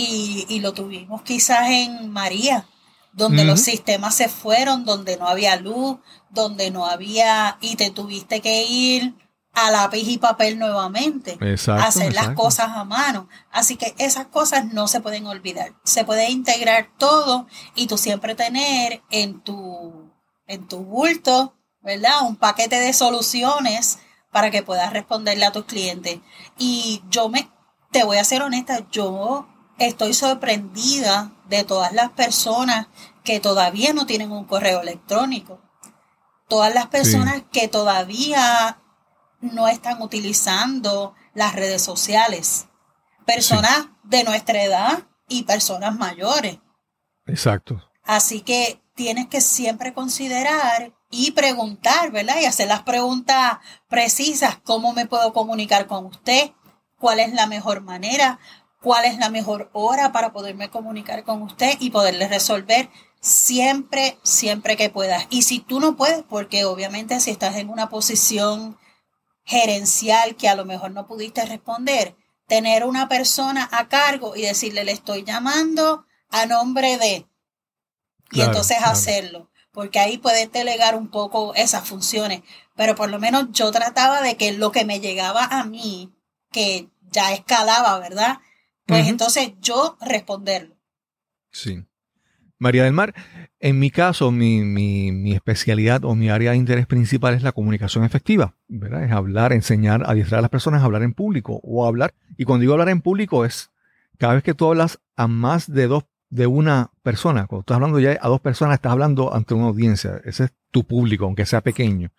y, 0.47 0.59
lo 0.61 0.71
tuvimos 0.71 1.21
quizás 1.23 1.69
en 1.69 2.09
María, 2.11 2.65
donde 3.11 3.43
los 3.43 3.59
sistemas 3.59 4.15
se 4.15 4.29
fueron, 4.29 4.85
donde 4.85 5.17
no 5.17 5.27
había 5.27 5.57
luz, 5.57 5.97
donde 6.29 6.71
no 6.71 6.85
había, 6.85 7.57
y 7.59 7.75
te 7.75 7.91
tuviste 7.91 8.39
que 8.39 8.63
ir 8.63 9.15
a 9.51 9.69
lápiz 9.69 10.07
y 10.07 10.17
papel 10.17 10.57
nuevamente, 10.57 11.37
hacer 11.77 12.13
las 12.13 12.29
cosas 12.29 12.69
a 12.69 12.85
mano. 12.85 13.27
Así 13.51 13.75
que 13.75 13.95
esas 13.97 14.27
cosas 14.27 14.71
no 14.71 14.87
se 14.87 15.01
pueden 15.01 15.27
olvidar. 15.27 15.73
Se 15.83 16.05
puede 16.05 16.31
integrar 16.31 16.87
todo 16.97 17.47
y 17.75 17.87
tú 17.87 17.97
siempre 17.97 18.33
tener 18.33 19.03
en 19.11 19.41
tu, 19.41 20.09
en 20.47 20.69
tu 20.69 20.77
bulto, 20.85 21.53
¿verdad? 21.83 22.23
Un 22.23 22.35
paquete 22.35 22.79
de 22.79 22.93
soluciones 22.93 23.99
para 24.31 24.49
que 24.49 24.63
puedas 24.63 24.91
responderle 24.91 25.45
a 25.45 25.51
tus 25.51 25.65
clientes. 25.65 26.19
Y 26.57 27.03
yo 27.09 27.29
me, 27.29 27.49
te 27.91 28.03
voy 28.03 28.17
a 28.17 28.23
ser 28.23 28.41
honesta, 28.41 28.87
yo 28.91 29.47
estoy 29.77 30.13
sorprendida 30.13 31.31
de 31.47 31.63
todas 31.63 31.93
las 31.93 32.09
personas 32.11 32.87
que 33.23 33.39
todavía 33.39 33.93
no 33.93 34.05
tienen 34.05 34.31
un 34.31 34.45
correo 34.45 34.81
electrónico. 34.81 35.61
Todas 36.47 36.73
las 36.73 36.87
personas 36.87 37.43
que 37.51 37.67
todavía 37.67 38.79
no 39.39 39.67
están 39.67 40.01
utilizando 40.01 41.15
las 41.33 41.55
redes 41.55 41.81
sociales. 41.81 42.67
Personas 43.25 43.87
de 44.03 44.23
nuestra 44.23 44.61
edad 44.63 45.07
y 45.27 45.43
personas 45.43 45.95
mayores. 45.95 46.59
Exacto. 47.25 47.81
Así 48.03 48.41
que 48.41 48.81
tienes 48.95 49.27
que 49.27 49.41
siempre 49.41 49.93
considerar 49.93 50.93
y 51.13 51.29
preguntar, 51.29 52.11
¿verdad? 52.11 52.41
Y 52.41 52.45
hacer 52.45 52.67
las 52.67 52.81
preguntas 52.81 53.59
precisas. 53.87 54.57
¿Cómo 54.63 54.93
me 54.93 55.05
puedo 55.05 55.31
comunicar 55.31 55.85
con 55.85 56.07
usted? 56.07 56.51
¿Cuál 56.97 57.19
es 57.19 57.31
la 57.33 57.45
mejor 57.45 57.81
manera? 57.81 58.39
¿Cuál 58.81 59.05
es 59.05 59.19
la 59.19 59.29
mejor 59.29 59.69
hora 59.73 60.11
para 60.11 60.33
poderme 60.33 60.71
comunicar 60.71 61.23
con 61.23 61.43
usted 61.43 61.77
y 61.79 61.91
poderle 61.91 62.27
resolver 62.27 62.89
siempre, 63.21 64.17
siempre 64.23 64.75
que 64.75 64.89
puedas? 64.89 65.27
Y 65.29 65.43
si 65.43 65.59
tú 65.59 65.79
no 65.79 65.95
puedes, 65.95 66.23
porque 66.23 66.65
obviamente 66.65 67.19
si 67.19 67.29
estás 67.29 67.57
en 67.57 67.69
una 67.69 67.89
posición 67.89 68.79
gerencial 69.43 70.35
que 70.35 70.49
a 70.49 70.55
lo 70.55 70.65
mejor 70.65 70.91
no 70.91 71.05
pudiste 71.05 71.45
responder, 71.45 72.15
tener 72.47 72.85
una 72.85 73.07
persona 73.07 73.69
a 73.71 73.87
cargo 73.87 74.35
y 74.35 74.41
decirle, 74.41 74.83
le 74.83 74.93
estoy 74.93 75.23
llamando 75.23 76.07
a 76.29 76.47
nombre 76.47 76.97
de, 76.97 77.27
y 78.31 78.41
entonces 78.41 78.77
hacerlo, 78.81 79.51
porque 79.73 79.99
ahí 79.99 80.17
puedes 80.17 80.51
delegar 80.51 80.95
un 80.95 81.09
poco 81.09 81.53
esas 81.55 81.87
funciones, 81.87 82.43
pero 82.75 82.95
por 82.95 83.09
lo 83.09 83.19
menos 83.19 83.51
yo 83.51 83.71
trataba 83.71 84.21
de 84.21 84.37
que 84.37 84.53
lo 84.53 84.71
que 84.71 84.85
me 84.85 84.99
llegaba 84.99 85.45
a 85.45 85.65
mí, 85.65 86.13
que 86.51 86.87
ya 87.11 87.33
escalaba, 87.33 87.99
¿verdad? 87.99 88.37
Pues 88.85 89.07
entonces 89.07 89.53
yo 89.61 89.97
responderlo. 90.01 90.75
Sí. 91.51 91.83
María 92.59 92.83
del 92.83 92.93
Mar, 92.93 93.13
en 93.59 93.79
mi 93.79 93.91
caso, 93.91 94.31
mi, 94.31 95.33
especialidad 95.33 96.05
o 96.05 96.15
mi 96.15 96.29
área 96.29 96.51
de 96.51 96.57
interés 96.57 96.85
principal 96.85 97.33
es 97.33 97.43
la 97.43 97.51
comunicación 97.51 98.05
efectiva, 98.05 98.55
¿verdad? 98.67 99.03
Es 99.03 99.11
hablar, 99.11 99.53
enseñar, 99.53 100.03
adiestrar 100.05 100.39
a 100.39 100.43
las 100.43 100.51
personas 100.51 100.81
a 100.81 100.85
hablar 100.85 101.03
en 101.03 101.13
público 101.13 101.59
o 101.63 101.85
hablar. 101.85 102.13
Y 102.37 102.45
cuando 102.45 102.61
digo 102.61 102.73
hablar 102.73 102.89
en 102.89 103.01
público 103.01 103.43
es 103.43 103.71
cada 104.17 104.35
vez 104.35 104.43
que 104.43 104.53
tú 104.53 104.67
hablas 104.67 104.99
a 105.15 105.27
más 105.27 105.71
de 105.71 105.87
dos, 105.87 106.05
de 106.33 106.47
una 106.47 106.89
persona, 107.03 107.45
cuando 107.45 107.61
estás 107.61 107.75
hablando 107.75 107.99
ya 107.99 108.17
a 108.19 108.27
dos 108.27 108.41
personas, 108.41 108.73
estás 108.73 108.91
hablando 108.91 109.35
ante 109.35 109.53
una 109.53 109.67
audiencia. 109.67 110.19
Ese 110.25 110.45
es 110.45 110.53
tu 110.71 110.83
público, 110.83 111.25
aunque 111.25 111.45
sea 111.45 111.61
pequeño. 111.61 112.11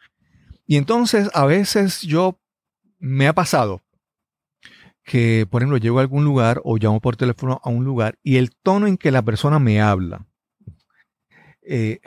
Y 0.69 0.77
entonces 0.77 1.29
a 1.35 1.47
veces 1.47 2.03
yo 2.03 2.39
me 3.01 3.27
ha 3.27 3.33
pasado 3.33 3.83
que, 5.03 5.49
por 5.51 5.63
ejemplo, 5.63 5.79
llego 5.79 5.99
a 5.99 6.03
algún 6.03 6.25
lugar 6.25 6.61
o 6.63 6.77
llamo 6.77 7.01
por 7.01 7.17
teléfono 7.17 7.61
a 7.65 7.71
un 7.71 7.85
lugar 7.85 8.17
y 8.23 8.37
el 8.37 8.55
tono 8.55 8.87
en 8.87 8.99
que 8.99 9.11
la 9.11 9.21
persona 9.23 9.59
me 9.59 9.83
habla, 9.83 10.25
eh, 11.63 11.99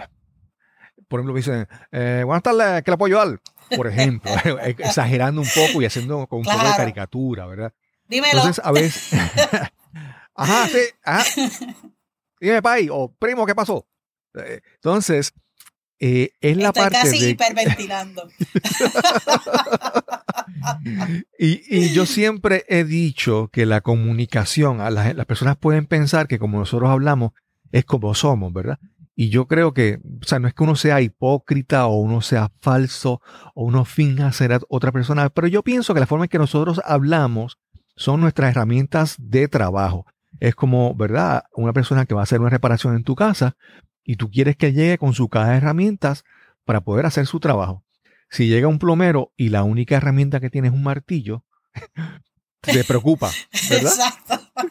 por 1.10 1.20
ejemplo, 1.20 1.34
me 1.34 1.40
dicen, 1.40 1.68
eh, 1.92 2.24
buenas 2.26 2.44
tardes, 2.44 2.84
¿qué 2.84 2.92
le 2.92 2.98
puedo 2.98 3.18
ayudar? 3.18 3.42
Por 3.76 3.86
ejemplo, 3.86 4.32
exagerando 4.64 5.42
un 5.42 5.48
poco 5.54 5.82
y 5.82 5.86
haciendo 5.86 6.26
con 6.28 6.40
un 6.40 6.46
poco 6.46 6.58
de 6.58 6.78
caricatura, 6.78 7.46
¿verdad? 7.48 7.74
Dímelo. 8.08 8.38
Entonces, 8.38 8.64
a 8.64 8.72
veces, 8.72 9.14
ajá, 10.36 10.68
sí, 10.70 10.80
ajá. 11.04 11.26
Dime, 12.40 12.62
pay, 12.62 12.90
o 12.92 13.14
primo, 13.14 13.46
¿qué 13.46 13.56
pasó? 13.56 13.88
Eh, 14.36 14.62
entonces, 14.76 15.34
eh, 16.00 16.32
es 16.42 16.58
la 16.58 16.72
parte 16.72 16.94
casi 16.94 17.20
de... 17.20 17.30
hiperventilando. 17.32 18.28
y, 21.40 21.76
y, 21.76 21.94
yo 21.94 22.06
siempre 22.06 22.66
he 22.68 22.84
dicho 22.84 23.50
que 23.52 23.66
la 23.66 23.82
comunicación, 23.82 24.80
a 24.80 24.92
las, 24.92 25.16
las 25.16 25.26
personas 25.26 25.58
pueden 25.58 25.88
pensar 25.88 26.28
que 26.28 26.38
como 26.38 26.60
nosotros 26.60 26.90
hablamos, 26.90 27.32
es 27.72 27.86
como 27.86 28.14
somos, 28.14 28.54
¿verdad? 28.54 28.80
Y 29.16 29.30
yo 29.30 29.48
creo 29.48 29.74
que, 29.74 30.00
o 30.22 30.26
sea, 30.26 30.38
no 30.38 30.48
es 30.48 30.54
que 30.54 30.64
uno 30.64 30.76
sea 30.76 31.02
hipócrita 31.02 31.88
o 31.88 31.96
uno 31.96 32.22
sea 32.22 32.52
falso 32.62 33.20
o 33.56 33.66
uno 33.66 33.84
finja 33.84 34.32
ser 34.32 34.60
otra 34.70 34.92
persona, 34.92 35.30
pero 35.32 35.48
yo 35.48 35.64
pienso 35.64 35.96
que 35.96 36.00
la 36.00 36.06
forma 36.06 36.26
en 36.26 36.30
que 36.30 36.38
nosotros 36.38 36.80
hablamos 36.86 37.58
son 37.96 38.22
nuestras 38.22 38.52
herramientas 38.52 39.16
de 39.18 39.48
trabajo. 39.48 40.06
Es 40.40 40.56
como, 40.56 40.96
¿verdad? 40.96 41.44
Una 41.54 41.74
persona 41.74 42.06
que 42.06 42.14
va 42.14 42.22
a 42.22 42.24
hacer 42.24 42.40
una 42.40 42.50
reparación 42.50 42.96
en 42.96 43.04
tu 43.04 43.16
casa 43.16 43.56
y 44.04 44.16
tú 44.16 44.30
quieres 44.32 44.56
que 44.56 44.74
llegue 44.74 44.98
con 44.98 45.14
su 45.14 45.30
caja 45.30 45.52
de 45.52 45.58
herramientas 45.58 46.24
para 46.66 46.82
poder 46.82 47.06
hacer 47.06 47.26
su 47.26 47.40
trabajo. 47.40 47.84
Si 48.30 48.48
llega 48.48 48.68
un 48.68 48.80
plomero 48.80 49.34
y 49.38 49.50
la 49.50 49.64
única 49.64 49.96
herramienta 49.96 50.40
que 50.40 50.50
tiene 50.50 50.68
es 50.68 50.74
un 50.74 50.84
martillo, 50.84 51.46
te 52.62 52.84
preocupa, 52.84 53.32
¿verdad? 53.70 53.94
Exacto 53.94 54.68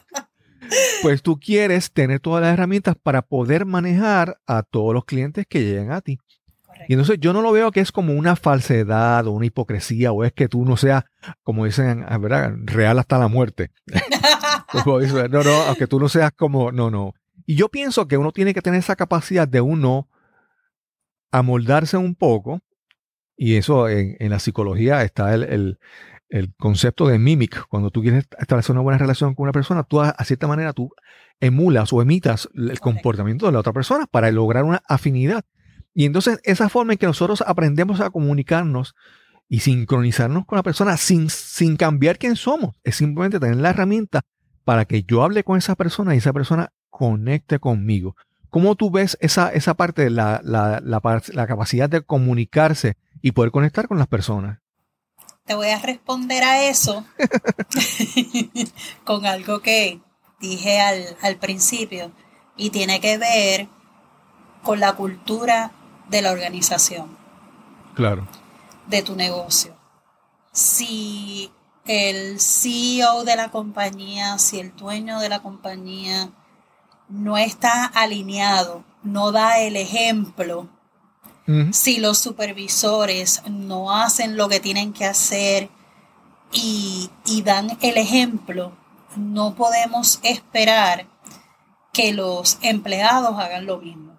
pues 1.03 1.23
tú 1.23 1.39
quieres 1.39 1.93
tener 1.93 2.21
todas 2.21 2.43
las 2.43 2.53
herramientas 2.53 2.97
para 3.01 3.23
poder 3.23 3.67
manejar 3.67 4.41
a 4.47 4.63
todos 4.63 4.95
los 4.95 5.05
clientes 5.05 5.47
que 5.49 5.63
lleguen 5.63 5.93
a 5.93 6.01
ti. 6.01 6.19
Y 6.89 6.95
entonces 6.95 7.19
yo 7.21 7.33
no 7.33 7.43
lo 7.43 7.53
veo 7.53 7.71
que 7.71 7.81
es 7.81 7.93
como 7.93 8.13
una 8.13 8.37
falsedad 8.37 9.27
o 9.27 9.33
una 9.33 9.47
hipocresía 9.47 10.13
o 10.13 10.25
es 10.25 10.33
que 10.33 10.49
tú 10.49 10.65
no 10.65 10.77
seas, 10.77 11.05
como 11.43 11.65
dicen, 11.65 12.05
ah, 12.09 12.19
¿verdad? 12.19 12.53
real 12.65 12.99
hasta 12.99 13.19
la 13.19 13.29
muerte. 13.29 13.71
no, 14.87 15.43
no, 15.43 15.53
aunque 15.67 15.87
tú 15.87 15.99
no 16.01 16.09
seas 16.09 16.33
como, 16.33 16.73
no, 16.73 16.91
no. 16.91 17.15
Y 17.45 17.57
yo 17.57 17.69
pienso 17.69 18.09
que 18.09 18.17
uno 18.17 18.33
tiene 18.33 18.55
que 18.55 18.63
tener 18.63 18.81
esa 18.81 18.97
capacidad 18.97 19.47
de 19.47 19.61
uno 19.61 20.09
amoldarse 21.31 21.97
un 21.97 22.15
poco, 22.15 22.61
y 23.37 23.57
eso 23.57 23.89
en, 23.89 24.17
la 24.31 24.39
psicología 24.39 25.03
está 25.03 25.35
el, 25.35 25.79
el 26.29 26.55
concepto 26.57 27.07
de 27.07 27.19
mimic, 27.19 27.67
cuando 27.69 27.91
tú 27.91 28.03
quieres 28.03 28.27
establecer 28.39 28.73
una 28.73 28.83
buena 28.83 28.99
relación 28.99 29.35
con 29.35 29.45
una 29.45 29.53
persona, 29.53 29.85
tú 29.85 30.01
a, 30.01 30.13
cierta 30.25 30.47
manera 30.47 30.73
tú 30.73 30.91
emulas 31.41 31.93
o 31.93 32.03
emitas 32.03 32.49
el 32.55 32.81
comportamiento 32.81 33.47
de 33.47 33.53
la 33.53 33.61
otra 33.61 33.73
persona 33.73 34.07
para 34.07 34.31
lograr 34.31 34.65
una 34.65 34.83
afinidad. 34.89 35.45
Y 35.97 36.05
entonces 36.05 36.41
esa 36.45 36.69
forma 36.69 36.93
en 36.93 36.99
que 36.99 37.07
nosotros 37.07 37.43
aprendemos 37.47 38.01
a 38.01 38.11
comunicarnos 38.11 38.95
y 39.49 39.61
sincronizarnos 39.61 40.45
con 40.45 40.57
la 40.57 40.63
persona 40.63 40.99
sin, 40.99 41.31
sin 41.31 41.79
cambiar 41.79 42.19
quién 42.19 42.37
somos, 42.37 42.77
es 42.85 42.97
simplemente 42.97 43.41
tener 43.41 43.57
la 43.57 43.71
herramienta 43.71 44.21
para 44.65 44.85
que 44.85 45.05
yo 45.05 45.23
hable 45.23 45.43
con 45.43 45.57
esa 45.57 45.75
persona 45.75 46.15
y 46.15 46.19
esa 46.19 46.35
persona 46.35 46.71
conecte 46.91 47.59
conmigo. 47.59 48.15
¿Cómo 48.51 48.75
tú 48.75 48.91
ves 48.91 49.17
esa, 49.23 49.51
esa 49.51 49.73
parte, 49.73 50.11
la, 50.11 50.43
la, 50.45 50.83
la 50.83 51.47
capacidad 51.47 51.89
de 51.89 52.03
comunicarse 52.03 52.99
y 53.23 53.33
poder 53.33 53.51
conectar 53.51 53.89
con 53.89 53.97
las 53.97 54.07
personas? 54.07 54.59
Te 55.47 55.55
voy 55.55 55.69
a 55.69 55.79
responder 55.79 56.45
a 56.45 56.69
eso 56.69 57.07
con 59.05 59.25
algo 59.25 59.61
que 59.61 60.01
dije 60.41 60.79
al, 60.79 61.37
principio 61.37 62.13
y 62.55 62.69
tiene 62.69 63.01
que 63.01 63.17
ver 63.17 63.69
con 64.63 64.81
la 64.81 64.95
cultura 64.95 65.71
de 66.09 66.23
la 66.23 66.33
organización. 66.33 67.17
Claro. 67.95 68.27
De 68.87 69.03
tu 69.03 69.17
negocio. 69.17 69.75
Si 70.53 71.51
el 71.85 72.41
CEO 72.41 73.25
de 73.25 73.37
la 73.37 73.51
compañía, 73.51 74.39
si 74.39 74.61
el 74.61 74.75
dueño 74.77 75.21
de 75.21 75.29
la 75.29 75.41
compañía 75.41 76.31
no 77.09 77.37
está 77.37 77.85
alineado, 77.85 78.85
no 79.03 79.33
da 79.33 79.61
el 79.61 79.77
ejemplo 79.77 80.69
si 81.71 81.99
los 81.99 82.19
supervisores 82.19 83.43
no 83.49 83.93
hacen 83.93 84.37
lo 84.37 84.49
que 84.49 84.59
tienen 84.59 84.93
que 84.93 85.05
hacer 85.05 85.71
y, 86.53 87.11
dan 87.45 87.79
el 87.83 87.99
ejemplo, 87.99 88.73
no 89.15 89.55
podemos 89.55 90.19
esperar 90.25 91.07
que 91.93 92.13
los 92.13 92.59
empleados 92.63 93.39
hagan 93.39 93.67
lo 93.67 93.79
mismo. 93.79 94.17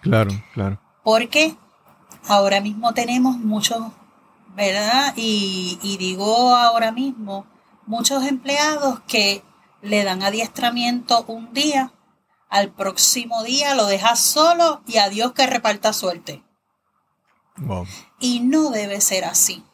Claro, 0.00 0.30
claro. 0.54 0.80
Porque 1.06 1.56
ahora 2.26 2.60
mismo 2.60 2.92
tenemos 2.92 3.38
muchos, 3.38 3.92
¿verdad? 4.56 5.14
Y, 5.14 5.78
y, 5.80 5.98
digo 5.98 6.56
ahora 6.56 6.90
mismo, 6.90 7.46
muchos 7.86 8.24
empleados 8.24 8.98
que 9.06 9.44
le 9.82 10.02
dan 10.02 10.24
adiestramiento 10.24 11.24
un 11.28 11.52
día 11.52 11.92
al 12.48 12.72
próximo 12.72 13.44
día 13.44 13.76
lo 13.76 13.86
dejas 13.86 14.18
solo 14.18 14.82
y 14.84 14.98
a 14.98 15.08
Dios 15.08 15.30
que 15.30 15.46
reparta 15.46 15.92
suerte. 15.92 16.42
Y 18.18 18.40
no 18.40 18.70
debe 18.70 19.00
ser 19.00 19.26
así. 19.26 19.64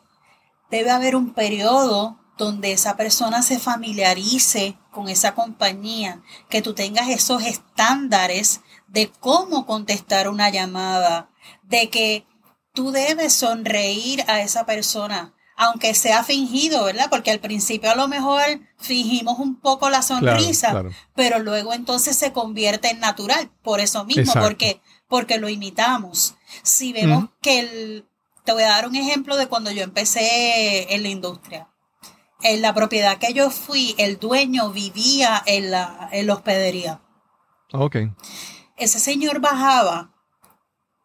Debe 0.70 0.91
haber 0.91 1.16
un 1.16 1.33
periodo 1.33 2.18
donde 2.37 2.72
esa 2.72 2.95
persona 2.97 3.43
se 3.43 3.59
familiarice 3.59 4.76
con 4.91 5.09
esa 5.09 5.35
compañía, 5.35 6.20
que 6.51 6.61
tú 6.61 6.74
tengas 6.74 7.09
esos 7.09 7.43
estándares 7.43 8.61
de 8.93 9.11
cómo 9.20 9.64
contestar 9.64 10.28
una 10.28 10.51
llamada, 10.51 11.30
de 11.62 11.88
que 11.88 12.26
tú 12.72 12.93
debes 12.93 13.32
sonreír 13.32 14.22
a 14.28 14.43
esa 14.43 14.66
persona, 14.66 15.34
aunque 15.57 15.95
sea 15.95 16.22
fingido, 16.24 16.84
¿verdad? 16.84 17.09
Porque 17.09 17.30
al 17.30 17.40
principio 17.40 17.90
a 17.90 17.95
lo 17.95 18.07
mejor 18.07 18.43
fingimos 18.78 19.38
un 19.38 19.59
poco 19.59 19.88
la 19.88 20.03
sonrisa, 20.03 20.84
pero 21.14 21.38
luego 21.38 21.72
entonces 21.72 22.16
se 22.16 22.32
convierte 22.32 22.90
en 22.90 23.01
natural, 23.01 23.51
por 23.62 23.80
eso 23.80 24.05
mismo, 24.05 24.32
porque 24.34 24.80
porque 25.09 25.36
lo 25.36 25.51
imitamos. 25.51 26.36
Si 26.62 26.95
vemos 26.95 27.28
que 27.43 27.61
el, 27.61 28.07
te 28.45 28.53
voy 28.53 28.62
a 28.62 28.68
dar 28.68 28.88
un 28.88 28.97
ejemplo 28.97 29.36
de 29.36 29.47
cuando 29.47 29.70
yo 29.70 29.82
empecé 29.82 30.95
en 30.95 31.03
la 31.03 31.09
industria. 31.11 31.68
En 32.43 32.62
la 32.62 32.74
propiedad 32.74 33.18
que 33.18 33.34
yo 33.34 33.51
fui, 33.51 33.95
el 33.99 34.18
dueño 34.18 34.70
vivía 34.70 35.43
en 35.45 35.70
la, 35.70 36.09
en 36.12 36.26
la 36.26 36.34
hospedería. 36.34 37.03
Ok. 37.72 37.97
Ese 38.83 38.99
señor 38.99 39.39
bajaba 39.39 40.11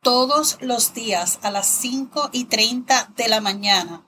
todos 0.01 0.57
los 0.61 0.95
días 0.95 1.38
a 1.43 1.51
las 1.51 1.67
5 1.67 2.32
y 2.34 2.45
30 2.45 3.13
de 3.15 3.28
la 3.28 3.39
mañana. 3.39 4.03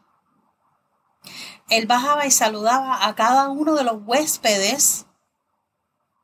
Él 1.69 1.85
bajaba 1.85 2.25
y 2.25 2.31
saludaba 2.31 3.05
a 3.05 3.13
cada 3.13 3.49
uno 3.49 3.75
de 3.75 3.83
los 3.83 3.97
huéspedes 4.07 5.05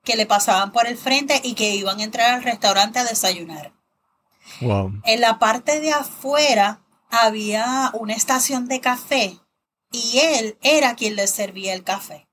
que 0.04 0.16
le 0.16 0.26
pasaban 0.26 0.72
por 0.72 0.88
el 0.88 0.98
frente 0.98 1.40
y 1.44 1.54
que 1.54 1.76
iban 1.76 2.00
a 2.00 2.04
entrar 2.04 2.34
al 2.34 2.42
restaurante 2.42 2.98
a 2.98 3.04
desayunar. 3.04 3.76
En 5.04 5.22
la 5.22 5.38
parte 5.38 5.80
de 5.82 5.92
afuera 5.92 6.82
había 7.12 7.92
una 7.94 8.16
estación 8.16 8.68
de 8.68 8.82
café 8.82 9.40
y 9.92 10.18
él 10.18 10.58
era 10.64 10.96
quien 10.96 11.16
le 11.16 11.28
servía 11.28 11.76
el 11.76 11.84
café. 11.84 12.28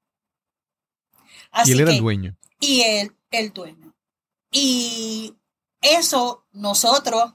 y 1.66 1.72
él 1.72 1.80
era 1.80 1.92
el 1.92 2.00
dueño. 2.00 2.34
Y 2.60 2.80
él, 2.80 3.14
el 3.30 3.52
dueño. 3.52 3.81
Y 4.52 5.34
eso 5.80 6.44
nosotros 6.52 7.34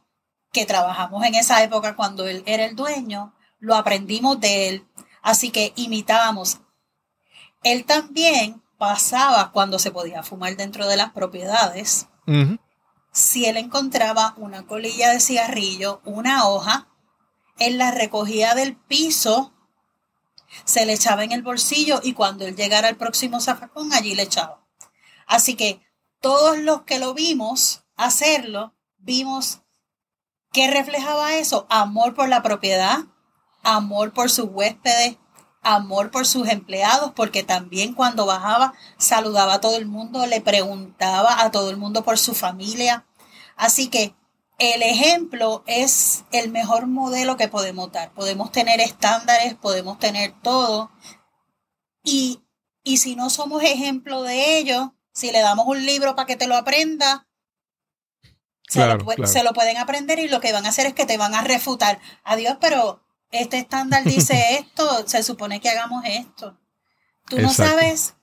que 0.54 0.66
trabajamos 0.66 1.26
en 1.26 1.36
esa 1.36 1.62
época 1.64 1.96
cuando 1.96 2.28
él 2.28 2.44
era 2.46 2.64
el 2.64 2.76
dueño, 2.76 3.34
lo 3.60 3.76
aprendimos 3.76 4.40
de 4.40 4.70
él. 4.70 4.88
Así 5.22 5.50
que 5.50 5.74
imitábamos. 5.76 6.60
Él 7.64 7.86
también 7.86 8.64
pasaba 8.78 9.52
cuando 9.52 9.80
se 9.80 9.92
podía 9.92 10.24
fumar 10.24 10.56
dentro 10.56 10.88
de 10.88 10.96
las 10.96 11.12
propiedades. 11.12 12.08
Si 13.12 13.46
él 13.46 13.58
encontraba 13.58 14.36
una 14.38 14.66
colilla 14.68 15.12
de 15.12 15.20
cigarrillo, 15.20 16.02
una 16.06 16.48
hoja, 16.48 16.88
él 17.58 17.78
la 17.78 17.92
recogía 17.92 18.54
del 18.54 18.76
piso, 18.76 19.54
se 20.66 20.86
le 20.86 20.94
echaba 20.94 21.24
en 21.24 21.32
el 21.32 21.42
bolsillo 21.42 22.00
y 22.04 22.14
cuando 22.14 22.46
él 22.46 22.56
llegara 22.56 22.88
al 22.88 22.96
próximo 22.96 23.42
zafacón, 23.42 23.92
allí 23.94 24.14
le 24.14 24.24
echaba. 24.24 24.64
Así 25.26 25.56
que 25.56 25.82
todos 26.28 26.58
los 26.58 26.82
que 26.82 27.00
lo 27.00 27.14
vimos 27.14 27.86
hacerlo, 27.96 28.74
vimos 28.98 29.62
que 30.52 30.70
reflejaba 30.70 31.36
eso, 31.36 31.66
amor 31.70 32.16
por 32.16 32.28
la 32.28 32.44
propiedad, 32.44 33.06
amor 33.64 34.12
por 34.12 34.30
sus 34.30 34.50
huéspedes, 34.52 35.16
amor 35.62 36.12
por 36.12 36.28
sus 36.28 36.50
empleados, 36.50 37.14
porque 37.16 37.44
también 37.44 37.94
cuando 37.94 38.26
bajaba 38.26 38.74
saludaba 38.98 39.54
a 39.54 39.62
todo 39.62 39.78
el 39.78 39.86
mundo, 39.86 40.26
le 40.26 40.42
preguntaba 40.42 41.42
a 41.42 41.50
todo 41.50 41.70
el 41.70 41.78
mundo 41.78 42.04
por 42.04 42.18
su 42.18 42.36
familia. 42.36 43.06
Así 43.56 43.88
que 43.88 44.14
el 44.58 44.84
ejemplo 44.84 45.64
es 45.66 46.26
el 46.34 46.52
mejor 46.52 46.88
modelo 46.88 47.38
que 47.38 47.48
podemos 47.48 47.90
dar. 47.94 48.12
Podemos 48.12 48.52
tener 48.52 48.82
estándares, 48.82 49.56
podemos 49.56 49.98
tener 49.98 50.34
todo. 50.42 50.92
Y, 52.04 52.42
y 52.84 52.98
si 52.98 53.16
no 53.16 53.30
somos 53.30 53.64
ejemplo 53.64 54.24
de 54.24 54.58
ello, 54.58 54.94
si 55.18 55.32
le 55.32 55.40
damos 55.40 55.66
un 55.66 55.84
libro 55.84 56.16
para 56.16 56.28
que 56.28 56.36
te 56.36 56.46
lo 56.46 56.56
aprenda, 56.56 57.28
se, 58.70 58.86
lo, 58.86 59.28
se, 59.28 59.44
lo, 59.44 59.52
pueden 59.52 59.78
aprender 59.78 60.20
y 60.20 60.28
lo 60.28 60.40
que 60.40 60.54
van 60.54 60.68
a 60.68 60.70
hacer 60.70 60.86
es 60.86 60.94
que 60.94 61.08
te 61.08 61.18
van 61.18 61.34
a 61.34 61.42
refutar. 61.42 62.00
Adiós, 62.24 62.58
pero 62.62 63.04
este 63.32 63.58
estándar 63.58 64.04
dice 64.04 64.58
esto, 64.60 65.08
se 65.08 65.24
supone 65.24 65.60
que 65.60 65.70
hagamos 65.70 66.04
esto. 66.06 66.60
Tú 67.26 67.40
no 67.40 67.52
sabes 67.52 68.14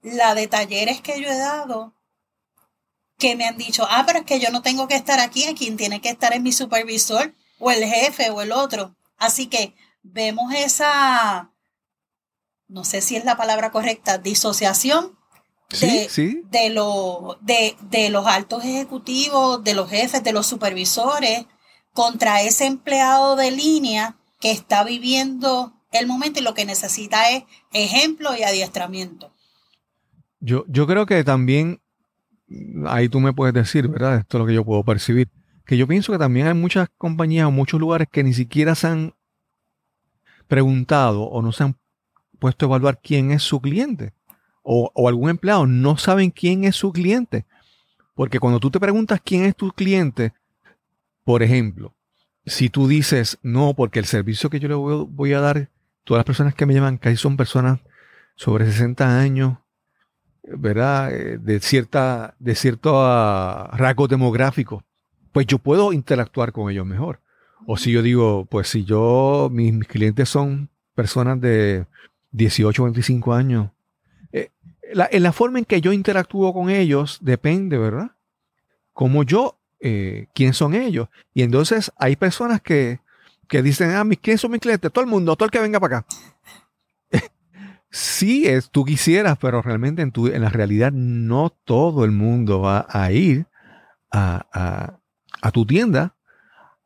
la 0.00 0.36
de 0.36 0.46
talleres 0.46 1.00
que 1.00 1.20
yo 1.20 1.28
he 1.28 1.36
dado 1.36 1.96
que 3.18 3.34
me 3.34 3.46
han 3.46 3.56
dicho, 3.56 3.84
ah, 3.90 4.04
pero 4.06 4.20
es 4.20 4.24
que 4.24 4.38
yo 4.38 4.50
no 4.50 4.62
tengo 4.62 4.86
que 4.86 4.94
estar 4.94 5.18
aquí, 5.18 5.46
a 5.46 5.54
quien 5.54 5.76
tiene 5.76 6.00
que 6.00 6.10
estar 6.10 6.34
es 6.34 6.40
mi 6.40 6.52
supervisor 6.52 7.34
o 7.58 7.72
el 7.72 7.84
jefe 7.84 8.30
o 8.30 8.42
el 8.42 8.52
otro. 8.52 8.94
Así 9.16 9.48
que 9.48 9.74
vemos 10.02 10.54
esa, 10.54 11.52
no 12.68 12.84
sé 12.84 13.00
si 13.00 13.16
es 13.16 13.24
la 13.24 13.36
palabra 13.36 13.72
correcta, 13.72 14.18
disociación 14.18 15.18
de, 15.70 16.42
De, 16.50 16.70
lo, 16.70 17.38
de, 17.40 17.76
de 17.90 18.10
los 18.10 18.26
altos 18.26 18.64
ejecutivos, 18.64 19.62
de 19.64 19.74
los 19.74 19.90
jefes, 19.90 20.22
de 20.22 20.32
los 20.32 20.46
supervisores, 20.46 21.46
contra 21.92 22.42
ese 22.42 22.66
empleado 22.66 23.36
de 23.36 23.50
línea 23.50 24.16
que 24.40 24.50
está 24.50 24.84
viviendo 24.84 25.72
el 25.90 26.06
momento 26.06 26.40
y 26.40 26.42
lo 26.42 26.54
que 26.54 26.64
necesita 26.64 27.30
es 27.30 27.44
ejemplo 27.72 28.36
y 28.36 28.42
adiestramiento. 28.42 29.32
Yo, 30.40 30.64
yo 30.68 30.86
creo 30.86 31.06
que 31.06 31.24
también, 31.24 31.80
ahí 32.86 33.08
tú 33.08 33.20
me 33.20 33.32
puedes 33.32 33.54
decir, 33.54 33.88
¿verdad? 33.88 34.18
Esto 34.18 34.36
es 34.36 34.40
lo 34.40 34.46
que 34.46 34.54
yo 34.54 34.64
puedo 34.64 34.84
percibir. 34.84 35.30
Que 35.64 35.76
yo 35.78 35.86
pienso 35.86 36.12
que 36.12 36.18
también 36.18 36.46
hay 36.46 36.54
muchas 36.54 36.88
compañías 36.98 37.46
o 37.46 37.50
muchos 37.50 37.80
lugares 37.80 38.08
que 38.10 38.22
ni 38.22 38.34
siquiera 38.34 38.74
se 38.74 38.88
han 38.88 39.14
preguntado 40.46 41.22
o 41.22 41.40
no 41.40 41.52
se 41.52 41.64
han 41.64 41.78
puesto 42.38 42.66
a 42.66 42.68
evaluar 42.68 43.00
quién 43.02 43.30
es 43.30 43.42
su 43.42 43.60
cliente. 43.60 44.12
O, 44.66 44.90
o 44.94 45.08
algún 45.08 45.30
empleado 45.30 45.66
no 45.66 45.96
saben 45.98 46.30
quién 46.30 46.64
es 46.64 46.74
su 46.74 46.92
cliente. 46.92 47.44
Porque 48.14 48.40
cuando 48.40 48.58
tú 48.58 48.70
te 48.70 48.80
preguntas 48.80 49.20
quién 49.22 49.44
es 49.44 49.54
tu 49.54 49.70
cliente, 49.70 50.32
por 51.24 51.42
ejemplo, 51.42 51.94
si 52.46 52.68
tú 52.68 52.86
dices, 52.86 53.38
no, 53.42 53.74
porque 53.74 53.98
el 53.98 54.04
servicio 54.04 54.50
que 54.50 54.60
yo 54.60 54.68
le 54.68 54.74
voy, 54.74 55.32
a 55.32 55.40
dar, 55.40 55.70
todas 56.04 56.18
las 56.18 56.26
personas 56.26 56.54
que 56.54 56.66
me 56.66 56.74
llaman 56.74 56.98
casi 56.98 57.16
son 57.16 57.36
personas 57.36 57.80
sobre 58.36 58.66
60 58.66 59.20
años, 59.20 59.58
¿verdad? 60.42 61.12
Eh, 61.12 61.38
de, 61.38 61.60
cierta, 61.60 62.34
de 62.38 62.54
cierto 62.54 62.94
uh, 62.94 63.68
rasgo 63.72 64.08
demográfico, 64.08 64.84
pues 65.32 65.46
yo 65.46 65.58
puedo 65.58 65.92
interactuar 65.92 66.52
con 66.52 66.70
ellos 66.70 66.86
mejor. 66.86 67.20
O 67.66 67.78
si 67.78 67.92
yo 67.92 68.02
digo, 68.02 68.44
pues 68.44 68.68
si 68.68 68.84
yo, 68.84 69.48
mis, 69.50 69.86
clientes 69.86 70.28
son 70.28 70.68
personas 70.94 71.40
de 71.40 71.86
18 72.32 72.82
o 72.82 72.84
25 72.84 73.32
años, 73.32 73.70
en 75.10 75.22
la 75.22 75.32
forma 75.32 75.58
en 75.58 75.64
que 75.64 75.80
yo 75.80 75.92
interactúo 75.92 76.52
con 76.52 76.70
ellos 76.70 77.18
depende, 77.20 77.78
¿verdad? 77.78 78.12
Como 78.92 79.24
yo 79.24 79.58
eh, 79.80 80.28
quién 80.34 80.54
son 80.54 80.74
ellos. 80.74 81.08
Y 81.34 81.42
entonces 81.42 81.92
hay 81.96 82.16
personas 82.16 82.60
que, 82.60 83.00
que 83.48 83.62
dicen, 83.62 83.90
ah, 83.90 84.04
¿quién 84.20 84.38
son 84.38 84.52
mis 84.52 84.60
clientes? 84.60 84.92
Todo 84.92 85.04
el 85.04 85.10
mundo, 85.10 85.36
todo 85.36 85.46
el 85.46 85.50
que 85.50 85.60
venga 85.60 85.80
para 85.80 85.98
acá. 85.98 86.06
sí, 87.90 88.46
es, 88.46 88.70
tú 88.70 88.84
quisieras, 88.84 89.36
pero 89.38 89.62
realmente 89.62 90.02
en, 90.02 90.12
tu, 90.12 90.28
en 90.28 90.42
la 90.42 90.48
realidad 90.48 90.92
no 90.92 91.50
todo 91.64 92.04
el 92.04 92.12
mundo 92.12 92.60
va 92.60 92.86
a 92.88 93.10
ir 93.12 93.46
a, 94.10 94.98
a 95.42 95.50
tu 95.50 95.66
tienda 95.66 96.14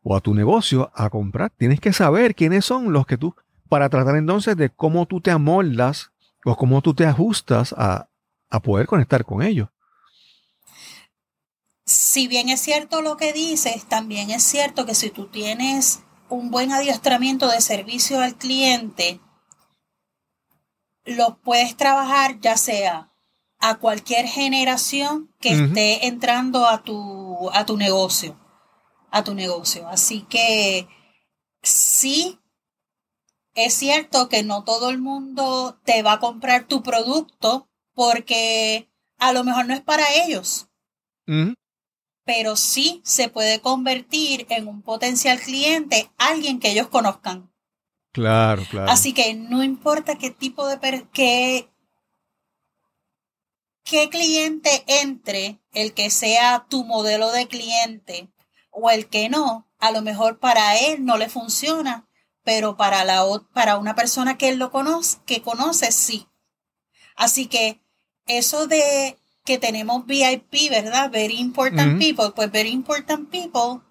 o 0.03 0.17
a 0.17 0.21
tu 0.21 0.35
negocio 0.35 0.91
a 0.95 1.11
comprar. 1.11 1.51
Tienes 1.51 1.81
que 1.81 1.93
saber 1.93 2.35
quiénes 2.35 2.65
son 2.65 2.93
los 2.93 3.07
que 3.07 3.19
tú, 3.19 3.35
para 3.69 3.89
tratar 3.89 4.17
entonces 4.17 4.57
de 4.57 4.71
cómo 4.71 5.07
tú 5.07 5.21
te 5.21 5.31
amoldas 5.31 6.11
o 6.49 6.57
cómo 6.57 6.80
tú 6.82 6.94
te 6.94 7.07
ajustas 7.07 7.74
a, 7.76 8.09
a 8.51 8.61
poder 8.61 8.86
conectar 8.86 9.24
con 9.24 9.42
ellos 9.42 9.68
si 11.88 12.28
bien 12.28 12.51
es 12.51 12.61
cierto 12.61 13.01
lo 13.01 13.16
que 13.16 13.32
dices, 13.32 13.86
también 13.86 14.30
es 14.30 14.42
cierto 14.42 14.84
que 14.84 14.94
si 14.94 15.09
tú 15.09 15.28
tienes 15.28 16.01
un 16.28 16.51
buen 16.51 16.70
adiestramiento 16.70 17.49
de 17.49 17.62
servicio 17.62 18.20
al 18.20 18.36
cliente, 18.36 19.20
lo 21.05 21.38
puedes 21.40 21.76
trabajar 21.76 22.38
ya 22.40 22.59
sea 22.59 23.11
a 23.59 23.76
cualquier 23.76 24.26
generación 24.26 25.34
que 25.40 25.51
esté 25.51 26.07
entrando 26.07 26.66
a 26.66 26.82
tu, 26.82 27.51
a 27.55 27.64
tu 27.64 27.78
negocio, 27.78 28.38
a 29.11 29.24
tu 29.24 29.34
negocio. 29.34 29.88
Así 29.88 30.26
que 30.28 30.86
sí, 31.62 32.38
es 33.65 33.75
cierto 33.75 34.29
que 34.29 34.43
no 34.43 34.65
todo 34.65 34.91
el 34.91 34.99
mundo 34.99 35.79
te 35.85 36.03
va 36.03 36.15
a 36.15 36.21
comprar 36.21 36.67
tu 36.67 36.83
producto 36.83 37.69
porque 37.95 38.89
a 39.19 39.33
lo 39.33 39.45
mejor 39.45 39.67
no 39.67 39.75
es 39.75 39.81
para 39.81 40.05
ellos 40.27 40.69
pero 42.29 42.57
sí 42.57 43.01
se 43.05 43.31
puede 43.31 43.63
convertir 43.63 44.47
en 44.51 44.69
un 44.69 44.83
potencial 44.83 45.41
cliente 45.41 46.11
alguien 46.19 46.61
que 46.61 46.73
ellos 46.73 46.89
conozcan. 46.89 47.51
Claro, 48.13 48.67
claro. 48.69 48.91
Así 48.91 49.15
que 49.15 49.33
no 49.33 49.65
importa 49.65 50.19
qué 50.19 50.31
tipo 50.31 50.67
de 50.67 51.09
qué, 51.11 51.71
qué 53.83 54.11
cliente 54.11 54.85
entre, 54.87 55.59
el 55.73 55.95
que 55.95 56.11
sea 56.11 56.67
tu 56.69 56.85
modelo 56.85 57.33
de 57.33 57.49
cliente 57.49 58.29
o 58.71 58.91
el 58.91 59.09
que 59.09 59.31
no, 59.31 59.67
a 59.79 59.91
lo 59.91 60.03
mejor 60.03 60.39
para 60.39 60.79
él 60.79 61.07
no 61.07 61.17
le 61.17 61.31
funciona, 61.31 62.08
pero 62.49 62.78
para, 62.78 63.05
la, 63.05 63.26
para 63.53 63.76
una 63.76 63.94
persona 63.94 64.38
que 64.38 64.49
él 64.49 64.57
lo 64.57 64.70
conoce, 64.70 65.18
que 65.26 65.42
conoce, 65.42 65.92
sí. 65.92 66.28
Así 67.14 67.44
que 67.44 67.82
eso 68.24 68.66
de 68.66 69.18
que 69.44 69.59
tenemos 69.59 70.07
VIP, 70.07 70.70
¿verdad? 70.70 71.11
Very 71.11 71.38
important 71.40 71.99
people, 71.99 72.32
pues 72.34 72.51
very 72.51 72.70
important 72.70 73.28
people 73.28 73.82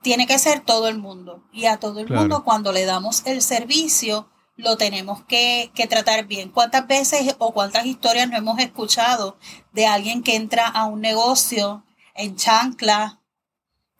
tiene 0.00 0.28
que 0.28 0.38
ser 0.38 0.60
todo 0.60 0.86
el 0.86 0.96
mundo. 0.96 1.42
Y 1.52 1.64
a 1.64 1.78
todo 1.78 1.98
el 1.98 2.08
mundo 2.08 2.44
cuando 2.44 2.70
le 2.70 2.84
damos 2.84 3.26
el 3.26 3.42
servicio, 3.42 4.30
lo 4.54 4.76
tenemos 4.76 5.24
que, 5.24 5.72
tratar 5.90 6.28
bien. 6.28 6.50
¿Cuántas 6.50 6.86
veces 6.86 7.34
o 7.40 7.52
cuántas 7.52 7.84
historias 7.84 8.30
no 8.30 8.36
hemos 8.36 8.60
escuchado 8.60 9.38
de 9.72 9.88
alguien 9.88 10.22
que 10.22 10.36
entra 10.36 10.68
a 10.68 10.84
un 10.84 11.00
negocio 11.00 11.84
en 12.14 12.36
chancla, 12.36 13.20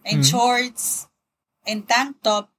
en 0.04 0.22
shorts, 0.22 1.08
en 1.64 1.84
tank 1.84 2.18
top, 2.22 2.53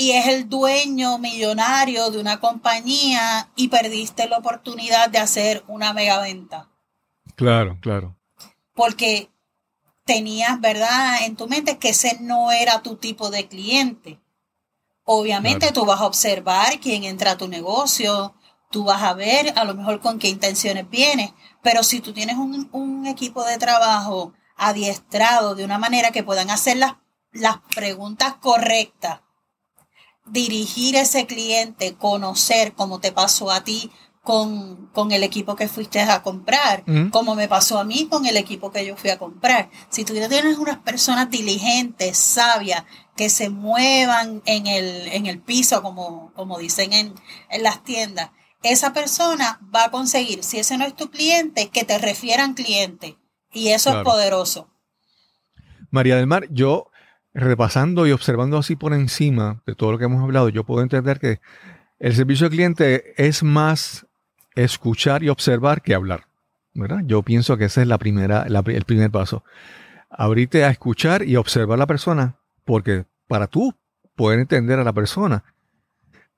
y 0.00 0.12
es 0.12 0.28
el 0.28 0.48
dueño 0.48 1.18
millonario 1.18 2.10
de 2.10 2.18
una 2.18 2.40
compañía 2.40 3.50
y 3.54 3.68
perdiste 3.68 4.26
la 4.30 4.38
oportunidad 4.38 5.10
de 5.10 5.18
hacer 5.18 5.62
una 5.68 5.92
mega 5.92 6.18
venta? 6.22 6.70
Claro, 7.36 7.76
claro. 7.82 8.16
Porque 8.72 9.28
tenías, 10.06 10.58
¿verdad?, 10.58 11.26
en 11.26 11.36
tu 11.36 11.48
mente 11.48 11.76
que 11.76 11.90
ese 11.90 12.16
no 12.18 12.50
era 12.50 12.80
tu 12.80 12.96
tipo 12.96 13.28
de 13.28 13.46
cliente. 13.46 14.18
Obviamente 15.04 15.70
tú 15.70 15.84
vas 15.84 16.00
a 16.00 16.06
observar 16.06 16.80
quién 16.80 17.04
entra 17.04 17.32
a 17.32 17.36
tu 17.36 17.46
negocio, 17.46 18.34
tú 18.70 18.84
vas 18.84 19.02
a 19.02 19.12
ver 19.12 19.52
a 19.54 19.64
lo 19.64 19.74
mejor 19.74 20.00
con 20.00 20.18
qué 20.18 20.28
intenciones 20.30 20.88
viene, 20.88 21.34
pero 21.62 21.82
si 21.82 22.00
tú 22.00 22.14
tienes 22.14 22.36
un, 22.36 23.06
equipo 23.06 23.44
de 23.44 23.58
trabajo 23.58 24.32
adiestrado 24.56 25.54
de 25.54 25.64
una 25.66 25.76
manera 25.76 26.10
que 26.10 26.22
puedan 26.22 26.48
hacer 26.48 26.78
las, 26.78 26.94
las 27.32 27.58
preguntas 27.74 28.36
correctas, 28.36 29.20
dirigir 30.30 30.96
ese 30.96 31.26
cliente, 31.26 31.94
conocer 31.94 32.72
cómo 32.74 33.00
te 33.00 33.12
pasó 33.12 33.50
a 33.50 33.62
ti 33.62 33.90
con, 34.22 35.10
el 35.10 35.22
equipo 35.22 35.56
que 35.56 35.66
fuiste 35.66 36.00
a 36.00 36.22
comprar, 36.22 36.84
como 37.10 37.34
me 37.34 37.48
pasó 37.48 37.78
a 37.78 37.84
mí 37.84 38.06
con 38.08 38.26
el 38.26 38.36
equipo 38.36 38.70
que 38.70 38.86
yo 38.86 38.96
fui 38.96 39.10
a 39.10 39.18
comprar. 39.18 39.70
Si 39.88 40.04
tú 40.04 40.12
tienes 40.12 40.58
unas 40.58 40.78
personas 40.78 41.30
diligentes, 41.30 42.16
sabias, 42.16 42.84
que 43.16 43.28
se 43.28 43.50
muevan 43.50 44.42
en 44.44 44.66
el, 44.66 45.08
en 45.08 45.26
el 45.26 45.40
piso, 45.40 45.82
como, 45.82 46.32
como 46.34 46.58
dicen 46.58 46.92
en, 46.92 47.14
las 47.62 47.82
tiendas, 47.82 48.30
esa 48.62 48.92
persona 48.92 49.60
va 49.74 49.84
a 49.84 49.90
conseguir, 49.90 50.44
si 50.44 50.58
ese 50.58 50.76
no 50.76 50.84
es 50.84 50.94
tu 50.94 51.10
cliente, 51.10 51.70
que 51.70 51.84
te 51.84 51.98
refieran 51.98 52.54
cliente. 52.54 53.16
Y 53.52 53.68
eso 53.68 53.90
es 53.90 54.04
poderoso. 54.04 54.70
María 55.90 56.16
del 56.16 56.26
Mar, 56.26 56.46
yo 56.50 56.89
repasando 57.34 58.06
y 58.06 58.12
observando 58.12 58.58
así 58.58 58.76
por 58.76 58.92
encima 58.92 59.62
de 59.66 59.74
todo 59.74 59.92
lo 59.92 59.98
que 59.98 60.04
hemos 60.04 60.22
hablado, 60.22 60.48
yo 60.48 60.64
puedo 60.64 60.82
entender 60.82 61.20
que 61.20 61.40
el 61.98 62.14
servicio 62.14 62.46
al 62.46 62.52
cliente 62.52 63.14
es 63.16 63.42
más 63.42 64.06
escuchar 64.54 65.22
y 65.22 65.28
observar 65.28 65.82
que 65.82 65.94
hablar. 65.94 66.24
¿verdad? 66.74 67.00
Yo 67.04 67.22
pienso 67.22 67.56
que 67.56 67.66
ese 67.66 67.82
es 67.82 67.86
la 67.86 67.98
primera, 67.98 68.42
el 68.42 68.84
primer 68.84 69.10
paso. 69.10 69.44
Abrirte 70.08 70.64
a 70.64 70.70
escuchar 70.70 71.22
y 71.22 71.36
observar 71.36 71.76
a 71.76 71.80
la 71.80 71.86
persona, 71.86 72.36
porque 72.64 73.04
para 73.28 73.46
tú 73.46 73.74
poder 74.16 74.40
entender 74.40 74.78
a 74.78 74.84
la 74.84 74.92
persona. 74.92 75.44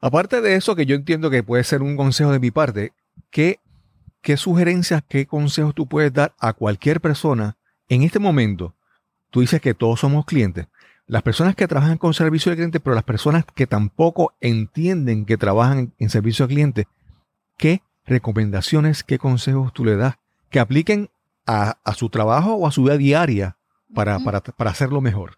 Aparte 0.00 0.40
de 0.40 0.56
eso, 0.56 0.74
que 0.74 0.86
yo 0.86 0.96
entiendo 0.96 1.30
que 1.30 1.42
puede 1.42 1.64
ser 1.64 1.82
un 1.82 1.96
consejo 1.96 2.32
de 2.32 2.40
mi 2.40 2.50
parte, 2.50 2.92
¿qué, 3.30 3.60
qué 4.20 4.36
sugerencias, 4.36 5.02
qué 5.08 5.26
consejos 5.26 5.74
tú 5.74 5.86
puedes 5.86 6.12
dar 6.12 6.34
a 6.38 6.52
cualquier 6.52 7.00
persona 7.00 7.56
en 7.88 8.02
este 8.02 8.18
momento? 8.18 8.74
Tú 9.30 9.40
dices 9.40 9.60
que 9.60 9.74
todos 9.74 10.00
somos 10.00 10.26
clientes. 10.26 10.66
Las 11.06 11.22
personas 11.22 11.54
que 11.54 11.68
trabajan 11.68 11.98
con 11.98 12.14
servicio 12.14 12.50
de 12.50 12.56
cliente, 12.56 12.80
pero 12.80 12.94
las 12.94 13.04
personas 13.04 13.44
que 13.54 13.66
tampoco 13.66 14.34
entienden 14.40 15.24
que 15.26 15.36
trabajan 15.36 15.92
en 15.98 16.10
servicio 16.10 16.44
al 16.44 16.50
cliente, 16.50 16.88
¿qué 17.56 17.82
recomendaciones, 18.04 19.04
qué 19.04 19.18
consejos 19.18 19.72
tú 19.72 19.84
le 19.84 19.96
das 19.96 20.16
que 20.50 20.60
apliquen 20.60 21.10
a, 21.46 21.76
su 21.96 22.08
trabajo 22.08 22.54
o 22.54 22.66
a 22.66 22.72
su 22.72 22.84
vida 22.84 22.96
diaria 22.96 23.56
para, 23.94 24.18
para 24.20 24.70
hacerlo 24.70 25.00
mejor? 25.00 25.36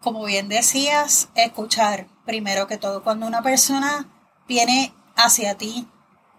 como 0.00 0.24
bien 0.24 0.48
decías, 0.48 1.28
escuchar 1.34 2.06
primero 2.24 2.66
que 2.66 2.78
todo. 2.78 3.02
Cuando 3.02 3.26
una 3.26 3.42
persona 3.42 4.06
viene 4.46 4.94
hacia 5.16 5.56
ti 5.56 5.86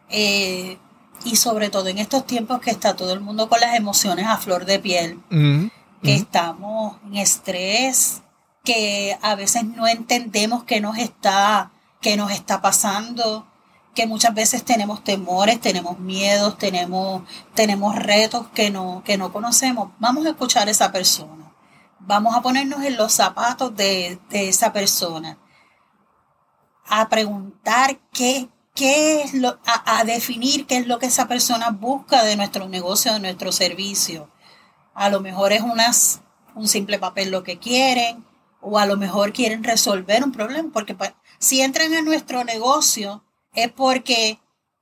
eh, 0.10 0.78
y 1.26 1.36
sobre 1.36 1.70
todo 1.70 1.88
en 1.88 1.98
estos 1.98 2.26
tiempos 2.26 2.62
que 2.62 2.72
está 2.72 2.96
todo 2.96 3.14
el 3.14 3.20
mundo 3.20 3.50
con 3.50 3.60
las 3.60 3.76
emociones 3.76 4.26
a 4.28 4.38
flor 4.38 4.66
de 4.66 4.80
piel, 4.80 5.20
que 6.02 6.16
estamos 6.16 6.98
en 7.06 7.18
estrés, 7.18 8.22
que 8.64 9.18
a 9.22 9.36
veces 9.36 9.64
no 9.64 9.88
entendemos 9.88 10.64
qué 10.64 10.82
nos 10.82 10.98
está, 10.98 11.72
qué 12.02 12.18
nos 12.18 12.32
está 12.32 12.62
pasando, 12.62 13.48
que 13.96 14.08
muchas 14.08 14.34
veces 14.34 14.64
tenemos 14.64 15.04
temores, 15.04 15.60
tenemos 15.60 16.00
miedos, 16.00 16.58
tenemos, 16.58 17.24
tenemos 17.54 17.96
retos 17.96 18.48
que 18.54 18.70
no, 18.70 19.04
que 19.04 19.18
no 19.18 19.34
conocemos. 19.34 19.92
Vamos 20.00 20.26
a 20.26 20.30
escuchar 20.30 20.68
a 20.68 20.72
esa 20.72 20.92
persona 20.92 21.40
vamos 22.10 22.36
a 22.36 22.42
ponernos 22.42 22.84
en 22.84 22.98
los 22.98 23.14
zapatos 23.14 23.76
de, 23.76 24.20
esa 24.32 24.74
persona, 24.74 25.38
a 26.88 27.08
preguntar 27.08 28.00
qué, 28.12 28.50
qué 28.74 29.22
es 29.22 29.34
lo, 29.36 29.60
a, 29.66 30.04
definir 30.06 30.66
qué 30.66 30.78
es 30.78 30.88
lo 30.88 30.98
que 30.98 31.06
esa 31.06 31.28
persona 31.28 31.70
busca 31.70 32.24
de 32.24 32.36
nuestro 32.36 32.68
negocio, 32.68 33.14
de 33.14 33.20
nuestro 33.20 33.52
servicio. 33.52 34.30
A 35.00 35.08
lo 35.08 35.22
mejor 35.22 35.54
es 35.54 35.62
unas, 35.62 36.20
un 36.56 36.68
simple 36.68 37.00
papel 37.00 37.32
lo 37.32 37.42
que 37.42 37.58
quieren, 37.58 38.26
o 38.60 38.78
a 38.78 38.86
lo 38.86 38.98
mejor 38.98 39.32
quieren 39.32 39.64
resolver 39.64 40.26
un 40.26 40.34
problema, 40.34 40.70
porque 40.74 40.94
si 41.38 41.62
entran 41.62 41.94
a 41.94 42.02
nuestro 42.02 42.44
negocio 42.44 43.24
es 43.54 43.72
porque 43.72 44.40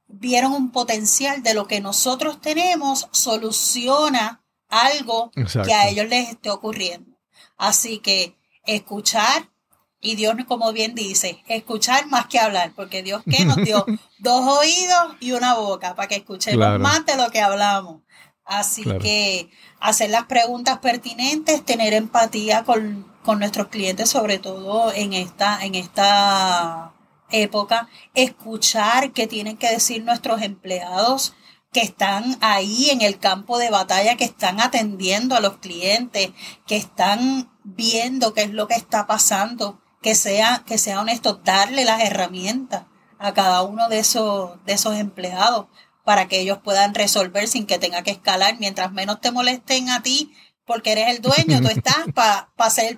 vieron 0.08 0.54
un 0.54 0.72
potencial 0.72 1.44
de 1.44 1.54
lo 1.54 1.68
que 1.68 1.82
nosotros 1.82 2.42
tenemos, 2.42 3.08
soluciona 3.12 4.44
algo 4.70 5.30
que 5.32 5.74
a 5.74 5.88
ellos 5.88 6.08
les 6.08 6.30
esté 6.30 6.50
ocurriendo. 6.50 7.16
Así 7.56 8.00
que 8.00 8.36
escuchar, 8.66 9.52
y 10.00 10.16
Dios, 10.16 10.34
como 10.48 10.74
bien 10.74 10.96
dice, 10.96 11.44
escuchar 11.48 12.08
más 12.08 12.26
que 12.26 12.40
hablar, 12.40 12.72
porque 12.76 13.04
Dios 13.04 13.22
que 13.30 13.46
nos 13.46 13.58
dio 13.58 13.86
dos 14.18 14.48
oídos 14.48 15.16
y 15.20 15.34
una 15.34 15.54
boca 15.54 15.94
para 15.94 16.08
que 16.08 16.16
escuchemos 16.16 16.80
más 16.80 17.06
de 17.06 17.18
lo 17.18 17.30
que 17.30 17.40
hablamos. 17.40 18.02
Así 18.48 18.84
que 19.02 19.52
hacer 19.82 20.10
las 20.10 20.26
preguntas 20.26 20.80
pertinentes, 20.80 21.66
tener 21.66 21.94
empatía 21.94 22.64
con, 22.64 23.06
con, 23.24 23.40
nuestros 23.40 23.68
clientes, 23.68 24.10
sobre 24.10 24.40
todo 24.40 24.94
en 24.94 25.12
esta, 25.12 25.64
en 25.66 25.76
esta 25.76 26.94
época, 27.30 27.90
escuchar 28.14 29.12
qué 29.12 29.28
tienen 29.28 29.58
que 29.58 29.70
decir 29.70 30.04
nuestros 30.06 30.42
empleados, 30.42 31.36
que 31.74 31.82
están 31.82 32.38
ahí 32.40 32.90
en 32.90 33.02
el 33.02 33.20
campo 33.20 33.58
de 33.58 33.70
batalla, 33.70 34.16
que 34.16 34.24
están 34.24 34.62
atendiendo 34.62 35.36
a 35.36 35.42
los 35.42 35.58
clientes, 35.58 36.30
que 36.66 36.78
están 36.78 37.52
viendo 37.66 38.34
qué 38.34 38.44
es 38.44 38.52
lo 38.52 38.70
que 38.70 38.76
está 38.76 39.08
pasando, 39.08 39.82
que 40.02 40.16
sea, 40.16 40.64
que 40.66 40.78
sea 40.78 41.02
honesto, 41.02 41.42
darle 41.44 41.84
las 41.84 42.02
herramientas 42.02 42.86
a 43.20 43.34
cada 43.34 43.64
uno 43.64 43.90
de 43.90 44.00
esos, 44.00 44.64
de 44.66 44.74
esos 44.74 44.96
empleados 44.96 45.66
para 46.08 46.30
que 46.30 46.40
ellos 46.40 46.60
puedan 46.64 46.94
resolver 46.94 47.50
sin 47.50 47.66
que 47.66 47.80
tenga 47.80 48.02
que 48.02 48.12
escalar. 48.12 48.56
Mientras 48.62 48.94
menos 48.94 49.20
te 49.20 49.30
molesten 49.30 49.90
a 49.90 50.02
ti, 50.02 50.32
porque 50.64 50.94
eres 50.94 51.10
el 51.10 51.22
dueño, 51.22 51.60
tú 51.60 51.68
estás 51.68 52.06
para 52.16 52.50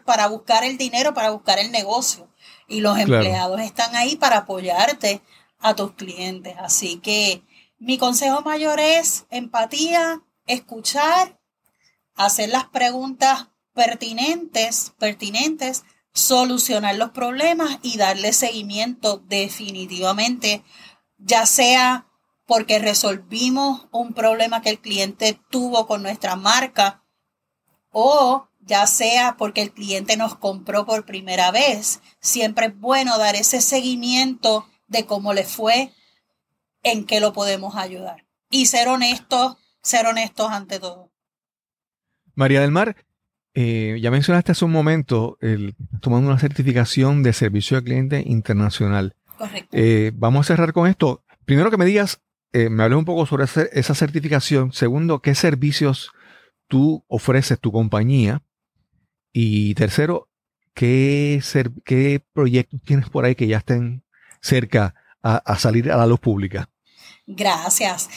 para 0.06 0.28
buscar 0.28 0.64
el 0.64 0.78
dinero, 0.78 1.16
para 1.16 1.32
buscar 1.32 1.58
el 1.58 1.72
negocio. 1.72 2.32
Y 2.68 2.82
los 2.82 3.00
empleados 3.00 3.62
están 3.62 3.96
ahí 3.96 4.16
para 4.16 4.38
apoyarte 4.38 5.24
a 5.58 5.74
tus 5.74 5.94
clientes. 5.94 6.54
Así 6.60 6.98
que 6.98 7.42
mi 7.80 7.98
consejo 7.98 8.42
mayor 8.42 8.80
es 8.80 9.26
empatía, 9.32 10.22
escuchar, 10.46 11.42
hacer 12.14 12.50
las 12.50 12.66
preguntas 12.66 13.48
pertinentes, 13.74 14.94
pertinentes, 15.00 15.84
solucionar 16.14 16.94
los 16.94 17.10
problemas 17.10 17.80
y 17.82 17.98
darle 17.98 18.34
seguimiento 18.34 19.18
definitivamente, 19.18 20.64
ya 21.18 21.48
sea 21.48 22.06
porque 22.50 22.80
resolvimos 22.80 23.88
un 23.92 24.16
problema 24.16 24.64
que 24.64 24.72
el 24.72 24.80
cliente 24.80 25.40
tuvo 25.52 25.86
con 25.86 26.02
nuestra 26.02 26.36
marca 26.36 27.04
o 27.92 28.50
ya 28.60 28.88
sea 28.88 29.36
porque 29.38 29.62
el 29.62 29.72
cliente 29.72 30.18
nos 30.18 30.36
compró 30.36 30.84
por 30.84 31.06
primera 31.06 31.52
vez. 31.52 32.02
Siempre 32.20 32.66
es 32.66 32.80
bueno 32.80 33.20
dar 33.20 33.36
ese 33.36 33.62
seguimiento 33.62 34.68
de 34.88 35.06
cómo 35.06 35.36
le 35.36 35.44
fue, 35.44 35.94
en 36.82 37.06
qué 37.06 37.20
lo 37.20 37.34
podemos 37.34 37.76
ayudar. 37.76 38.26
Y 38.50 38.66
ser 38.66 38.88
honestos, 38.88 39.58
ser 39.84 40.08
honestos 40.08 40.50
ante 40.50 40.80
todo. 40.80 41.12
María 42.34 42.62
del 42.62 42.72
Mar, 42.72 42.96
eh, 43.54 44.00
ya 44.02 44.10
mencionaste 44.10 44.54
hace 44.54 44.66
un 44.66 44.72
momento 44.72 45.38
el, 45.40 45.76
tomando 46.02 46.32
una 46.32 46.40
certificación 46.40 47.22
de 47.22 47.34
servicio 47.34 47.78
al 47.78 47.84
cliente 47.84 48.24
internacional. 48.26 49.16
Correcto. 49.38 49.70
Eh, 49.72 50.12
vamos 50.16 50.48
a 50.48 50.56
cerrar 50.56 50.74
con 50.74 50.88
esto. 50.88 51.24
Primero 51.46 51.70
que 51.70 51.78
me 51.78 51.86
digas, 51.86 52.22
eh, 52.54 52.70
me 52.70 52.84
hables 52.84 52.98
un 52.98 53.06
poco 53.06 53.26
sobre 53.26 53.46
esa 53.74 53.96
certificación. 53.96 54.74
Segundo, 54.74 55.22
qué 55.22 55.36
servicios 55.36 56.12
tú 56.68 57.04
ofreces 57.08 57.60
tu 57.60 57.72
compañía. 57.72 58.42
Y 59.32 59.76
tercero, 59.76 60.30
¿qué, 60.74 61.42
qué 61.86 62.24
proyectos 62.34 62.82
tienes 62.84 63.10
por 63.10 63.26
ahí 63.26 63.36
que 63.36 63.48
ya 63.48 63.58
estén 63.58 64.04
cerca 64.42 64.96
a, 65.22 65.60
salir 65.60 65.92
a 65.92 65.98
la 65.98 66.08
luz 66.08 66.20
pública? 66.20 66.70
Gracias. 67.28 68.10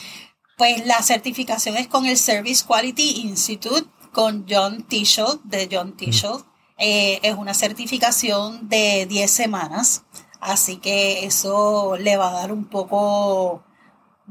Pues 0.57 0.87
la 0.87 1.03
certificación 1.03 1.77
es 1.77 1.89
con 1.89 2.07
el 2.07 2.17
Service 2.17 2.65
Quality 2.67 3.23
Institute, 3.23 3.89
con 4.13 4.47
John 4.49 4.85
Tischel, 4.87 5.41
de 5.45 5.69
John 5.71 5.97
Tischel. 5.97 6.33
Eh, 6.79 7.21
es 7.23 7.35
una 7.35 7.55
certificación 7.55 8.69
de 8.69 9.07
10 9.07 9.31
semanas, 9.31 10.05
así 10.41 10.79
que 10.79 11.25
eso 11.25 11.97
le 11.99 12.17
va 12.17 12.31
a 12.31 12.33
dar 12.33 12.53
un 12.53 12.65
poco 12.65 13.65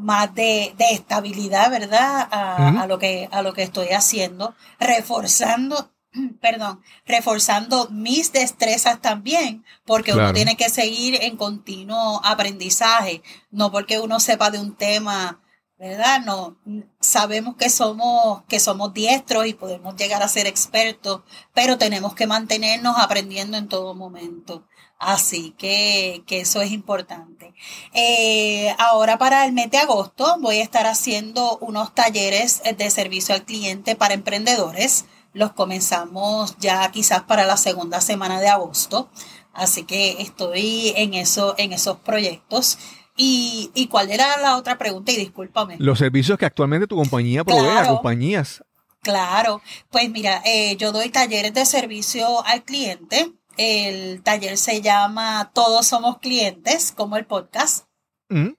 más 0.02 0.34
de, 0.34 0.74
estabilidad, 0.92 1.70
¿verdad? 1.70 2.28
A, 2.32 2.86
lo 2.88 3.00
que, 3.00 3.30
a 3.32 3.42
lo 3.42 3.54
que 3.54 3.64
estoy 3.64 3.90
haciendo, 3.90 4.56
reforzando, 4.80 5.92
perdón, 6.42 6.82
reforzando 7.06 7.88
mis 7.90 8.34
destrezas 8.34 9.02
también, 9.02 9.64
porque 9.86 10.14
uno 10.14 10.34
tiene 10.34 10.58
que 10.58 10.70
seguir 10.70 11.20
en 11.22 11.38
continuo 11.38 12.22
aprendizaje, 12.24 13.22
no 13.52 13.72
porque 13.72 14.00
uno 14.00 14.20
sepa 14.20 14.50
de 14.52 14.60
un 14.60 14.76
tema, 14.76 15.40
¿verdad? 15.82 16.22
No, 16.24 16.58
sabemos 17.00 17.56
que 17.56 17.70
somos, 17.70 18.44
que 18.48 18.60
somos 18.60 18.94
diestros 18.94 19.48
y 19.48 19.56
podemos 19.56 19.96
llegar 19.96 20.22
a 20.22 20.28
ser 20.28 20.46
expertos, 20.46 21.22
pero 21.54 21.80
tenemos 21.80 22.14
que 22.14 22.28
mantenernos 22.28 22.98
aprendiendo 23.00 23.58
en 23.58 23.68
todo 23.68 23.96
momento. 23.96 24.64
Así 25.02 25.56
que, 25.58 26.24
eso 26.30 26.62
es 26.62 26.72
importante. 26.72 27.56
Eh, 27.92 28.72
ahora 28.78 29.18
para 29.18 29.46
el 29.48 29.52
mes 29.52 29.72
de 29.72 29.80
agosto 29.80 30.38
voy 30.40 30.58
a 30.58 30.64
estar 30.64 30.86
haciendo 30.86 31.58
unos 31.58 31.96
talleres 31.96 32.62
de 32.78 32.90
servicio 32.92 33.34
al 33.34 33.44
cliente 33.44 33.96
para 33.96 34.14
emprendedores. 34.14 35.06
Los 35.34 35.54
comenzamos 35.54 36.56
ya 36.60 36.92
quizás 36.92 37.24
para 37.24 37.48
la 37.48 37.58
segunda 37.58 38.00
semana 38.00 38.40
de 38.40 38.50
agosto. 38.50 39.10
Así 39.54 39.86
que 39.86 40.22
estoy 40.22 40.94
en, 40.96 41.16
eso, 41.16 41.56
en 41.58 41.74
esos 41.74 41.98
proyectos. 41.98 42.78
¿Y, 43.18 43.88
cuál 43.90 44.12
era 44.12 44.38
la 44.38 44.56
otra 44.56 44.78
pregunta? 44.78 45.12
Y 45.12 45.18
discúlpame. 45.18 45.78
Los 45.80 45.98
servicios 45.98 46.38
que 46.38 46.46
actualmente 46.46 46.86
tu 46.86 46.96
compañía 46.96 47.44
provee 47.44 47.76
a 47.76 47.88
compañías. 47.88 48.64
Claro, 49.02 49.64
pues 49.90 50.12
mira, 50.12 50.44
eh, 50.46 50.76
yo 50.78 50.92
doy 50.92 51.10
talleres 51.10 51.56
de 51.56 51.66
servicio 51.66 52.46
al 52.46 52.64
cliente 52.64 53.34
el 53.58 54.22
taller 54.24 54.58
se 54.58 54.82
llama 54.82 55.52
Todos 55.54 55.88
somos 55.88 56.20
clientes, 56.20 56.92
como 56.92 57.18
el 57.18 57.26
podcast. 57.26 57.86
Mm. 58.30 58.50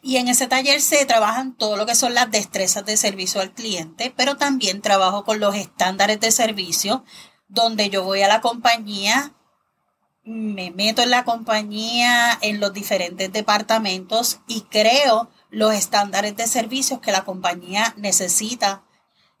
Y 0.00 0.16
en 0.16 0.28
ese 0.28 0.46
taller 0.46 0.80
se 0.80 1.04
trabajan 1.04 1.54
todo 1.54 1.76
lo 1.76 1.86
que 1.86 1.94
son 1.94 2.14
las 2.14 2.30
destrezas 2.30 2.84
de 2.84 2.96
servicio 2.96 3.40
al 3.40 3.52
cliente, 3.52 4.12
pero 4.16 4.36
también 4.36 4.80
trabajo 4.82 5.24
con 5.24 5.40
los 5.40 5.54
estándares 5.54 6.18
de 6.20 6.32
servicio, 6.32 7.04
donde 7.48 7.90
yo 7.90 8.02
voy 8.02 8.22
a 8.22 8.28
la 8.28 8.40
compañía, 8.40 9.34
me 10.24 10.70
meto 10.70 11.02
en 11.02 11.10
la 11.10 11.24
compañía, 11.24 12.38
en 12.42 12.60
los 12.60 12.72
diferentes 12.72 13.32
departamentos 13.32 14.40
y 14.46 14.62
creo 14.62 15.30
los 15.50 15.74
estándares 15.74 16.36
de 16.36 16.46
servicios 16.46 17.00
que 17.00 17.12
la 17.12 17.24
compañía 17.24 17.94
necesita 17.96 18.84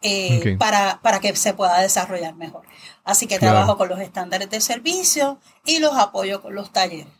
eh, 0.02 0.56
para, 0.58 1.00
para, 1.02 1.20
que 1.20 1.34
se 1.36 1.54
pueda 1.54 1.80
desarrollar 1.80 2.34
mejor. 2.34 2.62
Así 3.04 3.26
que 3.26 3.38
trabajo 3.38 3.76
con 3.76 3.88
los 3.88 4.00
estándares 4.00 4.50
de 4.50 4.60
servicio 4.60 5.38
y 5.64 5.78
los 5.78 5.94
apoyo 5.94 6.40
con 6.40 6.54
los 6.54 6.72
talleres. 6.72 7.12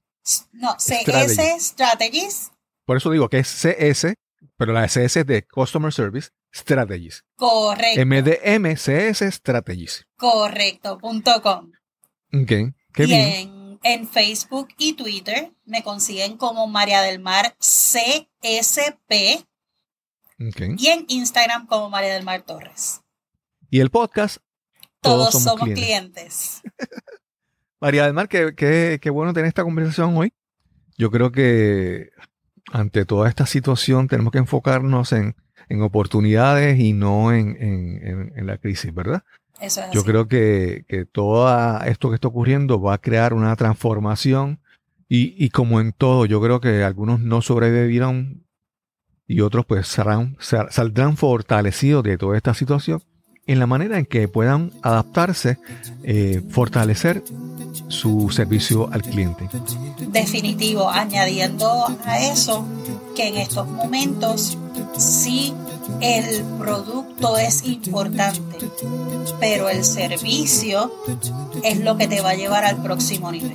No, 0.54 0.76
CS 0.78 1.38
Strategies. 1.60 2.52
Por 2.86 2.98
eso 2.98 3.10
digo 3.12 3.30
que 3.30 3.40
es 3.40 3.48
CS 3.48 4.16
pero 4.58 4.74
la 4.74 4.86
SS 4.86 5.22
es 5.22 5.26
de 5.26 5.46
Customer 5.48 5.92
Service 5.92 6.30
Strategies. 6.54 7.24
Correcto. 7.36 8.06
MDMCS 8.06 9.22
Strategies. 9.34 10.06
Correcto.com. 10.18 11.72
Ok, 12.34 12.52
qué 12.94 13.06
bien. 13.06 13.80
En, 13.84 14.08
Facebook 14.08 14.70
y 14.78 14.94
Twitter 14.94 15.52
me 15.66 15.84
consiguen 15.84 16.38
como 16.38 16.68
María 16.68 17.02
del 17.02 17.20
Mar 17.20 17.56
CSP. 17.60 19.46
Okay. 20.50 20.76
Y 20.78 20.88
en 20.88 21.06
Instagram 21.10 21.68
como 21.68 21.90
María 21.90 22.14
del 22.14 22.24
Mar 22.24 22.44
Torres. 22.44 23.02
Y 23.70 23.80
el 23.82 23.90
podcast. 23.90 24.38
Todos, 25.02 25.44
somos, 25.44 25.68
clientes. 25.68 26.62
María 27.82 28.06
del 28.06 28.14
Mar, 28.14 28.30
qué, 28.30 28.54
qué 28.56 29.10
bueno 29.10 29.34
tener 29.34 29.50
esta 29.50 29.64
conversación 29.64 30.16
hoy. 30.16 30.34
Yo 30.98 31.12
creo 31.12 31.32
que 31.32 32.12
ante 32.74 33.06
toda 33.06 33.30
esta 33.30 33.46
situación 33.46 34.08
tenemos 34.08 34.32
que 34.32 34.40
enfocarnos 34.40 35.14
en, 35.14 35.36
oportunidades 35.82 36.80
y 36.80 36.94
no 36.94 37.32
en, 37.32 38.34
la 38.36 38.58
crisis, 38.58 38.94
¿verdad? 38.94 39.24
Eso 39.60 39.82
es 39.82 39.92
Yo 39.92 40.04
creo 40.04 40.28
que, 40.28 40.86
todo 41.12 41.48
esto 41.84 42.10
que 42.10 42.16
está 42.16 42.28
ocurriendo 42.28 42.82
va 42.82 42.96
a 42.96 42.98
crear 42.98 43.34
una 43.34 43.56
transformación 43.56 44.60
y, 45.08 45.50
como 45.50 45.80
en 45.80 45.94
todo, 45.94 46.26
yo 46.26 46.42
creo 46.42 46.60
que 46.60 46.84
algunos 46.84 47.20
no 47.20 47.42
sobrevivieron 47.42 48.44
y 49.28 49.42
otros 49.42 49.66
pues 49.66 49.88
saldrán 49.88 51.18
fortalecidos 51.18 52.04
de 52.04 52.18
toda 52.18 52.38
esta 52.38 52.54
situación 52.54 53.04
en 53.46 53.60
la 53.60 53.68
manera 53.68 54.00
en 54.00 54.06
que 54.06 54.28
puedan 54.28 54.72
adaptarse, 54.82 55.58
eh, 56.04 56.42
fortalecer 56.50 57.24
su 57.88 58.30
servicio 58.30 58.90
al 58.92 59.02
cliente. 59.02 59.50
Definitivo, 60.08 60.90
añadiendo 60.90 61.88
a 62.06 62.20
eso 62.20 62.66
que 63.16 63.28
en 63.28 63.38
estos 63.38 63.68
momentos 63.68 64.58
sí 64.98 65.54
el 66.00 66.44
producto 66.60 67.38
es 67.38 67.66
importante, 67.66 68.58
pero 69.40 69.70
el 69.70 69.84
servicio 69.84 70.92
es 71.64 71.80
lo 71.80 71.98
que 71.98 72.08
te 72.08 72.22
va 72.22 72.32
a 72.32 72.36
llevar 72.36 72.64
al 72.64 72.82
próximo 72.82 73.32
nivel. 73.32 73.54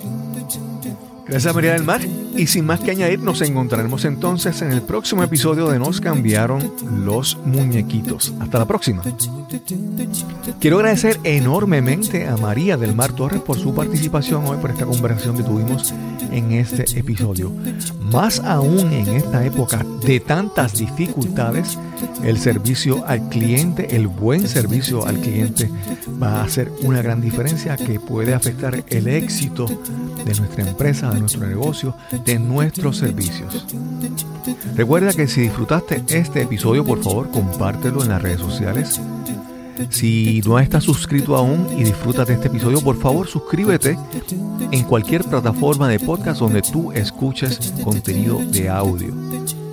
Gracias 1.26 1.54
María 1.54 1.72
del 1.72 1.84
Mar. 1.84 2.00
Y 2.36 2.46
sin 2.46 2.66
más 2.66 2.80
que 2.80 2.92
añadir, 2.92 3.20
nos 3.20 3.40
encontraremos 3.42 4.04
entonces 4.04 4.62
en 4.62 4.72
el 4.72 4.82
próximo 4.82 5.22
episodio 5.22 5.68
de 5.68 5.78
Nos 5.78 6.00
cambiaron 6.00 6.72
los 7.04 7.36
muñequitos. 7.44 8.32
Hasta 8.40 8.58
la 8.58 8.66
próxima. 8.66 9.02
Quiero 10.60 10.76
agradecer 10.76 11.18
enormemente 11.24 12.26
a 12.28 12.36
María 12.36 12.76
del 12.76 12.94
Mar 12.94 13.12
Torres 13.12 13.40
por 13.40 13.58
su 13.58 13.74
participación 13.74 14.46
hoy, 14.46 14.58
por 14.58 14.70
esta 14.70 14.86
conversación 14.86 15.36
que 15.36 15.42
tuvimos 15.42 15.92
en 16.30 16.52
este 16.52 16.98
episodio. 16.98 17.52
Más 18.12 18.40
aún 18.40 18.92
en 18.92 19.08
esta 19.08 19.44
época 19.44 19.84
de 20.04 20.20
tantas 20.20 20.74
dificultades, 20.74 21.78
el 22.24 22.38
servicio 22.38 23.04
al 23.06 23.28
cliente, 23.28 23.96
el 23.96 24.06
buen 24.06 24.46
servicio 24.46 25.06
al 25.06 25.18
cliente 25.20 25.70
va 26.20 26.40
a 26.40 26.44
hacer 26.44 26.70
una 26.82 27.02
gran 27.02 27.20
diferencia 27.20 27.76
que 27.76 28.00
puede 28.00 28.34
afectar 28.34 28.84
el 28.88 29.08
éxito 29.08 29.66
de 30.24 30.34
nuestra 30.34 30.68
empresa, 30.68 31.10
de 31.10 31.20
nuestro 31.20 31.46
negocio, 31.46 31.94
de 32.24 32.38
nuestros 32.38 32.96
servicios. 32.98 33.66
Recuerda 34.74 35.12
que 35.12 35.26
si 35.26 35.42
disfrutaste 35.42 36.02
este 36.08 36.42
episodio, 36.42 36.84
por 36.84 37.02
favor, 37.02 37.30
compártelo 37.30 38.02
en 38.02 38.10
las 38.10 38.22
redes 38.22 38.40
sociales 38.40 39.00
Si 39.90 40.40
no 40.44 40.58
estás 40.58 40.84
suscrito 40.84 41.36
aún 41.36 41.68
y 41.78 41.84
disfrutas 41.84 42.26
de 42.26 42.34
este 42.34 42.48
episodio, 42.48 42.80
por 42.80 42.98
favor 42.98 43.28
suscríbete 43.28 43.96
en 44.72 44.84
cualquier 44.84 45.24
plataforma 45.24 45.88
de 45.88 46.00
podcast 46.00 46.40
donde 46.40 46.62
tú 46.62 46.92
escuches 46.92 47.72
contenido 47.84 48.38
de 48.38 48.68
audio. 48.68 49.14